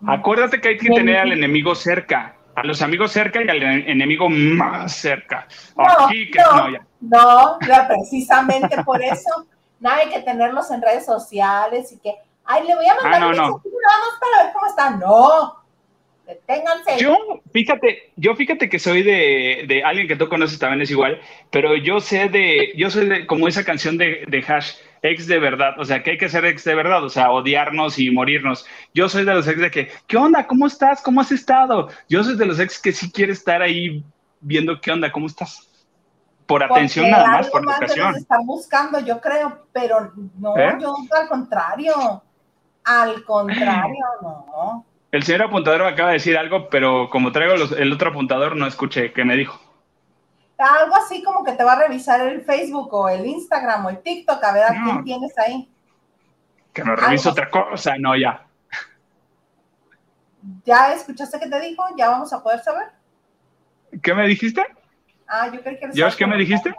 mm. 0.00 0.10
Acuérdate 0.10 0.60
que 0.60 0.68
hay 0.68 0.78
que 0.78 0.88
tener 0.90 1.18
al 1.18 1.32
enemigo 1.32 1.74
cerca, 1.74 2.34
a 2.54 2.62
los 2.64 2.80
amigos 2.80 3.12
cerca 3.12 3.42
y 3.42 3.48
al 3.48 3.62
en- 3.62 3.88
enemigo 3.88 4.28
más 4.30 4.92
cerca. 4.92 5.46
No, 5.76 6.06
Aquí 6.06 6.30
que 6.30 6.38
no. 6.40 6.70
ya. 6.70 7.86
Precisamente 7.88 8.82
por 8.84 9.02
eso. 9.02 9.46
No 9.80 9.90
hay 9.90 10.08
que 10.08 10.20
tenerlos 10.20 10.70
en 10.70 10.80
redes 10.80 11.04
sociales 11.04 11.92
y 11.92 11.98
que, 11.98 12.14
ay, 12.46 12.66
le 12.66 12.74
voy 12.74 12.86
a 12.86 12.94
mandar 12.94 13.14
Ah, 13.14 13.18
no, 13.20 13.28
un 13.30 13.36
no. 13.36 13.42
mensaje 13.42 13.68
nada 13.86 13.98
más 13.98 14.20
para 14.20 14.44
ver 14.44 14.52
cómo 14.52 14.66
está. 14.66 14.90
No, 14.96 15.54
deténganse. 16.26 16.98
Yo, 16.98 17.16
fíjate, 17.52 18.12
yo 18.16 18.34
fíjate 18.34 18.68
que 18.68 18.78
soy 18.78 19.02
de, 19.02 19.64
de 19.68 19.82
alguien 19.84 20.08
que 20.08 20.16
tú 20.16 20.28
conoces 20.28 20.58
también 20.58 20.82
es 20.82 20.90
igual, 20.90 21.20
pero 21.50 21.76
yo 21.76 22.00
sé 22.00 22.28
de, 22.28 22.72
yo 22.76 22.90
soy 22.90 23.08
de, 23.08 23.26
como 23.26 23.46
esa 23.48 23.64
canción 23.64 23.98
de, 23.98 24.24
de 24.28 24.44
Hash, 24.46 24.72
ex 25.02 25.26
de 25.26 25.38
verdad, 25.38 25.78
o 25.78 25.84
sea, 25.84 26.02
que 26.02 26.12
hay 26.12 26.18
que 26.18 26.30
ser 26.30 26.46
ex 26.46 26.64
de 26.64 26.74
verdad, 26.74 27.04
o 27.04 27.10
sea, 27.10 27.30
odiarnos 27.30 27.98
y 27.98 28.10
morirnos. 28.10 28.64
Yo 28.94 29.08
soy 29.10 29.24
de 29.26 29.34
los 29.34 29.46
ex 29.46 29.60
de 29.60 29.70
que, 29.70 29.90
¿qué 30.06 30.16
onda? 30.16 30.46
¿Cómo 30.46 30.66
estás? 30.66 31.02
¿Cómo 31.02 31.20
has 31.20 31.30
estado? 31.30 31.90
Yo 32.08 32.24
soy 32.24 32.36
de 32.36 32.46
los 32.46 32.58
ex 32.58 32.80
que 32.80 32.92
sí 32.92 33.12
quiere 33.12 33.32
estar 33.32 33.60
ahí 33.60 34.02
viendo 34.40 34.80
qué 34.80 34.90
onda, 34.92 35.12
¿cómo 35.12 35.26
estás? 35.26 35.68
Por 36.46 36.60
Porque 36.60 36.74
atención 36.74 37.10
nada 37.10 37.26
más, 37.28 37.48
por 37.48 37.64
más 37.64 37.78
educación. 37.80 38.16
estar 38.16 38.38
buscando, 38.44 38.98
yo 39.00 39.18
creo, 39.20 39.66
pero 39.72 40.12
no, 40.38 40.56
¿Eh? 40.58 40.76
yo 40.80 40.94
al 41.18 41.28
contrario. 41.28 42.22
Al 42.84 43.24
contrario, 43.24 44.04
no. 44.22 44.84
El 45.10 45.22
señor 45.22 45.42
apuntador 45.42 45.82
me 45.82 45.88
acaba 45.88 46.08
de 46.10 46.14
decir 46.14 46.36
algo, 46.36 46.68
pero 46.68 47.08
como 47.08 47.32
traigo 47.32 47.56
los- 47.56 47.72
el 47.72 47.92
otro 47.92 48.10
apuntador, 48.10 48.56
no 48.56 48.66
escuché 48.66 49.12
qué 49.12 49.24
me 49.24 49.36
dijo. 49.36 49.60
Algo 50.58 50.94
así 50.96 51.22
como 51.22 51.44
que 51.44 51.52
te 51.52 51.64
va 51.64 51.72
a 51.72 51.78
revisar 51.86 52.20
el 52.20 52.42
Facebook 52.42 52.92
o 52.92 53.08
el 53.08 53.24
Instagram 53.26 53.86
o 53.86 53.90
el 53.90 53.98
TikTok 54.02 54.42
a 54.42 54.52
ver 54.52 54.64
a 54.64 54.72
No. 54.72 54.84
quién 54.84 55.04
tienes 55.04 55.38
ahí. 55.38 55.68
Que 56.72 56.84
me 56.84 56.94
reviso 56.96 57.28
Algo. 57.30 57.42
otra 57.42 57.50
cosa. 57.50 57.96
No, 57.98 58.16
ya. 58.16 58.44
¿Ya 60.64 60.92
escuchaste 60.92 61.38
que 61.40 61.48
te 61.48 61.60
dijo? 61.60 61.82
¿Ya 61.96 62.08
vamos 62.10 62.32
a 62.32 62.42
poder 62.42 62.60
saber? 62.60 62.88
¿Qué 64.02 64.12
me 64.14 64.26
dijiste? 64.28 64.64
Ah, 65.26 65.48
yo 65.52 65.62
creo 65.62 65.78
que... 65.78 65.90
¿George, 65.94 66.16
qué 66.18 66.26
me 66.26 66.36
dijiste? 66.36 66.74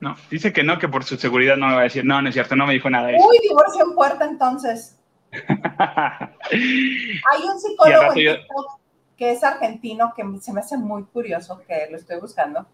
No, 0.00 0.16
dice 0.30 0.52
que 0.52 0.62
no, 0.62 0.78
que 0.78 0.88
por 0.88 1.04
su 1.04 1.16
seguridad 1.16 1.56
no 1.56 1.68
me 1.68 1.74
va 1.74 1.80
a 1.80 1.84
decir. 1.84 2.04
No, 2.04 2.20
no 2.22 2.28
es 2.28 2.34
cierto, 2.34 2.56
no 2.56 2.66
me 2.66 2.72
dijo 2.72 2.88
nada 2.88 3.08
de 3.08 3.16
eso. 3.16 3.28
Uy, 3.28 3.38
divorcio 3.42 3.84
en 3.84 3.94
puerta 3.94 4.24
entonces. 4.24 4.98
Hay 6.50 7.42
un 7.44 7.60
psicólogo 7.60 8.12
en 8.14 8.18
yo- 8.18 8.34
que 9.16 9.32
es 9.32 9.44
argentino, 9.44 10.14
que 10.16 10.24
se 10.40 10.52
me 10.52 10.60
hace 10.60 10.78
muy 10.78 11.04
curioso, 11.04 11.62
que 11.68 11.88
lo 11.90 11.98
estoy 11.98 12.18
buscando, 12.18 12.66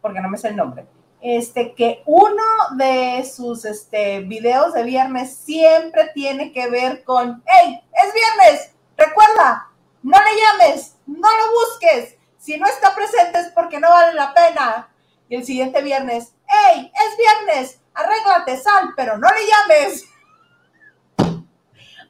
porque 0.00 0.20
no 0.20 0.28
me 0.28 0.36
sé 0.36 0.48
el 0.48 0.56
nombre. 0.56 0.84
Este, 1.20 1.74
que 1.74 2.02
uno 2.06 2.42
de 2.76 3.24
sus 3.24 3.64
este, 3.64 4.18
videos 4.20 4.74
de 4.74 4.82
viernes 4.82 5.36
siempre 5.36 6.10
tiene 6.12 6.50
que 6.52 6.68
ver 6.68 7.04
con, 7.04 7.44
hey, 7.46 7.80
es 8.04 8.12
viernes, 8.12 8.74
recuerda, 8.96 9.68
no 10.02 10.18
le 10.18 10.64
llames, 10.66 10.96
no 11.06 11.28
lo 11.28 11.52
busques, 11.52 12.16
si 12.38 12.58
no 12.58 12.66
está 12.66 12.92
presente 12.96 13.38
es 13.38 13.52
porque 13.54 13.78
no 13.78 13.88
vale 13.88 14.14
la 14.14 14.34
pena. 14.34 14.88
Y 15.28 15.36
el 15.36 15.44
siguiente 15.44 15.80
viernes, 15.80 16.34
hey, 16.52 16.92
es 16.94 17.16
viernes, 17.16 17.80
arréglate, 17.94 18.56
sal, 18.58 18.90
pero 18.96 19.16
no 19.18 19.28
le 19.28 19.40
llames. 19.46 20.04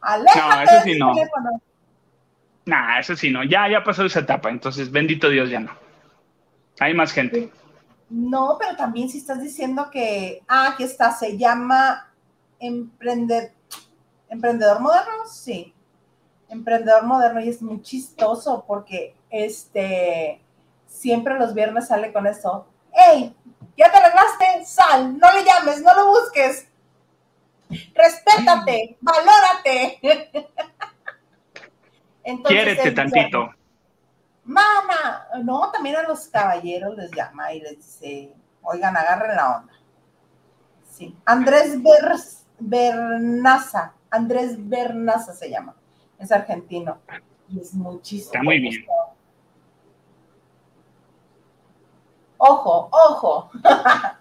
Aléjate 0.00 0.48
No, 0.48 0.62
eso 0.62 0.80
sí 0.84 0.98
no. 0.98 1.14
teléfono. 1.14 1.62
Nah, 2.66 2.98
eso 2.98 3.16
sí, 3.16 3.30
no. 3.30 3.44
Ya, 3.44 3.68
ya 3.68 3.82
pasó 3.82 4.04
esa 4.04 4.20
etapa. 4.20 4.48
Entonces, 4.50 4.90
bendito 4.90 5.28
Dios, 5.28 5.50
ya 5.50 5.60
no. 5.60 5.72
Hay 6.80 6.94
más 6.94 7.12
gente. 7.12 7.52
No, 8.08 8.56
pero 8.58 8.76
también 8.76 9.08
si 9.08 9.18
estás 9.18 9.40
diciendo 9.40 9.90
que, 9.90 10.42
ah, 10.48 10.70
aquí 10.72 10.84
está, 10.84 11.12
se 11.12 11.38
llama 11.38 12.12
emprende- 12.60 13.52
emprendedor 14.28 14.80
moderno, 14.80 15.26
sí, 15.26 15.74
emprendedor 16.48 17.04
moderno 17.04 17.40
y 17.40 17.48
es 17.48 17.62
muy 17.62 17.80
chistoso 17.80 18.64
porque 18.66 19.16
este 19.30 20.40
siempre 20.86 21.38
los 21.38 21.54
viernes 21.54 21.88
sale 21.88 22.12
con 22.12 22.26
eso, 22.26 22.66
hey, 22.92 23.34
ya 23.82 23.90
te 23.90 23.98
arreglaste, 23.98 24.64
sal, 24.64 25.18
no 25.18 25.32
le 25.32 25.44
llames, 25.44 25.82
no 25.82 25.94
lo 25.94 26.06
busques, 26.08 26.68
respétate, 27.94 28.96
valórate. 29.00 29.98
Entonces, 32.24 32.62
Quiérete 32.64 32.92
tantito. 32.92 33.50
Mana, 34.44 35.26
no, 35.42 35.70
también 35.72 35.96
a 35.96 36.02
los 36.02 36.28
caballeros 36.28 36.96
les 36.96 37.10
llama 37.12 37.52
y 37.52 37.60
les 37.60 37.76
dice, 37.76 38.32
oigan, 38.62 38.96
agarren 38.96 39.36
la 39.36 39.56
onda. 39.58 39.72
Sí, 40.88 41.16
Andrés 41.24 41.82
Ber- 41.82 42.16
Bernaza, 42.58 43.94
Andrés 44.10 44.54
Bernaza 44.68 45.32
se 45.32 45.48
llama, 45.50 45.74
es 46.18 46.30
argentino 46.30 46.98
y 47.48 47.60
es 47.60 47.74
muchísimo. 47.74 48.32
Está 48.32 48.42
muy 48.42 48.60
bien. 48.60 48.84
Ojo, 52.44 52.88
ojo. 52.90 53.50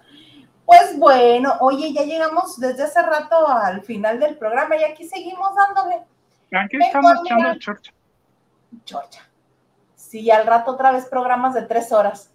Pues 0.64 0.98
bueno, 0.98 1.58
oye, 1.60 1.92
ya 1.92 2.04
llegamos 2.04 2.58
desde 2.58 2.84
hace 2.84 3.02
rato 3.02 3.46
al 3.46 3.82
final 3.82 4.22
del 4.22 4.38
programa 4.38 4.78
y 4.78 4.84
aquí 4.86 5.06
seguimos 5.06 5.54
dándole 5.54 6.02
Aquí 6.54 6.78
estamos 6.80 7.12
echando 7.26 7.60
chorcha. 7.60 7.92
chocha. 8.86 9.22
Sí, 9.96 10.32
al 10.32 10.48
rato 10.48 10.72
otra 10.72 10.94
vez 10.94 11.08
programas 11.08 11.56
de 11.56 11.64
tres 11.64 11.92
horas. 11.92 12.34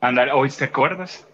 Ándale, 0.00 0.32
hoy 0.32 0.50
te 0.50 0.64
acuerdas. 0.64 1.24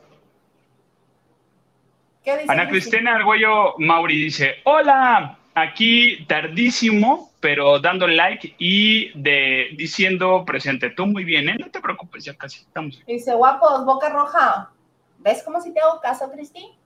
¿Qué 2.23 2.36
dice? 2.36 2.53
Ana? 2.53 2.69
Cristina 2.69 3.15
Argüello 3.15 3.78
Mauri 3.78 4.24
dice: 4.24 4.57
Hola, 4.65 5.39
aquí 5.55 6.24
tardísimo, 6.27 7.31
pero 7.41 7.79
dando 7.79 8.07
like 8.07 8.55
y 8.59 9.11
de 9.20 9.70
diciendo 9.77 10.45
presente. 10.47 10.91
Tú 10.91 11.07
muy 11.07 11.24
bien, 11.24 11.49
¿eh? 11.49 11.57
No 11.59 11.70
te 11.70 11.81
preocupes, 11.81 12.24
ya 12.24 12.37
casi 12.37 12.61
estamos. 12.61 13.03
Dice, 13.07 13.35
guapos, 13.35 13.85
boca 13.85 14.09
roja. 14.09 14.70
¿Ves 15.19 15.43
cómo 15.45 15.61
si 15.61 15.73
te 15.73 15.81
hago 15.81 16.01
caso, 16.01 16.31
Cristi? 16.31 16.79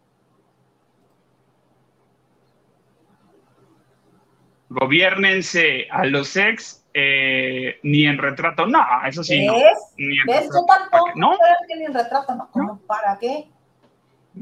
Gobiernense 4.69 5.87
a 5.91 6.05
los 6.07 6.37
ex, 6.37 6.85
eh, 6.93 7.79
ni 7.83 8.07
en 8.07 8.19
retrato. 8.19 8.67
No, 8.67 8.85
eso 9.07 9.23
sí, 9.23 9.47
no. 9.47 9.55
¿Ves? 9.55 9.79
Ni 9.97 10.19
en 10.19 10.27
¿Ves? 10.27 10.37
retrato. 10.43 10.61
Yo 10.61 10.67
tampoco. 10.67 11.13
¿No? 11.15 11.39
que 11.69 11.77
ni 11.77 11.85
en 11.85 11.95
retrato, 11.95 12.35
no. 12.35 12.49
¿Cómo? 12.51 12.81
¿Para 12.87 13.17
qué? 13.19 13.49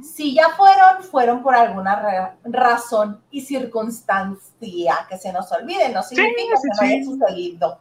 Si 0.02 0.34
ya 0.34 0.48
fueron, 0.50 1.02
fueron 1.04 1.42
por 1.42 1.54
alguna 1.54 1.94
ra- 2.00 2.36
razón 2.44 3.22
y 3.30 3.42
circunstancia 3.42 5.06
que 5.08 5.16
se 5.18 5.32
nos 5.32 5.50
olvide. 5.52 5.88
No 5.90 6.02
significa 6.02 6.56
sí, 6.56 6.62
que 6.62 6.68
no 6.68 6.74
sí. 6.74 6.84
haya 6.84 7.04
sucedido. 7.04 7.78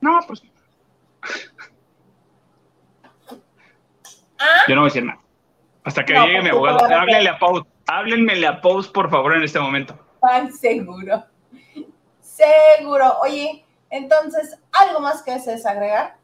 No, 0.00 0.20
pues 0.26 0.42
Ah, 4.38 4.62
yo 4.68 4.74
no 4.74 4.82
voy 4.82 4.88
a 4.90 4.92
decir 4.92 5.04
nada. 5.04 5.20
Hasta 5.84 6.04
que 6.04 6.14
No, 6.14 6.26
llegue 6.26 6.42
mi 6.42 6.50
porque 6.50 6.68
abogado. 6.70 6.94
Háblale 7.00 7.28
a 7.28 7.38
Pau. 7.38 7.66
Háblenmele 7.86 8.46
a 8.46 8.60
Post, 8.60 8.92
por 8.92 9.10
favor, 9.10 9.36
en 9.36 9.42
este 9.42 9.58
momento. 9.60 9.98
Ay, 10.22 10.50
seguro. 10.52 11.24
Seguro. 12.20 13.18
Oye, 13.22 13.64
entonces, 13.90 14.58
¿algo 14.72 15.00
más 15.00 15.22
que 15.22 15.32
desees 15.32 15.66
agregar? 15.66 16.16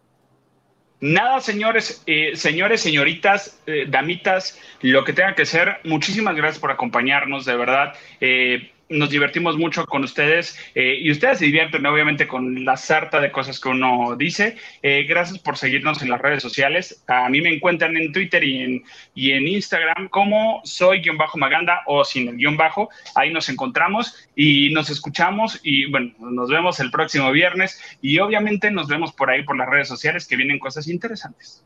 Nada, 1.00 1.40
señores, 1.40 2.02
eh, 2.06 2.32
señores, 2.34 2.80
señoritas, 2.80 3.60
eh, 3.66 3.86
damitas, 3.88 4.58
lo 4.80 5.04
que 5.04 5.12
tenga 5.12 5.34
que 5.36 5.46
ser, 5.46 5.78
muchísimas 5.84 6.34
gracias 6.34 6.58
por 6.58 6.72
acompañarnos, 6.72 7.44
de 7.44 7.56
verdad. 7.56 7.94
Eh, 8.20 8.72
nos 8.89 9.10
divertimos 9.10 9.56
mucho 9.56 9.85
con 9.86 10.05
ustedes 10.05 10.59
eh, 10.74 10.98
y 11.01 11.10
ustedes 11.10 11.39
se 11.39 11.44
divierten 11.44 11.85
obviamente 11.86 12.27
con 12.27 12.65
la 12.65 12.77
sarta 12.77 13.20
de 13.20 13.31
cosas 13.31 13.60
que 13.60 13.69
uno 13.69 14.16
dice. 14.16 14.56
Eh, 14.82 15.05
gracias 15.09 15.39
por 15.39 15.56
seguirnos 15.56 16.02
en 16.02 16.10
las 16.10 16.20
redes 16.20 16.43
sociales. 16.43 17.02
A 17.06 17.28
mí 17.28 17.40
me 17.40 17.55
encuentran 17.55 17.97
en 17.97 18.12
Twitter 18.12 18.43
y 18.44 18.62
en, 18.62 18.85
y 19.15 19.32
en 19.32 19.47
Instagram 19.47 20.09
como 20.09 20.60
soy-maganda 20.65 21.82
o 21.86 22.05
sin 22.05 22.28
el 22.28 22.36
guion 22.36 22.56
bajo. 22.56 22.89
Ahí 23.15 23.32
nos 23.32 23.48
encontramos 23.48 24.28
y 24.35 24.73
nos 24.73 24.90
escuchamos 24.90 25.60
y 25.62 25.90
bueno, 25.90 26.15
nos 26.19 26.48
vemos 26.48 26.81
el 26.81 26.90
próximo 26.90 27.31
viernes 27.31 27.81
y 28.01 28.19
obviamente 28.19 28.70
nos 28.70 28.89
vemos 28.89 29.12
por 29.12 29.31
ahí 29.31 29.43
por 29.43 29.56
las 29.56 29.69
redes 29.69 29.89
sociales 29.89 30.27
que 30.27 30.36
vienen 30.36 30.59
cosas 30.59 30.89
interesantes. 30.89 31.65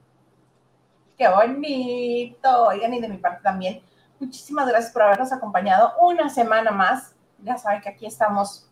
Qué 1.16 1.28
bonito. 1.28 2.65
Oigan, 2.66 2.94
y 2.94 3.01
de 3.01 3.09
mi 3.09 3.19
parte 3.19 3.43
también 3.43 3.81
Muchísimas 4.23 4.69
gracias 4.69 4.93
por 4.93 5.03
habernos 5.03 5.32
acompañado 5.32 5.94
una 6.01 6.28
semana 6.28 6.70
más. 6.70 7.12
Ya 7.40 7.59
saben 7.59 7.81
que 7.81 7.89
aquí 7.89 8.07
estamos 8.07 8.70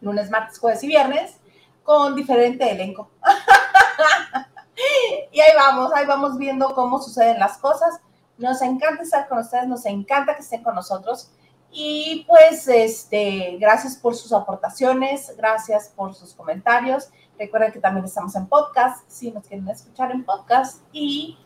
lunes, 0.00 0.30
martes, 0.30 0.60
jueves 0.60 0.84
y 0.84 0.86
viernes 0.86 1.40
con 1.82 2.14
diferente 2.14 2.70
elenco. 2.70 3.10
y 5.32 5.40
ahí 5.40 5.50
vamos, 5.56 5.92
ahí 5.92 6.06
vamos 6.06 6.38
viendo 6.38 6.72
cómo 6.72 7.02
suceden 7.02 7.40
las 7.40 7.58
cosas. 7.58 8.00
Nos 8.38 8.62
encanta 8.62 9.02
estar 9.02 9.26
con 9.26 9.38
ustedes, 9.38 9.66
nos 9.66 9.84
encanta 9.86 10.36
que 10.36 10.42
estén 10.42 10.62
con 10.62 10.76
nosotros. 10.76 11.32
Y 11.72 12.24
pues, 12.28 12.68
este, 12.68 13.56
gracias 13.58 13.96
por 13.96 14.14
sus 14.14 14.32
aportaciones, 14.32 15.34
gracias 15.36 15.88
por 15.88 16.14
sus 16.14 16.32
comentarios. 16.32 17.08
Recuerden 17.36 17.72
que 17.72 17.80
también 17.80 18.06
estamos 18.06 18.36
en 18.36 18.46
podcast, 18.46 19.02
si 19.10 19.32
nos 19.32 19.48
quieren 19.48 19.68
escuchar 19.68 20.12
en 20.12 20.24
podcast. 20.24 20.80
Y 20.92 21.36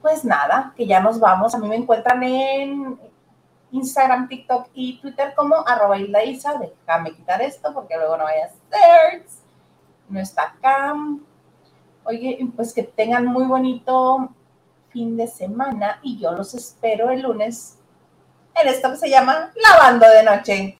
pues 0.00 0.24
nada, 0.24 0.72
que 0.76 0.86
ya 0.86 1.00
nos 1.00 1.20
vamos. 1.20 1.54
A 1.54 1.58
mí 1.58 1.68
me 1.68 1.76
encuentran 1.76 2.22
en 2.22 2.98
Instagram, 3.72 4.28
TikTok 4.28 4.68
y 4.74 4.98
Twitter 5.00 5.34
como 5.34 5.56
arroba 5.66 5.98
Isa. 5.98 6.54
Déjame 6.58 7.12
quitar 7.12 7.42
esto 7.42 7.72
porque 7.72 7.96
luego 7.96 8.16
no 8.16 8.24
vaya 8.24 8.46
a 8.46 8.48
ser. 8.48 9.26
No 10.08 10.20
está 10.20 10.42
acá. 10.42 10.94
Oye, 12.04 12.38
pues 12.56 12.72
que 12.72 12.82
tengan 12.82 13.26
muy 13.26 13.44
bonito 13.44 14.30
fin 14.88 15.16
de 15.16 15.28
semana 15.28 16.00
y 16.02 16.18
yo 16.18 16.32
los 16.32 16.54
espero 16.54 17.10
el 17.10 17.22
lunes 17.22 17.78
en 18.60 18.68
esto 18.68 18.90
que 18.90 18.96
se 18.96 19.10
llama 19.10 19.52
Lavando 19.54 20.08
de 20.08 20.22
Noche. 20.24 20.78